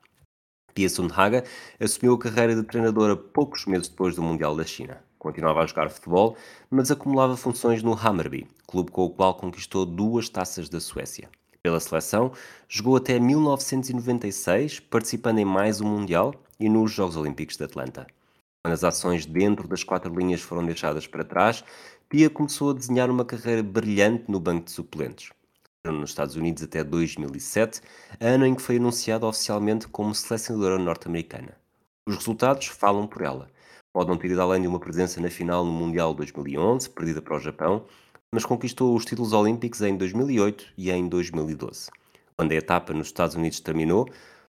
Pia 0.73 0.89
Sundhage 0.89 1.43
assumiu 1.79 2.15
a 2.15 2.19
carreira 2.19 2.55
de 2.55 2.63
treinadora 2.63 3.15
poucos 3.15 3.65
meses 3.65 3.87
depois 3.87 4.15
do 4.15 4.23
Mundial 4.23 4.55
da 4.55 4.65
China. 4.65 5.03
Continuava 5.19 5.61
a 5.61 5.65
jogar 5.65 5.89
futebol, 5.89 6.35
mas 6.69 6.91
acumulava 6.91 7.37
funções 7.37 7.81
no 7.81 7.93
Hammarby, 7.93 8.47
clube 8.67 8.91
com 8.91 9.05
o 9.05 9.09
qual 9.09 9.35
conquistou 9.35 9.85
duas 9.85 10.27
taças 10.27 10.67
da 10.67 10.79
Suécia. 10.79 11.29
Pela 11.61 11.79
seleção, 11.79 12.33
jogou 12.67 12.97
até 12.97 13.17
1996, 13.19 14.81
participando 14.81 15.39
em 15.39 15.45
mais 15.45 15.79
um 15.79 15.88
Mundial 15.88 16.34
e 16.59 16.67
nos 16.67 16.91
Jogos 16.91 17.15
Olímpicos 17.15 17.55
de 17.55 17.63
Atlanta. 17.63 18.05
Quando 18.61 18.73
as 18.73 18.84
ações 18.84 19.25
dentro 19.25 19.67
das 19.67 19.84
quatro 19.84 20.13
linhas 20.13 20.41
foram 20.41 20.65
deixadas 20.65 21.07
para 21.07 21.23
trás, 21.23 21.63
Pia 22.14 22.30
começou 22.30 22.70
a 22.70 22.74
desenhar 22.74 23.09
uma 23.09 23.26
carreira 23.26 23.64
brilhante 23.64 24.26
no 24.30 24.39
banco 24.39 24.66
de 24.66 24.72
suplentes. 24.72 25.32
Nos 25.84 26.11
Estados 26.11 26.36
Unidos 26.36 26.61
até 26.61 26.84
2007, 26.84 27.82
ano 28.20 28.45
em 28.45 28.53
que 28.53 28.61
foi 28.61 28.78
anunciada 28.78 29.26
oficialmente 29.26 29.88
como 29.88 30.14
selecionadora 30.14 30.78
norte-americana. 30.78 31.57
Os 32.07 32.18
resultados 32.18 32.68
falam 32.68 33.07
por 33.07 33.24
ela. 33.24 33.49
Pode 33.91 34.11
não 34.11 34.18
ter 34.20 34.30
ido 34.30 34.39
além 34.39 34.61
de 34.61 34.68
uma 34.68 34.80
presença 34.80 35.20
na 35.20 35.32
final 35.32 35.66
no 35.66 35.72
Mundial 35.72 36.14
2011, 36.14 36.88
perdida 36.91 37.20
para 37.20 37.36
o 37.36 37.39
Japão, 37.39 37.84
mas 38.32 38.45
conquistou 38.45 38.95
os 38.95 39.05
títulos 39.05 39.34
olímpicos 39.34 39.82
em 39.82 39.97
2008 39.97 40.66
e 40.78 40.91
em 40.91 41.09
2012. 41.09 41.89
Quando 42.38 42.51
a 42.51 42.55
etapa 42.55 42.93
nos 42.93 43.07
Estados 43.07 43.36
Unidos 43.36 43.59
terminou, 43.59 44.07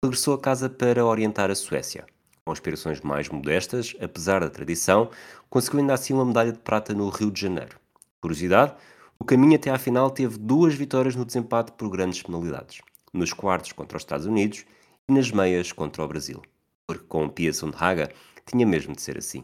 regressou 0.05 0.36
a 0.36 0.39
casa 0.39 0.70
para 0.70 1.03
orientar 1.03 1.49
a 1.49 1.55
Suécia. 1.55 2.05
Com 2.48 2.54
aspirações 2.54 3.02
mais 3.02 3.28
modestas, 3.28 3.93
apesar 4.00 4.39
da 4.39 4.50
tradição, 4.50 5.12
conseguiu 5.50 5.82
ainda 5.82 5.93
assim 5.93 6.14
uma 6.14 6.24
medalha 6.24 6.54
de 6.54 6.60
prata 6.60 6.93
no 6.93 7.10
Rio 7.10 7.30
de 7.30 7.41
Janeiro. 7.41 7.78
Curiosidade, 8.22 8.74
o 9.20 9.26
caminho 9.26 9.58
até 9.58 9.70
à 9.70 9.78
final 9.78 10.10
teve 10.10 10.38
duas 10.38 10.74
vitórias 10.74 11.14
no 11.14 11.26
desempate 11.26 11.74
por 11.74 11.89
grandes 11.89 12.22
penalidades, 12.22 12.80
nos 13.12 13.34
quartos 13.34 13.74
contra 13.74 13.98
os 13.98 14.04
Estados 14.04 14.26
Unidos 14.26 14.64
e 15.10 15.12
nas 15.12 15.30
meias 15.30 15.74
contra 15.74 16.02
o 16.02 16.08
Brasil, 16.08 16.41
porque 16.88 17.04
com 17.04 17.28
Pia 17.28 17.52
Sundhaga 17.52 18.10
tinha 18.45 18.66
mesmo 18.66 18.95
de 18.95 19.02
ser 19.02 19.18
assim. 19.18 19.43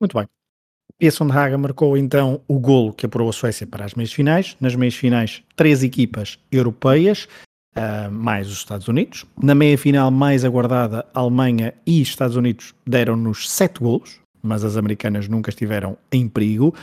Muito 0.00 0.18
bem. 0.18 0.26
Pia 0.98 1.12
Sundhaga 1.12 1.56
marcou 1.56 1.96
então 1.96 2.42
o 2.48 2.58
golo 2.58 2.92
que 2.92 3.06
apurou 3.06 3.28
a 3.28 3.32
Suécia 3.32 3.68
para 3.68 3.84
as 3.84 3.94
meias 3.94 4.12
finais. 4.12 4.56
Nas 4.60 4.74
meias 4.74 4.96
finais, 4.96 5.44
três 5.54 5.84
equipas 5.84 6.40
europeias, 6.50 7.28
uh, 7.76 8.10
mais 8.10 8.48
os 8.48 8.58
Estados 8.58 8.88
Unidos. 8.88 9.24
Na 9.40 9.54
meia 9.54 9.76
final 9.76 10.10
mais 10.10 10.44
aguardada, 10.44 11.06
Alemanha 11.14 11.74
e 11.86 12.00
Estados 12.00 12.36
Unidos 12.36 12.74
deram-nos 12.86 13.50
sete 13.50 13.80
golos, 13.80 14.18
mas 14.42 14.64
as 14.64 14.76
americanas 14.76 15.28
nunca 15.28 15.50
estiveram 15.50 15.96
em 16.10 16.28
perigo. 16.28 16.74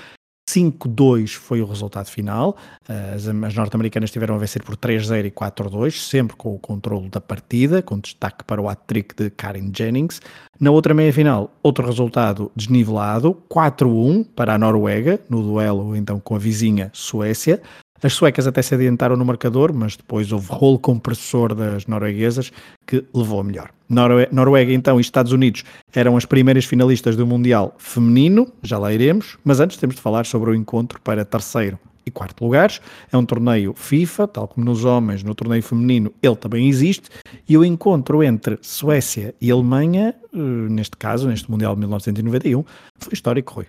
5-2 0.50 1.36
foi 1.36 1.62
o 1.62 1.66
resultado 1.66 2.08
final. 2.08 2.58
As, 2.88 3.28
as 3.28 3.56
norte-americanas 3.56 4.12
tiveram 4.12 4.36
a 4.36 4.38
vencer 4.38 4.62
por 4.62 4.76
3-0 4.76 5.26
e 5.26 5.32
4-2, 5.32 5.92
sempre 5.92 6.36
com 6.36 6.54
o 6.54 6.60
controle 6.60 7.10
da 7.10 7.22
partida, 7.22 7.82
com 7.82 7.98
destaque 7.98 8.44
para 8.44 8.62
o 8.62 8.68
hat-trick 8.68 9.16
de 9.16 9.30
Karen 9.30 9.72
Jennings. 9.74 10.22
Na 10.60 10.70
outra 10.70 10.94
meia-final, 10.94 11.52
outro 11.64 11.86
resultado 11.86 12.52
desnivelado, 12.56 13.42
4-1 13.50 14.26
para 14.36 14.54
a 14.54 14.58
Noruega, 14.58 15.20
no 15.30 15.42
duelo 15.42 15.96
então 15.96 16.20
com 16.20 16.36
a 16.36 16.40
vizinha 16.40 16.90
Suécia. 16.94 17.62
As 18.04 18.12
suecas 18.12 18.46
até 18.46 18.62
se 18.62 18.76
adiantaram 18.76 19.16
no 19.16 19.24
marcador, 19.24 19.74
mas 19.74 19.96
depois 19.96 20.30
houve 20.34 20.52
rolo 20.52 20.78
compressor 20.78 21.56
das 21.56 21.88
norueguesas 21.88 22.52
que 22.86 23.06
levou 23.14 23.40
a 23.40 23.44
melhor. 23.46 23.72
Norue 23.88 24.28
Noruega, 24.30 24.74
então, 24.74 24.98
e 24.98 25.02
Estados 25.02 25.32
Unidos 25.32 25.64
eram 25.96 26.18
as 26.18 26.26
primeiras 26.26 26.66
finalistas 26.66 27.16
do 27.16 27.26
Mundial 27.26 27.74
Feminino, 27.78 28.52
já 28.62 28.78
lá 28.78 28.92
iremos, 28.92 29.38
mas 29.42 29.62
antes 29.62 29.78
temos 29.78 29.96
de 29.96 30.02
falar 30.02 30.26
sobre 30.26 30.52
o 30.52 30.56
encontro 30.56 31.00
para 31.00 31.24
terceiro 31.24 31.80
e 32.06 32.12
quarto 32.12 32.44
lugares. 32.44 32.82
É 33.10 33.16
um 33.16 33.26
torneio 33.26 33.74
FIFA, 33.74 34.28
tal 34.28 34.48
como 34.50 34.66
nos 34.66 34.84
homens, 34.84 35.24
no 35.24 35.34
torneio 35.34 35.64
feminino 35.64 36.12
ele 36.22 36.36
também 36.36 36.68
existe, 36.68 37.10
e 37.48 37.58
o 37.58 37.64
encontro 37.64 38.22
entre 38.22 38.60
Suécia 38.62 39.34
e 39.40 39.50
Alemanha, 39.50 40.14
eh, 40.34 40.38
neste 40.38 40.98
caso, 40.98 41.30
neste 41.30 41.50
Mundial 41.50 41.74
de 41.74 41.80
1991, 41.80 42.66
foi 42.98 43.14
histórico, 43.14 43.54
Rui. 43.54 43.68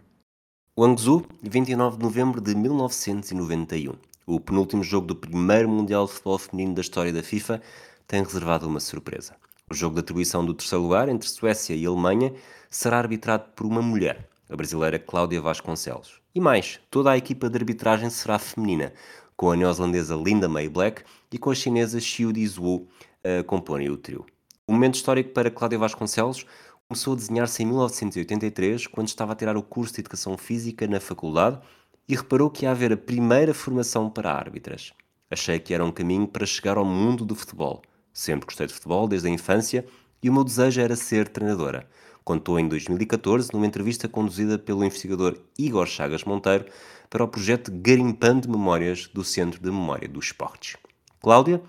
Guangzhou, 0.77 1.25
29 1.41 1.99
de 1.99 2.03
novembro 2.03 2.41
de 2.41 2.53
1991. 2.53 3.93
O 4.27 4.41
penúltimo 4.41 4.83
jogo 4.83 5.07
do 5.07 5.15
primeiro 5.15 5.69
Mundial 5.69 6.07
de 6.07 6.13
Futebol 6.13 6.39
Feminino 6.39 6.75
da 6.75 6.81
história 6.81 7.13
da 7.13 7.23
FIFA 7.23 7.61
tem 8.07 8.23
reservado 8.23 8.67
uma 8.67 8.81
surpresa. 8.81 9.37
O 9.71 9.75
jogo 9.75 9.97
de 9.97 10.01
atribuição 10.01 10.43
do 10.43 10.55
terceiro 10.55 10.83
lugar 10.83 11.11
entre 11.11 11.29
Suécia 11.29 11.75
e 11.75 11.85
Alemanha 11.85 12.33
será 12.71 12.97
arbitrado 12.97 13.45
por 13.55 13.67
uma 13.67 13.83
mulher, 13.83 14.27
a 14.49 14.57
brasileira 14.57 14.99
Cláudia 14.99 15.43
Vasconcelos. 15.43 16.23
E 16.35 16.41
mais, 16.41 16.81
toda 16.91 17.11
a 17.11 17.19
equipa 17.19 17.51
de 17.51 17.59
arbitragem 17.59 18.09
será 18.09 18.39
feminina, 18.39 18.95
com 19.37 19.51
a 19.51 19.57
neozelandesa 19.57 20.17
Linda 20.17 20.49
May 20.49 20.71
Black 20.71 21.03
e 21.31 21.37
com 21.37 21.51
a 21.51 21.55
chinesa 21.55 22.01
Xiu 22.01 22.33
Dizwu 22.33 22.89
a 23.23 23.45
comporem 23.45 23.91
o 23.91 23.97
trio. 23.99 24.25
O 24.67 24.73
momento 24.73 24.95
histórico 24.95 25.35
para 25.35 25.51
Cláudia 25.51 25.79
Vasconcelos 25.79 26.47
começou 26.89 27.13
a 27.13 27.17
desenhar-se 27.17 27.63
em 27.63 27.67
1983, 27.67 28.87
quando 28.87 29.09
estava 29.09 29.35
a 29.35 29.37
tirar 29.37 29.55
o 29.55 29.63
curso 29.63 29.93
de 29.93 30.01
Educação 30.01 30.39
Física 30.39 30.87
na 30.87 30.99
faculdade 30.99 31.61
e 32.09 32.15
reparou 32.15 32.51
que 32.51 32.65
ia 32.65 32.71
haver 32.71 32.93
a 32.93 32.97
primeira 32.97 33.55
formação 33.55 34.11
para 34.11 34.33
árbitras. 34.33 34.93
Achei 35.31 35.59
que 35.59 35.73
era 35.73 35.85
um 35.85 35.91
caminho 35.91 36.29
para 36.29 36.47
chegar 36.47 36.77
ao 36.77 36.85
mundo 36.85 37.25
do 37.25 37.35
futebol. 37.35 37.83
Sempre 38.13 38.47
gostei 38.47 38.67
de 38.67 38.75
futebol 38.75 39.09
desde 39.09 39.29
a 39.29 39.31
infância 39.31 39.85
e 40.23 40.31
o 40.31 40.33
meu 40.33 40.45
desejo 40.45 40.81
era 40.81 40.97
ser 40.97 41.29
treinadora. 41.29 41.89
Contou 42.25 42.59
em 42.59 42.69
2014 42.69 43.53
numa 43.53 43.67
entrevista 43.67 44.09
conduzida 44.09 44.59
pelo 44.59 44.85
investigador 44.85 45.39
Igor 45.59 45.87
Chagas 45.87 46.25
Monteiro 46.25 46.67
para 47.11 47.25
o 47.25 47.29
projeto 47.29 47.71
Garimpando 47.73 48.49
Memórias 48.49 49.07
do 49.13 49.23
Centro 49.23 49.61
de 49.61 49.71
Memória 49.71 50.09
dos 50.09 50.27
Esportes. 50.27 50.77
Cláudia 51.21 51.61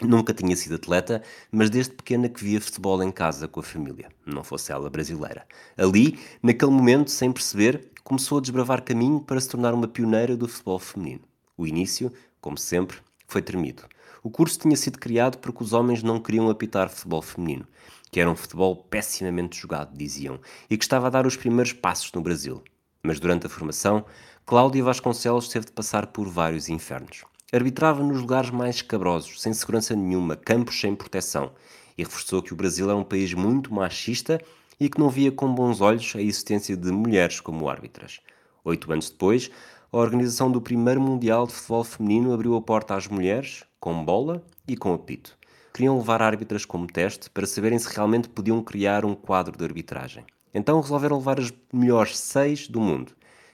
nunca 0.00 0.32
tinha 0.32 0.54
sido 0.54 0.76
atleta, 0.76 1.22
mas 1.50 1.70
desde 1.70 1.94
pequena 1.94 2.28
que 2.28 2.44
via 2.44 2.60
futebol 2.60 3.02
em 3.02 3.10
casa 3.10 3.48
com 3.48 3.60
a 3.60 3.62
família, 3.62 4.08
não 4.24 4.44
fosse 4.44 4.70
ela 4.70 4.88
brasileira. 4.88 5.46
Ali, 5.76 6.18
naquele 6.42 6.70
momento, 6.70 7.10
sem 7.10 7.32
perceber, 7.32 7.90
começou 8.02 8.38
a 8.38 8.40
desbravar 8.40 8.82
caminho 8.82 9.20
para 9.20 9.40
se 9.40 9.48
tornar 9.48 9.74
uma 9.74 9.88
pioneira 9.88 10.36
do 10.36 10.48
futebol 10.48 10.78
feminino. 10.78 11.22
O 11.56 11.66
início, 11.66 12.12
como 12.40 12.56
sempre, 12.56 12.98
foi 13.26 13.42
tremido. 13.42 13.84
O 14.22 14.30
curso 14.30 14.58
tinha 14.58 14.76
sido 14.76 14.98
criado 14.98 15.38
porque 15.38 15.62
os 15.62 15.72
homens 15.72 16.02
não 16.02 16.20
queriam 16.20 16.50
apitar 16.50 16.88
futebol 16.88 17.22
feminino, 17.22 17.66
que 18.10 18.20
era 18.20 18.30
um 18.30 18.36
futebol 18.36 18.76
pessimamente 18.76 19.58
jogado, 19.60 19.96
diziam, 19.96 20.40
e 20.68 20.76
que 20.76 20.84
estava 20.84 21.06
a 21.06 21.10
dar 21.10 21.26
os 21.26 21.36
primeiros 21.36 21.72
passos 21.72 22.12
no 22.12 22.20
Brasil. 22.20 22.62
Mas 23.02 23.20
durante 23.20 23.46
a 23.46 23.50
formação, 23.50 24.04
Cláudia 24.44 24.82
Vasconcelos 24.82 25.48
teve 25.48 25.66
de 25.66 25.72
passar 25.72 26.06
por 26.06 26.28
vários 26.28 26.68
infernos. 26.68 27.24
Arbitrava 27.52 28.02
nos 28.02 28.20
lugares 28.20 28.50
mais 28.50 28.76
escabrosos, 28.76 29.40
sem 29.40 29.52
segurança 29.52 29.94
nenhuma, 29.94 30.36
campos 30.36 30.80
sem 30.80 30.94
proteção, 30.94 31.52
e 31.96 32.02
reforçou 32.02 32.42
que 32.42 32.52
o 32.52 32.56
Brasil 32.56 32.88
era 32.88 32.96
um 32.96 33.04
país 33.04 33.32
muito 33.34 33.72
machista 33.72 34.40
e 34.80 34.88
que 34.88 34.98
não 34.98 35.08
via 35.08 35.32
com 35.32 35.54
bons 35.54 35.80
olhos 35.80 36.12
a 36.14 36.20
existência 36.20 36.76
de 36.76 36.90
mulheres 36.90 37.40
como 37.40 37.68
árbitras. 37.68 38.20
Oito 38.64 38.92
anos 38.92 39.10
depois, 39.10 39.50
a 39.90 39.96
organização 39.96 40.50
do 40.50 40.60
primeiro 40.60 41.00
Mundial 41.00 41.46
de 41.46 41.54
Futebol 41.54 41.84
Feminino 41.84 42.32
abriu 42.32 42.54
a 42.54 42.60
porta 42.60 42.94
às 42.94 43.08
mulheres, 43.08 43.64
com 43.80 44.04
bola 44.04 44.44
e 44.66 44.76
com 44.76 44.92
apito. 44.92 45.36
Queriam 45.72 45.96
levar 45.96 46.20
árbitras 46.22 46.64
como 46.64 46.86
teste 46.86 47.30
para 47.30 47.46
saberem 47.46 47.78
se 47.78 47.94
realmente 47.94 48.28
podiam 48.28 48.62
criar 48.62 49.04
um 49.04 49.14
quadro 49.14 49.56
de 49.56 49.64
arbitragem. 49.64 50.24
Então 50.52 50.80
resolveram 50.80 51.18
levar 51.18 51.38
as 51.40 51.52
melhores 51.72 52.18
seis 52.18 52.68
do 52.68 52.80
mundo. 52.80 53.12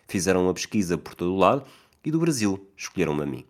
Fizeram 0.09 0.45
uma 0.45 0.55
pesquisa 0.55 0.99
por 0.99 1.14
todo 1.14 1.33
o 1.33 1.39
lado 1.39 1.64
e 2.05 2.11
do 2.11 2.18
Brasil 2.18 2.66
escolheram-me 2.77 3.22
a 3.22 3.27
mim. 3.27 3.45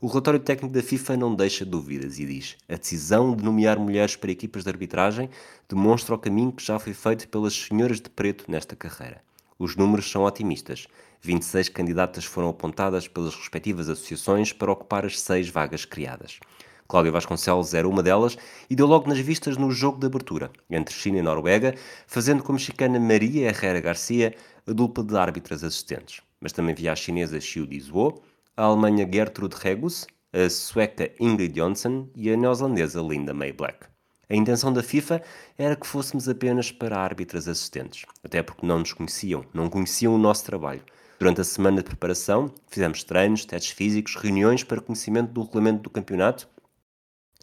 O 0.00 0.06
relatório 0.06 0.38
técnico 0.38 0.72
da 0.72 0.80
FIFA 0.80 1.16
não 1.16 1.34
deixa 1.34 1.64
dúvidas 1.64 2.20
e 2.20 2.24
diz: 2.24 2.56
a 2.68 2.76
decisão 2.76 3.34
de 3.34 3.42
nomear 3.42 3.80
mulheres 3.80 4.14
para 4.14 4.30
equipas 4.30 4.62
de 4.62 4.70
arbitragem 4.70 5.28
demonstra 5.68 6.14
o 6.14 6.18
caminho 6.18 6.52
que 6.52 6.64
já 6.64 6.78
foi 6.78 6.94
feito 6.94 7.28
pelas 7.28 7.52
senhoras 7.52 8.00
de 8.00 8.08
preto 8.08 8.44
nesta 8.48 8.76
carreira. 8.76 9.20
Os 9.58 9.74
números 9.74 10.08
são 10.08 10.22
otimistas. 10.22 10.86
26 11.20 11.70
candidatas 11.70 12.24
foram 12.24 12.48
apontadas 12.48 13.08
pelas 13.08 13.34
respectivas 13.34 13.88
associações 13.88 14.52
para 14.52 14.70
ocupar 14.70 15.04
as 15.04 15.18
seis 15.18 15.48
vagas 15.48 15.84
criadas. 15.84 16.38
Cláudia 16.86 17.10
Vasconcelos 17.10 17.74
era 17.74 17.88
uma 17.88 18.00
delas 18.00 18.38
e 18.70 18.76
deu 18.76 18.86
logo 18.86 19.08
nas 19.08 19.18
vistas 19.18 19.56
no 19.56 19.72
jogo 19.72 19.98
de 19.98 20.06
abertura, 20.06 20.52
entre 20.70 20.94
China 20.94 21.18
e 21.18 21.22
Noruega, 21.22 21.74
fazendo 22.06 22.44
como 22.44 22.56
mexicana 22.56 23.00
Maria 23.00 23.48
Herrera 23.48 23.80
Garcia 23.80 24.32
a 24.64 24.72
dupla 24.72 25.02
de 25.02 25.16
árbitras 25.16 25.64
assistentes. 25.64 26.22
Mas 26.40 26.52
também 26.52 26.72
via 26.72 26.92
a 26.92 26.96
chinesa 26.96 27.40
Xiu 27.40 27.66
Dizhuo, 27.66 28.22
a 28.58 28.64
Alemanha 28.64 29.08
Gertrude 29.08 29.54
Regus, 29.54 30.04
a 30.32 30.50
sueca 30.50 31.12
Ingrid 31.20 31.56
Jonsson 31.56 32.08
e 32.16 32.28
a 32.28 32.36
neozelandesa 32.36 33.00
Linda 33.00 33.32
May 33.32 33.52
Black. 33.52 33.86
A 34.28 34.34
intenção 34.34 34.72
da 34.72 34.82
FIFA 34.82 35.22
era 35.56 35.76
que 35.76 35.86
fôssemos 35.86 36.28
apenas 36.28 36.72
para 36.72 36.98
árbitras 36.98 37.46
assistentes, 37.46 38.04
até 38.22 38.42
porque 38.42 38.66
não 38.66 38.80
nos 38.80 38.92
conheciam, 38.92 39.44
não 39.54 39.70
conheciam 39.70 40.12
o 40.12 40.18
nosso 40.18 40.44
trabalho. 40.44 40.82
Durante 41.20 41.40
a 41.40 41.44
semana 41.44 41.76
de 41.76 41.84
preparação, 41.84 42.52
fizemos 42.66 43.04
treinos, 43.04 43.44
testes 43.44 43.70
físicos, 43.70 44.16
reuniões 44.16 44.64
para 44.64 44.80
conhecimento 44.80 45.30
do 45.30 45.42
regulamento 45.42 45.82
do 45.82 45.90
campeonato 45.90 46.48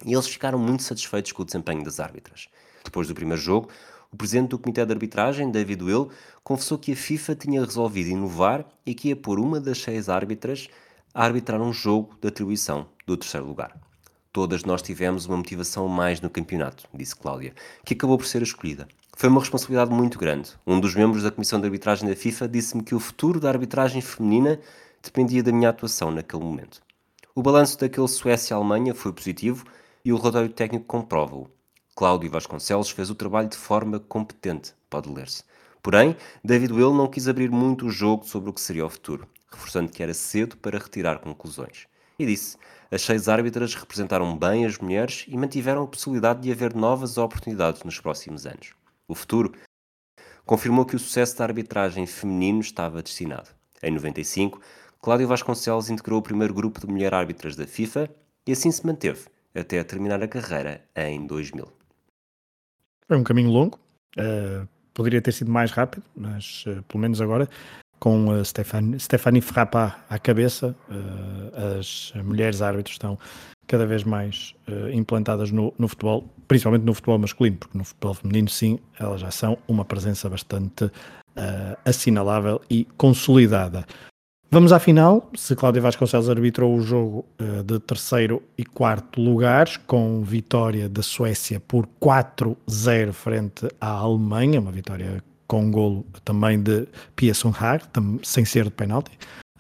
e 0.05 0.11
eles 0.11 0.27
ficaram 0.27 0.59
muito 0.59 0.83
satisfeitos 0.83 1.31
com 1.31 1.43
o 1.43 1.45
desempenho 1.45 1.81
das 1.81 2.01
árbitras. 2.01 2.49
Depois 2.83 3.07
do 3.07 3.15
primeiro 3.15 3.41
jogo, 3.41 3.69
o 4.11 4.17
presidente 4.17 4.49
do 4.49 4.59
Comitê 4.59 4.85
de 4.85 4.91
Arbitragem, 4.91 5.49
David 5.49 5.81
Will, 5.81 6.11
confessou 6.43 6.77
que 6.77 6.91
a 6.91 6.95
FIFA 6.95 7.35
tinha 7.35 7.63
resolvido 7.63 8.09
inovar 8.09 8.65
e 8.85 8.93
que 8.93 9.07
ia 9.09 9.15
pôr 9.15 9.39
uma 9.39 9.61
das 9.61 9.77
seis 9.77 10.09
árbitras 10.09 10.67
a 11.15 11.23
arbitrar 11.23 11.61
um 11.61 11.71
jogo 11.71 12.13
de 12.21 12.27
atribuição 12.27 12.87
do 13.07 13.15
terceiro 13.15 13.47
lugar. 13.47 13.79
Todas 14.33 14.65
nós 14.65 14.81
tivemos 14.81 15.25
uma 15.25 15.37
motivação 15.37 15.87
mais 15.87 16.19
no 16.19 16.29
campeonato, 16.29 16.85
disse 16.93 17.15
Cláudia, 17.15 17.53
que 17.85 17.93
acabou 17.93 18.17
por 18.17 18.27
ser 18.27 18.41
escolhida. 18.41 18.85
Foi 19.15 19.29
uma 19.29 19.39
responsabilidade 19.39 19.91
muito 19.91 20.19
grande. 20.19 20.51
Um 20.67 20.77
dos 20.77 20.93
membros 20.93 21.23
da 21.23 21.31
Comissão 21.31 21.57
de 21.57 21.67
Arbitragem 21.67 22.09
da 22.09 22.17
FIFA 22.17 22.49
disse-me 22.49 22.83
que 22.83 22.93
o 22.93 22.99
futuro 22.99 23.39
da 23.39 23.47
arbitragem 23.47 24.01
feminina 24.01 24.59
dependia 25.01 25.41
da 25.41 25.53
minha 25.53 25.69
atuação 25.69 26.11
naquele 26.11 26.43
momento. 26.43 26.81
O 27.33 27.41
balanço 27.41 27.79
daquele 27.79 28.09
Suécia-Alemanha 28.09 28.93
foi 28.93 29.13
positivo 29.13 29.63
e 30.03 30.11
o 30.11 30.17
relatório 30.17 30.49
técnico 30.49 30.83
comprova-o. 30.83 31.49
Cláudio 31.95 32.29
Vasconcelos 32.29 32.89
fez 32.89 33.09
o 33.09 33.15
trabalho 33.15 33.47
de 33.47 33.55
forma 33.55 34.01
competente, 34.01 34.73
pode 34.89 35.09
ler-se. 35.09 35.45
Porém, 35.81 36.13
David 36.43 36.73
Will 36.73 36.93
não 36.93 37.07
quis 37.07 37.29
abrir 37.29 37.49
muito 37.49 37.85
o 37.85 37.89
jogo 37.89 38.25
sobre 38.25 38.49
o 38.49 38.53
que 38.53 38.59
seria 38.59 38.85
o 38.85 38.89
futuro 38.89 39.25
reforçando 39.55 39.91
que 39.91 40.03
era 40.03 40.13
cedo 40.13 40.57
para 40.57 40.77
retirar 40.77 41.19
conclusões. 41.19 41.87
E 42.19 42.25
disse: 42.25 42.57
as 42.91 43.01
seis 43.01 43.27
árbitras 43.27 43.73
representaram 43.73 44.37
bem 44.37 44.65
as 44.65 44.77
mulheres 44.77 45.25
e 45.27 45.35
mantiveram 45.35 45.83
a 45.83 45.87
possibilidade 45.87 46.41
de 46.41 46.51
haver 46.51 46.75
novas 46.75 47.17
oportunidades 47.17 47.83
nos 47.83 47.99
próximos 47.99 48.45
anos. 48.45 48.73
O 49.07 49.15
futuro 49.15 49.53
confirmou 50.45 50.85
que 50.85 50.95
o 50.95 50.99
sucesso 50.99 51.37
da 51.37 51.45
arbitragem 51.45 52.05
feminino 52.05 52.59
estava 52.59 53.01
destinado. 53.01 53.49
Em 53.81 53.91
95, 53.91 54.61
Cláudio 55.01 55.27
Vasconcelos 55.27 55.89
integrou 55.89 56.19
o 56.19 56.23
primeiro 56.23 56.53
grupo 56.53 56.79
de 56.79 56.87
mulheres 56.87 57.17
árbitras 57.17 57.55
da 57.55 57.65
FIFA 57.65 58.09
e 58.47 58.51
assim 58.51 58.71
se 58.71 58.85
manteve 58.85 59.27
até 59.53 59.83
terminar 59.83 60.21
a 60.21 60.27
carreira 60.27 60.83
em 60.95 61.25
2000. 61.25 61.67
Foi 63.07 63.17
um 63.17 63.23
caminho 63.23 63.49
longo, 63.49 63.79
Uh, 64.17 64.65
poderia 64.93 65.21
ter 65.21 65.33
sido 65.33 65.51
mais 65.51 65.71
rápido, 65.71 66.03
mas 66.15 66.63
uh, 66.67 66.81
pelo 66.83 67.01
menos 67.01 67.19
agora, 67.19 67.49
com 67.99 68.27
uh, 68.27 68.43
Stephanie, 68.43 68.99
Stephanie 68.99 69.43
à 70.09 70.19
cabeça, 70.19 70.75
as 71.79 72.13
mulheres 72.23 72.61
árbitros 72.61 72.95
estão 72.95 73.17
cada 73.67 73.85
vez 73.85 74.03
mais 74.03 74.53
implantadas 74.93 75.51
no, 75.51 75.73
no, 75.77 75.87
futebol, 75.87 76.23
principalmente 76.47 76.83
no 76.83 76.93
futebol 76.93 77.17
masculino, 77.17 77.57
porque 77.57 77.77
no 77.77 77.83
futebol 77.83 78.13
feminino, 78.13 78.49
sim, 78.49 78.77
elas 78.99 79.21
já 79.21 79.31
são 79.31 79.57
uma 79.67 79.83
presença 79.83 80.29
bastante 80.29 80.91
assinalável 81.83 82.61
e 82.69 82.85
consolidada. 82.97 83.85
Vamos 84.55 84.71
à 84.71 84.79
final. 84.79 85.29
Se 85.35 85.53
Cláudia 85.53 85.81
Vasconcelos 85.81 86.29
arbitrou 86.29 86.73
o 86.73 86.81
jogo 86.81 87.25
uh, 87.41 87.61
de 87.61 87.77
terceiro 87.77 88.41
e 88.57 88.63
quarto 88.63 89.19
lugares, 89.21 89.75
com 89.75 90.21
vitória 90.21 90.87
da 90.87 91.01
Suécia 91.01 91.59
por 91.59 91.87
4-0 92.01 93.11
frente 93.11 93.67
à 93.81 93.89
Alemanha, 93.89 94.61
uma 94.61 94.71
vitória 94.71 95.21
com 95.47 95.69
golo 95.71 96.05
também 96.23 96.61
de 96.61 96.87
Pia 97.15 97.33
Sundhag, 97.33 97.83
sem 98.23 98.45
ser 98.45 98.65
de 98.65 98.71
penalti. 98.71 99.11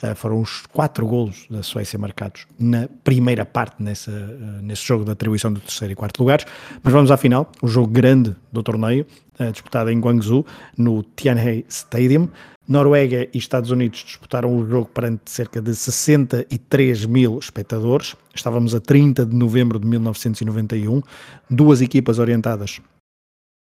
Uh, 0.03 0.13
foram 0.13 0.41
os 0.41 0.65
quatro 0.73 1.07
golos 1.07 1.45
da 1.49 1.63
Suécia 1.63 1.97
marcados 1.97 2.45
na 2.59 2.89
primeira 3.05 3.45
parte 3.45 3.81
nessa, 3.81 4.11
uh, 4.11 4.61
nesse 4.61 4.85
jogo 4.85 5.05
de 5.05 5.11
atribuição 5.11 5.53
do 5.53 5.61
terceiro 5.61 5.93
e 5.93 5.95
quarto 5.95 6.19
lugares. 6.19 6.45
Mas 6.83 6.91
vamos 6.91 7.11
à 7.11 7.17
final, 7.17 7.49
o 7.61 7.67
jogo 7.67 7.87
grande 7.87 8.35
do 8.51 8.61
torneio, 8.61 9.05
disputado 9.51 9.89
em 9.89 9.99
Guangzhou, 9.99 10.45
no 10.77 11.01
Tianhe 11.15 11.65
Stadium. 11.69 12.29
Noruega 12.67 13.27
e 13.31 13.37
Estados 13.37 13.69
Unidos 13.69 14.03
disputaram 14.03 14.57
o 14.57 14.67
jogo 14.67 14.89
perante 14.89 15.29
cerca 15.29 15.61
de 15.61 15.75
63 15.75 17.05
mil 17.05 17.37
espectadores. 17.37 18.15
Estávamos 18.33 18.73
a 18.73 18.79
30 18.79 19.25
de 19.25 19.35
novembro 19.35 19.79
de 19.79 19.87
1991. 19.87 21.01
Duas 21.49 21.81
equipas 21.81 22.17
orientadas 22.17 22.81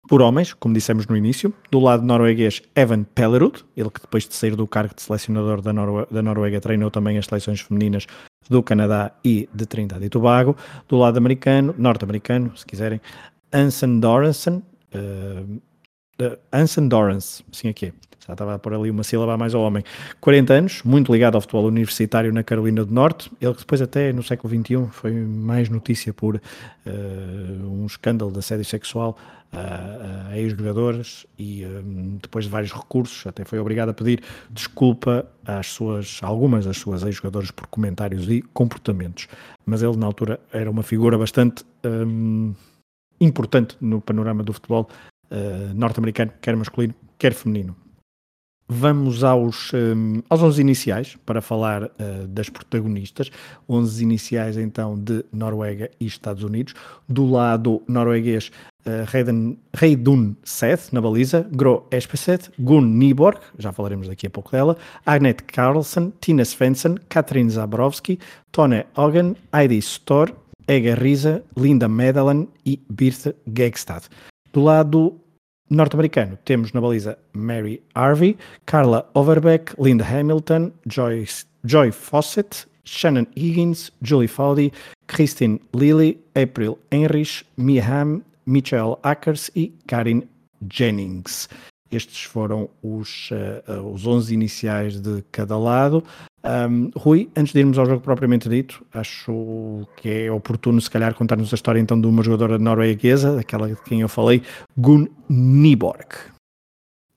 por 0.07 0.21
homens, 0.21 0.53
como 0.53 0.73
dissemos 0.73 1.07
no 1.07 1.15
início. 1.15 1.53
Do 1.69 1.79
lado 1.79 2.03
norueguês, 2.03 2.61
Evan 2.75 3.03
Pellerud, 3.03 3.63
ele 3.75 3.89
que 3.89 4.01
depois 4.01 4.27
de 4.27 4.33
sair 4.33 4.55
do 4.55 4.67
cargo 4.67 4.95
de 4.95 5.01
selecionador 5.01 5.61
da, 5.61 5.71
da 6.09 6.21
Noruega 6.21 6.59
treinou 6.59 6.89
também 6.89 7.17
as 7.17 7.25
seleções 7.25 7.61
femininas 7.61 8.07
do 8.49 8.61
Canadá 8.63 9.11
e 9.23 9.47
de 9.53 9.65
Trindade 9.65 10.05
e 10.05 10.09
Tobago. 10.09 10.55
Do 10.87 10.97
lado 10.97 11.17
americano, 11.17 11.73
norte-americano, 11.77 12.55
se 12.57 12.65
quiserem, 12.65 12.99
Anson 13.53 13.99
Doranson, 13.99 14.61
uh, 14.95 15.61
uh, 16.21 16.37
Anson 16.51 16.87
Dorrance, 16.87 17.43
assim 17.51 17.69
aqui 17.69 17.87
é. 17.87 18.10
Já 18.27 18.33
estava 18.33 18.55
a 18.55 18.59
pôr 18.59 18.73
ali 18.73 18.91
uma 18.91 19.03
sílaba 19.03 19.35
mais 19.37 19.55
ao 19.55 19.61
homem. 19.61 19.83
40 20.19 20.53
anos, 20.53 20.83
muito 20.83 21.11
ligado 21.11 21.35
ao 21.35 21.41
futebol 21.41 21.65
universitário 21.65 22.31
na 22.31 22.43
Carolina 22.43 22.85
do 22.85 22.93
Norte. 22.93 23.31
Ele 23.41 23.53
depois 23.53 23.81
até 23.81 24.13
no 24.13 24.21
século 24.21 24.53
XXI 24.53 24.87
foi 24.91 25.11
mais 25.11 25.69
notícia 25.69 26.13
por 26.13 26.35
uh, 26.35 26.39
um 26.87 27.85
escândalo 27.85 28.31
de 28.31 28.39
assédio 28.39 28.65
sexual 28.65 29.17
a, 29.51 30.29
a 30.29 30.37
ex-jogadores 30.37 31.25
e 31.37 31.65
um, 31.65 32.17
depois 32.21 32.45
de 32.45 32.51
vários 32.51 32.71
recursos 32.71 33.27
até 33.27 33.43
foi 33.43 33.59
obrigado 33.59 33.89
a 33.89 33.93
pedir 33.93 34.23
desculpa 34.49 35.25
às 35.45 35.67
suas, 35.67 36.19
algumas 36.21 36.65
das 36.65 36.77
suas 36.77 37.03
ex-jogadoras 37.03 37.51
por 37.51 37.67
comentários 37.67 38.29
e 38.29 38.41
comportamentos. 38.41 39.27
Mas 39.65 39.81
ele 39.81 39.97
na 39.97 40.05
altura 40.05 40.39
era 40.53 40.69
uma 40.69 40.83
figura 40.83 41.17
bastante 41.17 41.65
um, 41.83 42.53
importante 43.19 43.75
no 43.81 43.99
panorama 43.99 44.43
do 44.43 44.53
futebol 44.53 44.87
uh, 45.29 45.73
norte-americano, 45.73 46.31
quer 46.41 46.55
masculino, 46.55 46.93
quer 47.17 47.33
feminino. 47.33 47.75
Vamos 48.73 49.21
aos, 49.21 49.73
um, 49.73 50.21
aos 50.29 50.41
11 50.41 50.61
iniciais 50.61 51.17
para 51.25 51.41
falar 51.41 51.83
uh, 51.83 52.25
das 52.29 52.47
protagonistas. 52.47 53.29
11 53.67 54.01
iniciais 54.01 54.55
então 54.55 54.97
de 54.97 55.25
Noruega 55.33 55.91
e 55.99 56.05
Estados 56.05 56.41
Unidos. 56.41 56.73
Do 57.05 57.29
lado 57.29 57.83
norueguês, 57.85 58.49
uh, 58.85 59.03
Reidun 59.73 60.37
Seth 60.45 60.93
na 60.93 61.01
baliza, 61.01 61.45
Gro 61.51 61.85
Espeset, 61.91 62.49
Gun 62.57 62.83
Nyborg, 62.83 63.41
já 63.59 63.73
falaremos 63.73 64.07
daqui 64.07 64.27
a 64.27 64.29
pouco 64.29 64.49
dela, 64.49 64.77
Agnet 65.05 65.43
Carlsen, 65.43 66.13
Tina 66.21 66.45
Svensson, 66.45 66.95
Katrin 67.09 67.49
Zabrowski, 67.49 68.19
Tone 68.53 68.85
Ogen, 68.95 69.35
Heidi 69.53 69.81
Stor, 69.81 70.33
Ega 70.65 70.95
Risa, 70.95 71.43
Linda 71.57 71.89
Medalan 71.89 72.47
e 72.65 72.79
Birte 72.89 73.35
Gegstad. 73.45 74.05
Do 74.53 74.63
lado 74.63 75.20
norte-americano, 75.71 76.37
temos 76.43 76.73
na 76.73 76.81
baliza 76.81 77.17
Mary 77.33 77.81
Harvey, 77.95 78.37
Carla 78.65 79.05
Overbeck, 79.15 79.73
Linda 79.79 80.03
Hamilton, 80.03 80.71
Joyce, 80.85 81.45
Joy 81.63 81.91
Fawcett, 81.91 82.67
Shannon 82.83 83.25
Higgins, 83.35 83.91
Julie 84.01 84.27
Fowdy, 84.27 84.71
Christine 85.07 85.59
Lilly, 85.73 86.19
April 86.35 86.77
Enrich, 86.91 87.45
Mia 87.57 87.83
Hamm, 87.83 88.23
Michelle 88.45 88.99
Ackers 89.03 89.49
e 89.55 89.71
Karin 89.87 90.27
Jennings. 90.67 91.47
Estes 91.91 92.23
foram 92.23 92.69
os, 92.81 93.29
uh, 93.31 93.81
os 93.93 94.07
11 94.07 94.33
iniciais 94.33 94.99
de 94.99 95.23
cada 95.31 95.57
lado. 95.57 96.03
Um, 96.43 96.89
Rui, 96.95 97.29
antes 97.35 97.53
de 97.53 97.59
irmos 97.59 97.77
ao 97.77 97.85
jogo 97.85 98.01
propriamente 98.01 98.49
dito, 98.49 98.83
acho 98.93 99.87
que 99.97 100.09
é 100.09 100.31
oportuno, 100.31 100.81
se 100.81 100.89
calhar, 100.89 101.13
contar-nos 101.13 101.53
a 101.53 101.55
história 101.55 101.79
então 101.79 101.99
de 101.99 102.07
uma 102.07 102.23
jogadora 102.23 102.57
norueguesa, 102.57 103.35
daquela 103.35 103.67
de 103.67 103.75
quem 103.83 104.01
eu 104.01 104.09
falei, 104.09 104.41
Gun 104.75 105.07
Nyborg. 105.29 106.31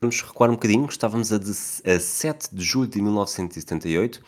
Vamos 0.01 0.21
recuar 0.21 0.51
um 0.51 0.55
bocadinho, 0.55 0.87
estávamos 0.87 1.33
a, 1.33 1.39
de, 1.39 1.51
a 1.51 1.99
7 1.99 2.55
de 2.55 2.63
julho 2.63 2.89
de 2.89 3.01
1978. 3.01 4.21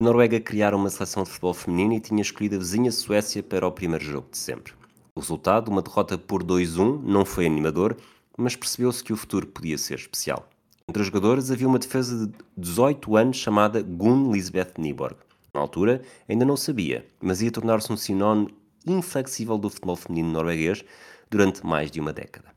A 0.00 0.04
Noruega 0.04 0.40
criara 0.40 0.76
uma 0.76 0.88
seleção 0.88 1.24
de 1.24 1.28
futebol 1.28 1.52
feminino 1.52 1.92
e 1.92 2.00
tinha 2.00 2.22
escolhido 2.22 2.56
a 2.56 2.58
vizinha 2.58 2.90
Suécia 2.90 3.42
para 3.42 3.66
o 3.66 3.72
primeiro 3.72 4.04
jogo 4.04 4.28
de 4.30 4.38
sempre. 4.38 4.72
O 5.14 5.20
resultado, 5.20 5.68
uma 5.68 5.82
derrota 5.82 6.16
por 6.16 6.42
2-1, 6.42 7.02
não 7.02 7.24
foi 7.24 7.44
animador, 7.44 7.96
mas 8.38 8.54
percebeu-se 8.54 9.02
que 9.02 9.12
o 9.12 9.16
futuro 9.16 9.46
podia 9.48 9.76
ser 9.76 9.98
especial. 9.98 10.48
Entre 10.88 11.02
os 11.02 11.08
jogadores 11.08 11.50
havia 11.50 11.68
uma 11.68 11.78
defesa 11.78 12.26
de 12.26 12.32
18 12.56 13.16
anos 13.16 13.36
chamada 13.36 13.82
Gun 13.82 14.32
Lisbeth 14.32 14.74
Nyborg. 14.78 15.16
Na 15.52 15.60
altura, 15.60 16.00
ainda 16.28 16.44
não 16.44 16.56
sabia, 16.56 17.04
mas 17.20 17.42
ia 17.42 17.50
tornar-se 17.50 17.92
um 17.92 17.96
sinónimo 17.96 18.50
inflexível 18.86 19.58
do 19.58 19.68
futebol 19.68 19.96
feminino 19.96 20.30
norueguês 20.30 20.84
durante 21.28 21.66
mais 21.66 21.90
de 21.90 22.00
uma 22.00 22.12
década. 22.12 22.48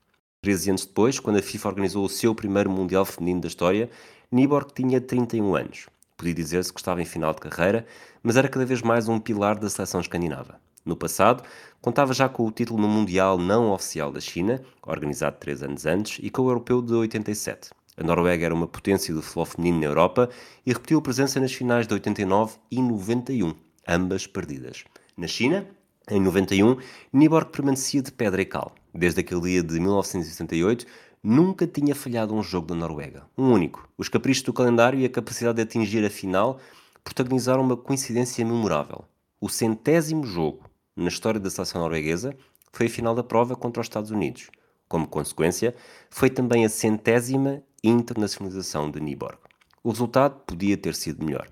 Treze 0.42 0.70
anos 0.70 0.86
depois, 0.86 1.20
quando 1.20 1.38
a 1.38 1.42
FIFA 1.42 1.70
organizou 1.70 2.06
o 2.06 2.10
seu 2.10 2.34
primeiro 2.34 2.70
Mundial 2.70 3.04
Feminino 3.04 3.42
da 3.42 3.48
história, 3.48 3.90
Nyborg 4.32 4.72
tinha 4.74 5.02
31 5.02 5.56
anos. 5.56 5.88
Podia 6.16 6.34
dizer-se 6.34 6.72
que 6.72 6.80
estava 6.80 7.02
em 7.02 7.06
final 7.06 7.34
de 7.34 7.42
carreira, 7.42 7.86
mas 8.22 8.38
era 8.38 8.48
cada 8.48 8.66
vez 8.66 8.82
mais 8.82 9.10
um 9.10 9.20
pilar 9.20 9.58
da 9.58 9.70
seleção 9.70 10.00
escandinava. 10.00 10.60
No 10.84 10.96
passado, 10.96 11.44
contava 11.82 12.14
já 12.14 12.28
com 12.28 12.46
o 12.46 12.52
título 12.52 12.82
no 12.82 12.88
Mundial 12.88 13.38
não 13.38 13.72
oficial 13.72 14.12
da 14.12 14.20
China, 14.20 14.62
organizado 14.82 15.38
três 15.40 15.62
anos 15.62 15.86
antes, 15.86 16.20
e 16.24 16.30
com 16.30 16.42
o 16.42 16.50
Europeu 16.50 16.82
de 16.82 16.94
87. 16.94 17.70
A 17.98 18.04
Noruega 18.04 18.46
era 18.46 18.56
uma 18.56 18.68
potência 18.68 19.14
do 19.14 19.22
futebol 19.22 19.46
feminino 19.46 19.80
na 19.80 19.86
Europa 19.86 20.30
e 20.66 20.74
repetiu 20.74 20.98
a 20.98 21.02
presença 21.02 21.40
nas 21.40 21.54
finais 21.54 21.86
de 21.86 21.94
89 21.94 22.56
e 22.72 22.82
91, 22.82 23.54
ambas 23.88 24.26
perdidas. 24.26 24.86
Na 25.16 25.28
China, 25.28 25.68
em 26.10 26.20
91, 26.20 26.78
Nyborg 27.14 27.52
permanecia 27.52 28.02
de 28.02 28.12
pedra 28.12 28.42
e 28.42 28.46
cal. 28.46 28.74
Desde 28.94 29.20
aquele 29.20 29.42
dia 29.42 29.64
de 29.64 29.80
1978, 29.80 30.86
nunca 31.22 31.68
tinha 31.68 31.94
falhado 31.94 32.34
um 32.34 32.42
jogo 32.42 32.68
da 32.68 32.76
Noruega. 32.76 33.24
Um 33.38 33.52
único. 33.52 33.88
Os 33.98 34.10
caprichos 34.10 34.44
do 34.44 34.54
calendário 34.54 35.00
e 35.00 35.06
a 35.06 35.10
capacidade 35.10 35.58
de 35.58 35.62
atingir 35.62 36.04
a 36.04 36.10
final 36.10 36.60
protagonizaram 37.04 37.62
uma 37.62 37.78
coincidência 37.78 38.44
memorável. 38.44 39.06
O 39.40 39.48
centésimo 39.50 40.26
jogo 40.26 40.71
na 40.96 41.08
história 41.08 41.40
da 41.40 41.50
seleção 41.50 41.82
norueguesa 41.82 42.36
foi 42.72 42.88
a 42.88 42.90
final 42.90 43.16
da 43.16 43.24
prova 43.24 43.56
contra 43.56 43.82
os 43.82 43.86
Estados 43.86 44.12
Unidos. 44.12 44.50
Como 44.88 45.08
consequência, 45.08 45.74
foi 46.10 46.30
também 46.30 46.66
a 46.66 46.70
centésima 46.70 47.62
internacionalização 47.84 48.92
de 48.92 49.00
Nyborg. 49.00 49.38
O 49.84 49.90
resultado 49.90 50.42
podia 50.46 50.78
ter 50.78 50.94
sido 50.96 51.26
melhor. 51.26 51.48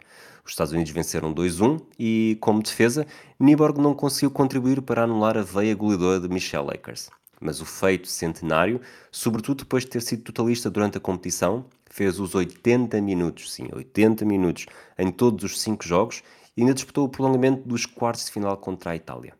Os 0.45 0.51
Estados 0.51 0.73
Unidos 0.73 0.91
venceram 0.91 1.33
2-1 1.33 1.81
e, 1.97 2.37
como 2.41 2.61
defesa, 2.61 3.05
Nyborg 3.39 3.79
não 3.79 3.93
conseguiu 3.93 4.31
contribuir 4.31 4.81
para 4.81 5.03
anular 5.03 5.37
a 5.37 5.41
veia 5.41 5.75
goleadora 5.75 6.19
de 6.19 6.27
Michelle 6.27 6.67
Lakers. 6.67 7.09
Mas 7.39 7.61
o 7.61 7.65
feito 7.65 8.07
centenário, 8.07 8.81
sobretudo 9.11 9.59
depois 9.59 9.83
de 9.83 9.91
ter 9.91 10.01
sido 10.01 10.23
totalista 10.23 10.69
durante 10.69 10.97
a 10.97 11.01
competição, 11.01 11.65
fez 11.89 12.19
os 12.19 12.35
80 12.35 12.99
minutos, 13.01 13.53
sim, 13.53 13.69
80 13.71 14.25
minutos, 14.25 14.65
em 14.97 15.11
todos 15.11 15.43
os 15.43 15.59
5 15.61 15.85
jogos 15.85 16.21
e 16.59 16.61
ainda 16.61 16.73
disputou 16.73 17.05
o 17.05 17.09
prolongamento 17.09 17.65
dos 17.65 17.85
quartos 17.85 18.25
de 18.25 18.31
final 18.31 18.57
contra 18.57 18.91
a 18.91 18.95
Itália. 18.95 19.33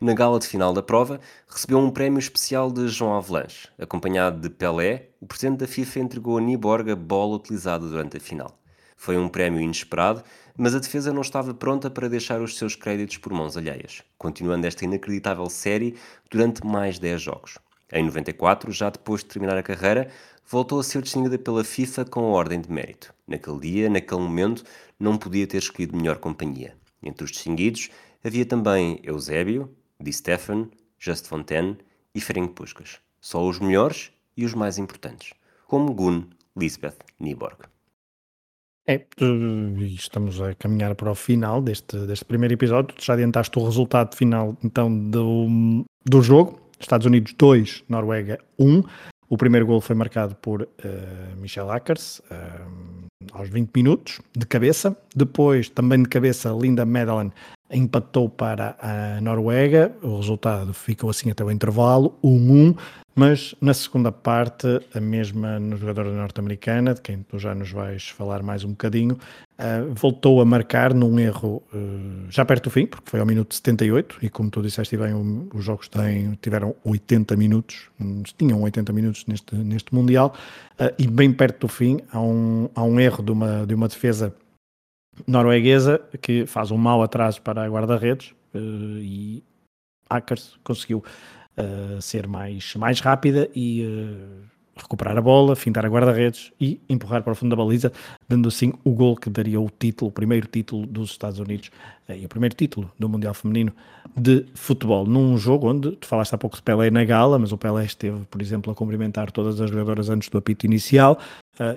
Na 0.00 0.12
gala 0.12 0.40
de 0.40 0.48
final 0.48 0.74
da 0.74 0.82
prova, 0.82 1.20
recebeu 1.48 1.78
um 1.78 1.92
prémio 1.92 2.18
especial 2.18 2.72
de 2.72 2.88
João 2.88 3.14
Avalanche. 3.14 3.68
Acompanhado 3.78 4.40
de 4.40 4.50
Pelé, 4.50 5.10
o 5.20 5.26
presidente 5.26 5.60
da 5.60 5.68
FIFA 5.68 6.00
entregou 6.00 6.36
a 6.36 6.40
Niborg 6.40 6.90
a 6.90 6.96
bola 6.96 7.36
utilizada 7.36 7.86
durante 7.86 8.16
a 8.16 8.20
final. 8.20 8.58
Foi 8.96 9.16
um 9.16 9.28
prémio 9.28 9.60
inesperado, 9.60 10.24
mas 10.58 10.74
a 10.74 10.80
defesa 10.80 11.12
não 11.12 11.22
estava 11.22 11.54
pronta 11.54 11.88
para 11.88 12.08
deixar 12.08 12.40
os 12.40 12.58
seus 12.58 12.74
créditos 12.74 13.18
por 13.18 13.32
mãos 13.32 13.56
alheias, 13.56 14.02
continuando 14.18 14.66
esta 14.66 14.84
inacreditável 14.84 15.48
série 15.48 15.94
durante 16.28 16.66
mais 16.66 16.98
10 16.98 17.22
jogos. 17.22 17.58
Em 17.92 18.04
94, 18.04 18.72
já 18.72 18.90
depois 18.90 19.20
de 19.20 19.28
terminar 19.28 19.56
a 19.56 19.62
carreira, 19.62 20.08
voltou 20.48 20.78
a 20.78 20.82
ser 20.82 21.02
distinguida 21.02 21.38
pela 21.38 21.64
FIFA 21.64 22.04
com 22.04 22.20
a 22.20 22.38
Ordem 22.38 22.60
de 22.60 22.70
Mérito. 22.70 23.12
Naquele 23.26 23.60
dia, 23.60 23.90
naquele 23.90 24.20
momento, 24.20 24.62
não 24.98 25.18
podia 25.18 25.46
ter 25.46 25.58
escolhido 25.58 25.96
melhor 25.96 26.18
companhia. 26.18 26.74
Entre 27.02 27.24
os 27.24 27.30
distinguidos 27.30 27.90
havia 28.24 28.46
também 28.46 29.00
Eusébio, 29.02 29.70
Di 30.00 30.12
Stefan, 30.12 30.68
Just 30.98 31.26
Fontaine 31.26 31.76
e 32.14 32.20
Ferenc 32.20 32.52
Puskas. 32.54 32.98
Só 33.20 33.46
os 33.46 33.58
melhores 33.58 34.12
e 34.36 34.44
os 34.44 34.54
mais 34.54 34.78
importantes, 34.78 35.32
como 35.66 35.92
Gun 35.92 36.24
Lisbeth 36.56 36.98
Nieborg. 37.18 37.58
É, 38.88 39.04
estamos 39.80 40.40
a 40.40 40.54
caminhar 40.54 40.94
para 40.94 41.10
o 41.10 41.14
final 41.14 41.60
deste, 41.60 41.98
deste 42.06 42.24
primeiro 42.24 42.54
episódio. 42.54 42.94
Já 43.00 43.14
adiantaste 43.14 43.58
o 43.58 43.64
resultado 43.64 44.14
final 44.14 44.56
então 44.62 45.10
do, 45.10 45.84
do 46.04 46.22
jogo. 46.22 46.60
Estados 46.78 47.06
Unidos 47.06 47.32
2, 47.32 47.84
Noruega 47.88 48.38
1. 48.58 48.82
O 49.28 49.36
primeiro 49.36 49.66
gol 49.66 49.80
foi 49.80 49.96
marcado 49.96 50.34
por 50.36 50.62
uh, 50.62 50.66
Michel 51.36 51.70
Ackers 51.70 52.20
uh, 52.30 53.06
aos 53.32 53.48
20 53.48 53.70
minutos, 53.74 54.20
de 54.36 54.46
cabeça. 54.46 54.96
Depois, 55.14 55.68
também 55.68 56.02
de 56.02 56.08
cabeça, 56.08 56.50
Linda 56.50 56.84
Medellin 56.84 57.32
empatou 57.70 58.28
para 58.28 58.76
a 58.80 59.20
Noruega. 59.20 59.92
O 60.02 60.16
resultado 60.16 60.72
ficou 60.72 61.10
assim 61.10 61.30
até 61.30 61.44
o 61.44 61.50
intervalo, 61.50 62.18
1-1 62.22 62.76
mas 63.18 63.54
na 63.62 63.72
segunda 63.72 64.12
parte, 64.12 64.66
a 64.94 65.00
mesma 65.00 65.58
jogadora 65.78 66.12
norte-americana, 66.12 66.92
de 66.92 67.00
quem 67.00 67.22
tu 67.22 67.38
já 67.38 67.54
nos 67.54 67.70
vais 67.70 68.10
falar 68.10 68.42
mais 68.42 68.62
um 68.62 68.68
bocadinho, 68.68 69.14
uh, 69.14 69.94
voltou 69.94 70.38
a 70.38 70.44
marcar 70.44 70.92
num 70.92 71.18
erro 71.18 71.62
uh, 71.72 72.26
já 72.28 72.44
perto 72.44 72.64
do 72.64 72.70
fim, 72.70 72.84
porque 72.84 73.08
foi 73.08 73.18
ao 73.18 73.24
minuto 73.24 73.54
78, 73.54 74.18
e 74.20 74.28
como 74.28 74.50
tu 74.50 74.60
disseste 74.60 74.98
bem, 74.98 75.14
os 75.54 75.64
jogos 75.64 75.88
têm, 75.88 76.38
tiveram 76.42 76.76
80 76.84 77.34
minutos, 77.36 77.88
tinham 78.36 78.60
80 78.60 78.92
minutos 78.92 79.24
neste, 79.26 79.56
neste 79.56 79.94
Mundial, 79.94 80.34
uh, 80.78 80.94
e 80.98 81.06
bem 81.06 81.32
perto 81.32 81.60
do 81.60 81.68
fim 81.68 82.00
há 82.12 82.20
um, 82.20 82.68
há 82.74 82.82
um 82.82 83.00
erro 83.00 83.22
de 83.22 83.32
uma, 83.32 83.66
de 83.66 83.74
uma 83.74 83.88
defesa 83.88 84.34
norueguesa 85.26 86.00
que 86.20 86.46
faz 86.46 86.70
um 86.70 86.76
mau 86.76 87.02
atraso 87.02 87.40
para 87.42 87.62
a 87.62 87.68
guarda-redes, 87.68 88.34
e 88.54 89.42
Akers 90.08 90.58
conseguiu 90.62 91.04
uh, 91.56 92.00
ser 92.00 92.26
mais, 92.26 92.74
mais 92.76 93.00
rápida 93.00 93.48
e 93.54 93.84
uh, 93.84 94.46
recuperar 94.76 95.16
a 95.16 95.22
bola, 95.22 95.56
fintar 95.56 95.84
a 95.84 95.88
guarda-redes 95.88 96.52
e 96.60 96.80
empurrar 96.88 97.22
para 97.22 97.32
o 97.32 97.36
fundo 97.36 97.56
da 97.56 97.62
baliza, 97.62 97.92
dando 98.28 98.48
assim 98.48 98.72
o 98.84 98.92
gol 98.92 99.16
que 99.16 99.30
daria 99.30 99.60
o 99.60 99.70
título, 99.70 100.10
o 100.10 100.12
primeiro 100.12 100.46
título 100.46 100.86
dos 100.86 101.10
Estados 101.10 101.38
Unidos 101.38 101.70
uh, 102.08 102.12
e 102.12 102.24
o 102.24 102.28
primeiro 102.28 102.54
título 102.54 102.90
do 102.98 103.08
Mundial 103.08 103.34
Feminino 103.34 103.72
de 104.16 104.46
futebol, 104.54 105.06
num 105.06 105.36
jogo 105.36 105.68
onde 105.68 105.92
tu 105.92 106.06
falaste 106.06 106.34
há 106.34 106.38
pouco 106.38 106.56
de 106.56 106.62
Pelé 106.62 106.90
na 106.90 107.04
gala, 107.04 107.38
mas 107.38 107.52
o 107.52 107.58
Pelé 107.58 107.84
esteve, 107.84 108.24
por 108.30 108.40
exemplo, 108.40 108.72
a 108.72 108.74
cumprimentar 108.74 109.30
todas 109.30 109.60
as 109.60 109.70
jogadoras 109.70 110.08
antes 110.08 110.28
do 110.28 110.38
apito 110.38 110.64
inicial, 110.64 111.18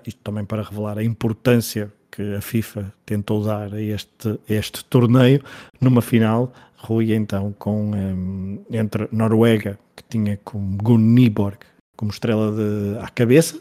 isto 0.05 0.19
também 0.21 0.45
para 0.45 0.61
revelar 0.61 0.97
a 0.97 1.03
importância 1.03 1.91
que 2.11 2.35
a 2.35 2.41
FIFA 2.41 2.93
tentou 3.05 3.43
dar 3.43 3.73
a 3.73 3.81
este, 3.81 4.39
este 4.47 4.83
torneio 4.85 5.43
numa 5.79 6.01
final 6.01 6.51
Rui 6.79 7.13
então 7.13 7.53
com 7.59 7.91
um, 7.91 8.63
entre 8.71 9.09
Noruega, 9.11 9.77
que 9.95 10.03
tinha 10.09 10.37
com 10.43 10.77
Gun 10.77 10.97
Nyborg 10.97 11.57
como 11.97 12.11
estrela 12.11 12.51
de, 12.53 12.97
à 12.99 13.09
cabeça, 13.09 13.59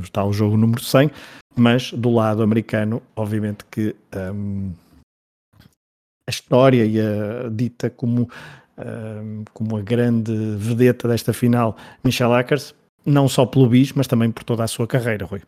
está 0.00 0.24
o 0.24 0.32
jogo 0.32 0.56
número 0.56 0.80
100, 0.80 1.10
mas 1.56 1.92
do 1.92 2.08
lado 2.08 2.40
americano, 2.40 3.02
obviamente 3.16 3.64
que 3.68 3.96
um, 4.32 4.72
a 6.24 6.30
história 6.30 6.86
e 6.86 7.00
a 7.00 7.48
dita 7.50 7.90
como, 7.90 8.30
um, 8.78 9.42
como 9.52 9.76
a 9.76 9.82
grande 9.82 10.32
vedeta 10.56 11.08
desta 11.08 11.32
final, 11.32 11.76
Michelle 12.04 12.34
Ackers, 12.34 12.72
não 13.04 13.28
só 13.28 13.44
pelo 13.44 13.68
bis, 13.68 13.92
mas 13.92 14.06
também 14.06 14.30
por 14.30 14.44
toda 14.44 14.62
a 14.62 14.68
sua 14.68 14.86
carreira, 14.86 15.26
Rui. 15.26 15.42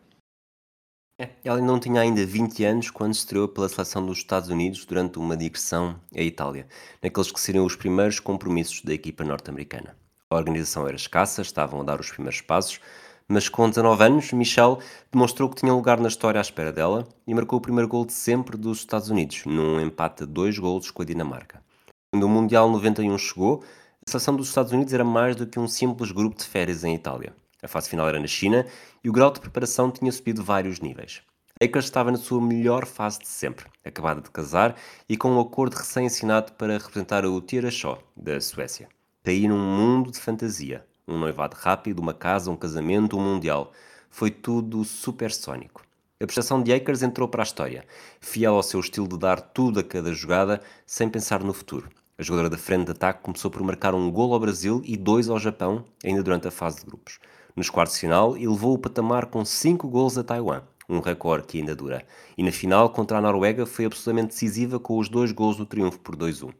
É, 1.23 1.29
ela 1.45 1.61
não 1.61 1.79
tinha 1.79 2.01
ainda 2.01 2.25
20 2.25 2.65
anos 2.65 2.89
quando 2.89 3.13
estreou 3.13 3.47
pela 3.47 3.69
seleção 3.69 4.05
dos 4.05 4.17
Estados 4.17 4.49
Unidos 4.49 4.83
durante 4.83 5.17
uma 5.17 5.37
digressão 5.37 5.95
à 6.13 6.21
Itália, 6.21 6.67
naqueles 7.01 7.31
que 7.31 7.39
seriam 7.39 7.65
os 7.65 7.77
primeiros 7.77 8.19
compromissos 8.19 8.81
da 8.81 8.93
equipa 8.93 9.23
norte-americana. 9.23 9.95
A 10.29 10.35
organização 10.35 10.85
era 10.85 10.97
escassa, 10.97 11.41
estavam 11.41 11.79
a 11.79 11.83
dar 11.85 12.01
os 12.01 12.11
primeiros 12.11 12.41
passos, 12.41 12.81
mas 13.25 13.47
com 13.47 13.69
19 13.69 14.03
anos, 14.03 14.33
Michelle 14.33 14.79
demonstrou 15.09 15.47
que 15.47 15.55
tinha 15.55 15.73
lugar 15.73 15.97
na 15.97 16.09
história 16.09 16.39
à 16.39 16.41
espera 16.41 16.73
dela 16.73 17.07
e 17.25 17.33
marcou 17.33 17.57
o 17.57 17.61
primeiro 17.61 17.87
gol 17.87 18.05
de 18.05 18.11
sempre 18.11 18.57
dos 18.57 18.79
Estados 18.79 19.09
Unidos, 19.09 19.45
num 19.45 19.79
empate 19.79 20.23
a 20.23 20.25
dois 20.25 20.59
golos 20.59 20.91
com 20.91 21.03
a 21.03 21.05
Dinamarca. 21.05 21.63
Quando 22.11 22.23
o 22.23 22.29
Mundial 22.29 22.69
91 22.69 23.17
chegou, 23.17 23.63
a 24.05 24.11
seleção 24.11 24.35
dos 24.35 24.49
Estados 24.49 24.73
Unidos 24.73 24.93
era 24.93 25.05
mais 25.05 25.37
do 25.37 25.47
que 25.47 25.57
um 25.57 25.69
simples 25.69 26.11
grupo 26.11 26.35
de 26.35 26.43
férias 26.43 26.83
em 26.83 26.93
Itália. 26.93 27.33
A 27.63 27.67
fase 27.69 27.89
final 27.89 28.09
era 28.09 28.19
na 28.19 28.27
China 28.27 28.65
e 29.03 29.09
o 29.09 29.11
grau 29.11 29.31
de 29.31 29.41
preparação 29.41 29.91
tinha 29.91 30.11
subido 30.11 30.41
vários 30.41 30.79
níveis. 30.79 31.21
Akers 31.61 31.85
estava 31.85 32.09
na 32.09 32.17
sua 32.17 32.41
melhor 32.41 32.85
fase 32.85 33.19
de 33.19 33.27
sempre, 33.27 33.65
acabada 33.83 34.21
de 34.21 34.31
casar 34.31 34.75
e 35.07 35.17
com 35.17 35.31
um 35.31 35.39
acordo 35.39 35.75
recém-assinado 35.75 36.53
para 36.53 36.77
representar 36.77 37.25
o 37.25 37.41
Tirashaw, 37.41 38.01
da 38.15 38.39
Suécia. 38.39 38.87
Caí 39.23 39.47
num 39.47 39.59
mundo 39.59 40.11
de 40.11 40.19
fantasia. 40.19 40.85
Um 41.07 41.19
noivado 41.19 41.55
rápido, 41.59 41.99
uma 41.99 42.13
casa, 42.13 42.49
um 42.49 42.55
casamento, 42.55 43.17
um 43.17 43.21
mundial. 43.21 43.71
Foi 44.09 44.31
tudo 44.31 44.83
supersónico. 44.85 45.83
A 46.21 46.25
prestação 46.25 46.63
de 46.63 46.73
Akers 46.73 47.03
entrou 47.03 47.27
para 47.27 47.41
a 47.41 47.43
história, 47.43 47.85
fiel 48.21 48.55
ao 48.55 48.63
seu 48.63 48.79
estilo 48.79 49.07
de 49.07 49.17
dar 49.17 49.41
tudo 49.41 49.81
a 49.81 49.83
cada 49.83 50.13
jogada, 50.13 50.61
sem 50.85 51.09
pensar 51.09 51.43
no 51.43 51.53
futuro. 51.53 51.89
A 52.17 52.23
jogadora 52.23 52.49
da 52.49 52.57
frente 52.57 52.85
de 52.85 52.91
ataque 52.91 53.23
começou 53.23 53.51
por 53.51 53.61
marcar 53.63 53.93
um 53.93 54.09
gol 54.09 54.33
ao 54.33 54.39
Brasil 54.39 54.81
e 54.85 54.95
dois 54.95 55.29
ao 55.29 55.39
Japão, 55.39 55.83
ainda 56.03 56.23
durante 56.23 56.47
a 56.47 56.51
fase 56.51 56.79
de 56.79 56.85
grupos 56.85 57.19
nos 57.55 57.69
quartos 57.69 57.95
de 57.95 58.01
final 58.01 58.31
levou 58.31 58.73
o 58.73 58.77
patamar 58.77 59.27
com 59.27 59.45
5 59.45 59.87
gols 59.87 60.17
a 60.17 60.23
Taiwan, 60.23 60.63
um 60.89 60.99
recorde 60.99 61.47
que 61.47 61.59
ainda 61.59 61.75
dura. 61.75 62.05
E 62.37 62.43
na 62.43 62.51
final 62.51 62.89
contra 62.89 63.17
a 63.17 63.21
Noruega 63.21 63.65
foi 63.65 63.85
absolutamente 63.85 64.29
decisiva 64.29 64.79
com 64.79 64.97
os 64.97 65.07
dois 65.07 65.31
gols 65.31 65.57
do 65.57 65.65
triunfo 65.65 65.99
por 65.99 66.15
2-1. 66.15 66.53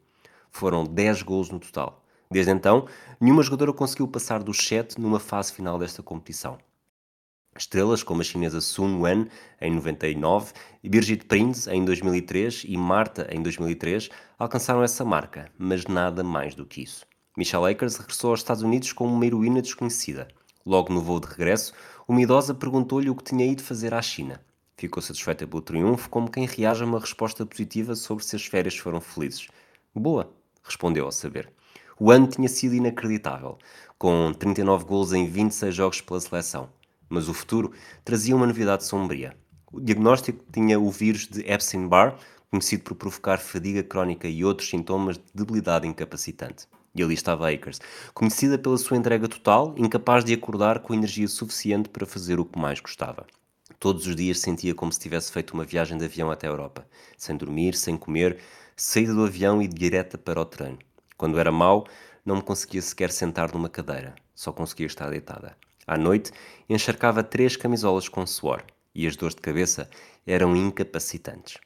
Foram 0.52 0.84
10 0.84 1.24
gols 1.24 1.50
no 1.50 1.60
total. 1.60 2.04
Desde 2.30 2.52
então, 2.52 2.88
nenhuma 3.20 3.44
jogadora 3.44 3.74
conseguiu 3.74 4.08
passar 4.08 4.44
dos 4.44 4.58
7 4.58 5.00
numa 5.00 5.20
fase 5.20 5.52
final 5.52 5.80
desta 5.80 6.04
competição. 6.04 6.58
Estrelas 7.56 8.02
como 8.02 8.22
a 8.22 8.24
chinesa 8.24 8.62
Sun 8.62 9.02
Wen 9.02 9.28
em 9.62 9.72
99, 9.72 10.54
Birgit 10.84 11.26
Prinz 11.26 11.68
em 11.68 11.86
2003 11.86 12.66
e 12.68 12.76
Marta 12.76 13.28
em 13.32 13.42
2003 13.42 14.10
alcançaram 14.40 14.82
essa 14.82 15.06
marca, 15.06 15.52
mas 15.58 15.86
nada 15.86 16.24
mais 16.24 16.56
do 16.56 16.66
que 16.66 16.82
isso. 16.82 17.06
Michelle 17.38 17.72
Akers 17.72 17.98
regressou 17.98 18.32
aos 18.32 18.40
Estados 18.40 18.64
Unidos 18.64 18.92
como 18.94 19.14
uma 19.14 19.26
heroína 19.26 19.62
desconhecida. 19.62 20.28
Logo 20.66 20.94
no 20.94 21.02
voo 21.02 21.20
de 21.20 21.28
regresso, 21.28 21.74
uma 22.08 22.22
idosa 22.22 22.54
perguntou-lhe 22.54 23.10
o 23.10 23.16
que 23.16 23.24
tinha 23.24 23.46
ido 23.46 23.62
fazer 23.62 23.94
à 23.94 24.02
China. 24.02 24.40
Ficou 24.78 25.02
satisfeita 25.04 25.46
pelo 25.46 25.62
triunfo, 25.62 26.10
como 26.10 26.32
quem 26.32 26.46
reage 26.46 26.84
a 26.84 26.86
uma 26.86 27.00
resposta 27.00 27.46
positiva 27.46 27.96
sobre 27.96 28.24
se 28.24 28.36
as 28.36 28.46
férias 28.46 28.78
foram 28.78 29.02
felizes. 29.02 29.48
Boa, 29.94 30.32
respondeu 30.64 31.06
ao 31.06 31.12
saber. 31.12 31.52
O 32.00 32.12
ano 32.12 32.28
tinha 32.28 32.48
sido 32.48 32.76
inacreditável, 32.76 33.58
com 33.98 34.34
39 34.34 34.86
gols 34.86 35.14
em 35.14 35.28
26 35.28 35.76
jogos 35.76 36.02
pela 36.02 36.20
seleção. 36.20 36.70
Mas 37.08 37.30
o 37.30 37.34
futuro 37.34 37.72
trazia 38.04 38.36
uma 38.36 38.48
novidade 38.48 38.86
sombria. 38.86 39.38
O 39.72 39.80
diagnóstico 39.80 40.44
tinha 40.52 40.80
o 40.80 40.90
vírus 40.90 41.28
de 41.28 41.42
Epstein-Barr, 41.42 42.18
conhecido 42.50 42.84
por 42.84 42.96
provocar 42.96 43.38
fadiga 43.38 43.84
crónica 43.84 44.28
e 44.28 44.44
outros 44.46 44.70
sintomas 44.70 45.18
de 45.18 45.24
debilidade 45.34 45.88
incapacitante. 45.88 46.68
E 46.96 47.02
ali 47.02 47.16
estava 47.16 47.52
Akers, 47.52 47.80
conhecida 48.14 48.58
pela 48.58 48.78
sua 48.78 48.98
entrega 48.98 49.28
total, 49.28 49.74
incapaz 49.78 50.24
de 50.24 50.34
acordar 50.34 50.80
com 50.80 50.94
energia 50.94 51.28
suficiente 51.28 51.90
para 51.90 52.06
fazer 52.06 52.40
o 52.40 52.46
que 52.46 52.60
mais 52.60 52.80
gostava. 52.80 53.26
Todos 53.80 54.06
os 54.06 54.16
dias 54.16 54.40
sentia 54.40 54.76
como 54.76 54.94
se 54.94 55.00
tivesse 55.00 55.32
feito 55.32 55.56
uma 55.56 55.66
viagem 55.66 55.98
de 55.98 56.06
avião 56.06 56.30
até 56.30 56.48
a 56.48 56.52
Europa, 56.52 56.88
sem 57.18 57.36
dormir, 57.36 57.74
sem 57.74 57.98
comer, 57.98 58.38
saída 58.76 59.14
do 59.14 59.26
avião 59.26 59.62
e 59.62 59.68
direta 59.68 60.18
para 60.18 60.40
o 60.40 60.46
treino. 60.46 60.78
Quando 61.18 61.40
era 61.40 61.52
mau, 61.52 61.86
não 62.24 62.36
me 62.36 62.42
conseguia 62.42 62.82
sequer 62.82 63.12
sentar 63.12 63.52
numa 63.54 63.70
cadeira, 63.70 64.14
só 64.36 64.52
conseguia 64.52 64.86
estar 64.86 65.10
deitada. 65.10 65.58
À 65.86 65.98
noite, 65.98 66.32
encharcava 66.70 67.24
três 67.24 67.58
camisolas 67.58 68.08
com 68.08 68.26
suor, 68.26 68.64
e 68.94 69.08
as 69.08 69.16
dores 69.16 69.36
de 69.36 69.42
cabeça 69.42 69.90
eram 70.26 70.56
incapacitantes. 70.56 71.58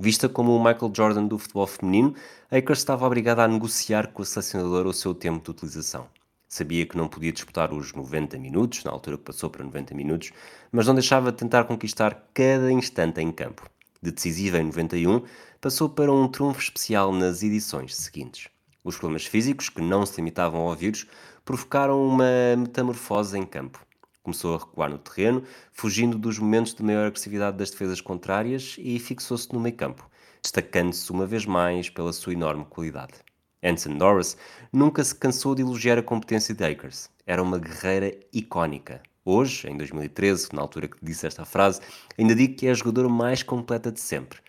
Vista 0.00 0.28
como 0.28 0.54
o 0.54 0.62
Michael 0.62 0.92
Jordan 0.94 1.26
do 1.26 1.36
futebol 1.36 1.66
feminino, 1.66 2.14
Akers 2.52 2.78
estava 2.78 3.04
obrigada 3.04 3.42
a 3.42 3.48
negociar 3.48 4.12
com 4.12 4.22
a 4.22 4.24
selecionadora 4.24 4.88
o 4.88 4.92
seu 4.92 5.12
tempo 5.12 5.42
de 5.42 5.50
utilização. 5.50 6.06
Sabia 6.48 6.86
que 6.86 6.96
não 6.96 7.08
podia 7.08 7.32
disputar 7.32 7.72
os 7.72 7.92
90 7.92 8.38
minutos, 8.38 8.84
na 8.84 8.92
altura 8.92 9.18
que 9.18 9.24
passou 9.24 9.50
para 9.50 9.64
90 9.64 9.96
minutos, 9.96 10.30
mas 10.70 10.86
não 10.86 10.94
deixava 10.94 11.32
de 11.32 11.38
tentar 11.38 11.64
conquistar 11.64 12.28
cada 12.32 12.70
instante 12.70 13.20
em 13.20 13.32
campo. 13.32 13.68
De 14.00 14.12
decisiva 14.12 14.60
em 14.60 14.66
91, 14.66 15.24
passou 15.60 15.88
para 15.88 16.12
um 16.12 16.28
trunfo 16.28 16.60
especial 16.60 17.12
nas 17.12 17.42
edições 17.42 17.96
seguintes. 17.96 18.48
Os 18.84 18.96
problemas 18.96 19.26
físicos, 19.26 19.68
que 19.68 19.82
não 19.82 20.06
se 20.06 20.16
limitavam 20.18 20.60
ao 20.60 20.76
vírus, 20.76 21.08
provocaram 21.44 22.06
uma 22.06 22.56
metamorfose 22.56 23.36
em 23.36 23.44
campo. 23.44 23.84
Começou 24.22 24.54
a 24.54 24.58
recuar 24.58 24.90
no 24.90 24.98
terreno, 24.98 25.42
fugindo 25.72 26.18
dos 26.18 26.38
momentos 26.38 26.74
de 26.74 26.82
maior 26.82 27.06
agressividade 27.06 27.56
das 27.56 27.70
defesas 27.70 28.00
contrárias 28.00 28.76
e 28.78 28.98
fixou-se 28.98 29.52
no 29.52 29.60
meio 29.60 29.76
campo, 29.76 30.08
destacando-se 30.42 31.10
uma 31.10 31.26
vez 31.26 31.46
mais 31.46 31.88
pela 31.88 32.12
sua 32.12 32.32
enorme 32.32 32.64
qualidade. 32.64 33.14
Anson 33.62 33.90
Norris 33.90 34.36
nunca 34.72 35.02
se 35.02 35.14
cansou 35.14 35.54
de 35.54 35.62
elogiar 35.62 35.98
a 35.98 36.02
competência 36.02 36.54
de 36.54 36.64
Akers. 36.64 37.10
Era 37.26 37.42
uma 37.42 37.58
guerreira 37.58 38.16
icónica. 38.32 39.02
Hoje, 39.24 39.68
em 39.68 39.76
2013, 39.76 40.48
na 40.52 40.62
altura 40.62 40.88
que 40.88 40.96
disse 41.02 41.26
esta 41.26 41.44
frase, 41.44 41.80
ainda 42.16 42.34
digo 42.34 42.54
que 42.54 42.66
é 42.66 42.70
a 42.70 42.74
jogadora 42.74 43.08
mais 43.08 43.42
completa 43.42 43.90
de 43.90 44.00
sempre. 44.00 44.40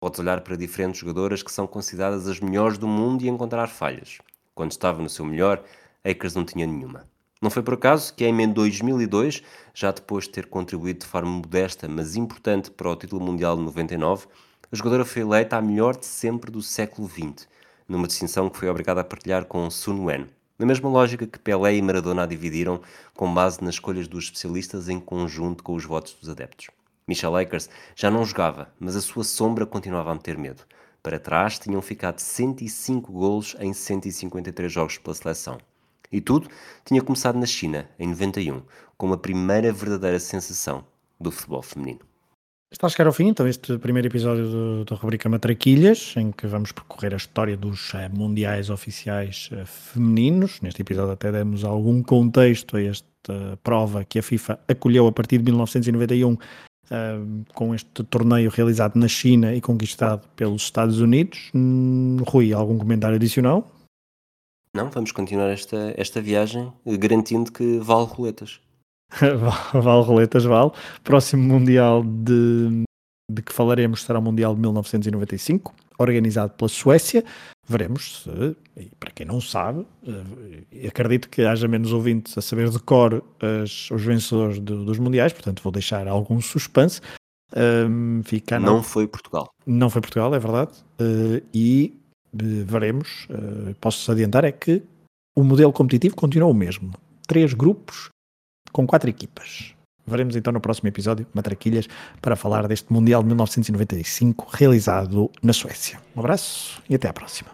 Podes 0.00 0.18
olhar 0.20 0.40
para 0.40 0.56
diferentes 0.56 1.00
jogadoras 1.00 1.42
que 1.42 1.52
são 1.52 1.66
consideradas 1.66 2.26
as 2.26 2.40
melhores 2.40 2.78
do 2.78 2.88
mundo 2.88 3.22
e 3.22 3.28
encontrar 3.28 3.66
falhas. 3.66 4.18
Quando 4.54 4.70
estava 4.70 5.02
no 5.02 5.10
seu 5.10 5.24
melhor, 5.24 5.62
Akers 6.02 6.34
não 6.34 6.44
tinha 6.44 6.66
nenhuma. 6.66 7.06
Não 7.42 7.48
foi 7.48 7.62
por 7.62 7.72
acaso 7.72 8.12
que 8.12 8.26
em 8.26 8.52
2002, 8.52 9.42
já 9.72 9.90
depois 9.90 10.24
de 10.24 10.30
ter 10.30 10.44
contribuído 10.44 11.00
de 11.00 11.06
forma 11.06 11.30
modesta, 11.30 11.88
mas 11.88 12.14
importante 12.14 12.70
para 12.70 12.90
o 12.90 12.94
título 12.94 13.24
mundial 13.24 13.56
de 13.56 13.62
99, 13.62 14.26
a 14.70 14.76
jogadora 14.76 15.06
foi 15.06 15.22
eleita 15.22 15.56
a 15.56 15.62
melhor 15.62 15.96
de 15.96 16.04
sempre 16.04 16.50
do 16.50 16.60
século 16.60 17.08
XX, 17.08 17.48
numa 17.88 18.06
distinção 18.06 18.50
que 18.50 18.58
foi 18.58 18.68
obrigada 18.68 19.00
a 19.00 19.04
partilhar 19.04 19.46
com 19.46 19.70
Sun 19.70 20.04
Wen, 20.04 20.26
na 20.58 20.66
mesma 20.66 20.90
lógica 20.90 21.26
que 21.26 21.38
Pelé 21.38 21.76
e 21.76 21.80
Maradona 21.80 22.24
a 22.24 22.26
dividiram, 22.26 22.82
com 23.14 23.32
base 23.32 23.64
nas 23.64 23.76
escolhas 23.76 24.06
dos 24.06 24.24
especialistas 24.24 24.90
em 24.90 25.00
conjunto 25.00 25.64
com 25.64 25.74
os 25.74 25.86
votos 25.86 26.12
dos 26.20 26.28
adeptos. 26.28 26.66
Michelle 27.08 27.42
Akers 27.42 27.70
já 27.96 28.10
não 28.10 28.22
jogava, 28.22 28.70
mas 28.78 28.94
a 28.96 29.00
sua 29.00 29.24
sombra 29.24 29.64
continuava 29.64 30.10
a 30.10 30.14
meter 30.14 30.36
medo. 30.36 30.62
Para 31.02 31.18
trás 31.18 31.58
tinham 31.58 31.80
ficado 31.80 32.18
105 32.18 33.10
golos 33.10 33.56
em 33.58 33.72
153 33.72 34.70
jogos 34.70 34.98
pela 34.98 35.14
seleção. 35.14 35.58
E 36.12 36.20
tudo 36.20 36.48
tinha 36.84 37.00
começado 37.02 37.38
na 37.38 37.46
China, 37.46 37.88
em 37.98 38.08
91, 38.08 38.62
com 38.96 39.12
a 39.12 39.18
primeira 39.18 39.72
verdadeira 39.72 40.18
sensação 40.18 40.84
do 41.20 41.30
futebol 41.30 41.62
feminino. 41.62 42.00
Está 42.72 42.86
a 42.86 42.90
chegar 42.90 43.08
ao 43.08 43.12
fim, 43.12 43.26
então, 43.26 43.48
este 43.48 43.76
primeiro 43.78 44.06
episódio 44.06 44.84
da 44.84 44.94
rubrica 44.94 45.28
Matraquilhas, 45.28 46.14
em 46.16 46.30
que 46.30 46.46
vamos 46.46 46.70
percorrer 46.70 47.12
a 47.12 47.16
história 47.16 47.56
dos 47.56 47.92
uh, 47.94 47.96
mundiais 48.12 48.70
oficiais 48.70 49.50
uh, 49.52 49.66
femininos. 49.66 50.60
Neste 50.60 50.80
episódio, 50.80 51.10
até 51.10 51.32
demos 51.32 51.64
algum 51.64 52.00
contexto 52.00 52.76
a 52.76 52.82
esta 52.82 53.58
prova 53.64 54.04
que 54.04 54.20
a 54.20 54.22
FIFA 54.22 54.60
acolheu 54.68 55.08
a 55.08 55.12
partir 55.12 55.38
de 55.38 55.44
1991, 55.46 56.32
uh, 56.32 56.38
com 57.52 57.74
este 57.74 58.04
torneio 58.04 58.48
realizado 58.50 58.96
na 58.96 59.08
China 59.08 59.52
e 59.52 59.60
conquistado 59.60 60.28
pelos 60.36 60.62
Estados 60.62 61.00
Unidos. 61.00 61.50
Hum, 61.52 62.18
Rui, 62.24 62.52
algum 62.52 62.78
comentário 62.78 63.16
adicional? 63.16 63.68
Não, 64.74 64.88
vamos 64.90 65.10
continuar 65.10 65.50
esta, 65.50 65.92
esta 65.96 66.20
viagem 66.20 66.72
garantindo 66.86 67.50
que 67.50 67.78
vale 67.78 68.06
roletas. 68.06 68.60
vale 69.72 70.04
roletas, 70.04 70.44
vale. 70.44 70.70
Próximo 71.02 71.42
Mundial 71.42 72.04
de, 72.04 72.84
de 73.30 73.42
que 73.42 73.52
falaremos 73.52 74.02
será 74.02 74.20
o 74.20 74.22
Mundial 74.22 74.54
de 74.54 74.60
1995, 74.60 75.74
organizado 75.98 76.52
pela 76.52 76.68
Suécia. 76.68 77.24
Veremos 77.68 78.22
se, 78.22 78.56
para 78.98 79.10
quem 79.10 79.26
não 79.26 79.40
sabe, 79.40 79.86
eh, 80.06 80.88
acredito 80.88 81.28
que 81.28 81.42
haja 81.42 81.68
menos 81.68 81.92
ouvintes 81.92 82.36
a 82.36 82.40
saber 82.40 82.68
de 82.70 82.78
cor 82.78 83.22
as, 83.40 83.90
os 83.90 84.02
vencedores 84.02 84.58
do, 84.58 84.84
dos 84.84 84.98
Mundiais, 84.98 85.32
portanto 85.32 85.62
vou 85.62 85.72
deixar 85.72 86.06
algum 86.08 86.40
suspense. 86.40 87.00
Um, 87.56 88.22
fica 88.24 88.60
não 88.60 88.76
na... 88.76 88.82
foi 88.82 89.08
Portugal. 89.08 89.52
Não 89.66 89.90
foi 89.90 90.00
Portugal, 90.00 90.32
é 90.34 90.38
verdade. 90.38 90.72
Uh, 91.00 91.44
e 91.52 91.99
veremos, 92.32 93.26
uh, 93.30 93.74
posso 93.80 94.10
adiantar, 94.10 94.44
é 94.44 94.52
que 94.52 94.82
o 95.36 95.42
modelo 95.42 95.72
competitivo 95.72 96.16
continua 96.16 96.48
o 96.48 96.54
mesmo. 96.54 96.92
Três 97.26 97.54
grupos 97.54 98.08
com 98.72 98.86
quatro 98.86 99.08
equipas. 99.08 99.74
Veremos 100.06 100.34
então 100.34 100.52
no 100.52 100.60
próximo 100.60 100.88
episódio, 100.88 101.26
Matraquilhas, 101.32 101.86
para 102.20 102.34
falar 102.34 102.66
deste 102.66 102.92
Mundial 102.92 103.22
de 103.22 103.28
1995 103.28 104.48
realizado 104.50 105.30
na 105.42 105.52
Suécia. 105.52 106.00
Um 106.16 106.20
abraço 106.20 106.82
e 106.88 106.94
até 106.94 107.08
à 107.08 107.12
próxima. 107.12 107.50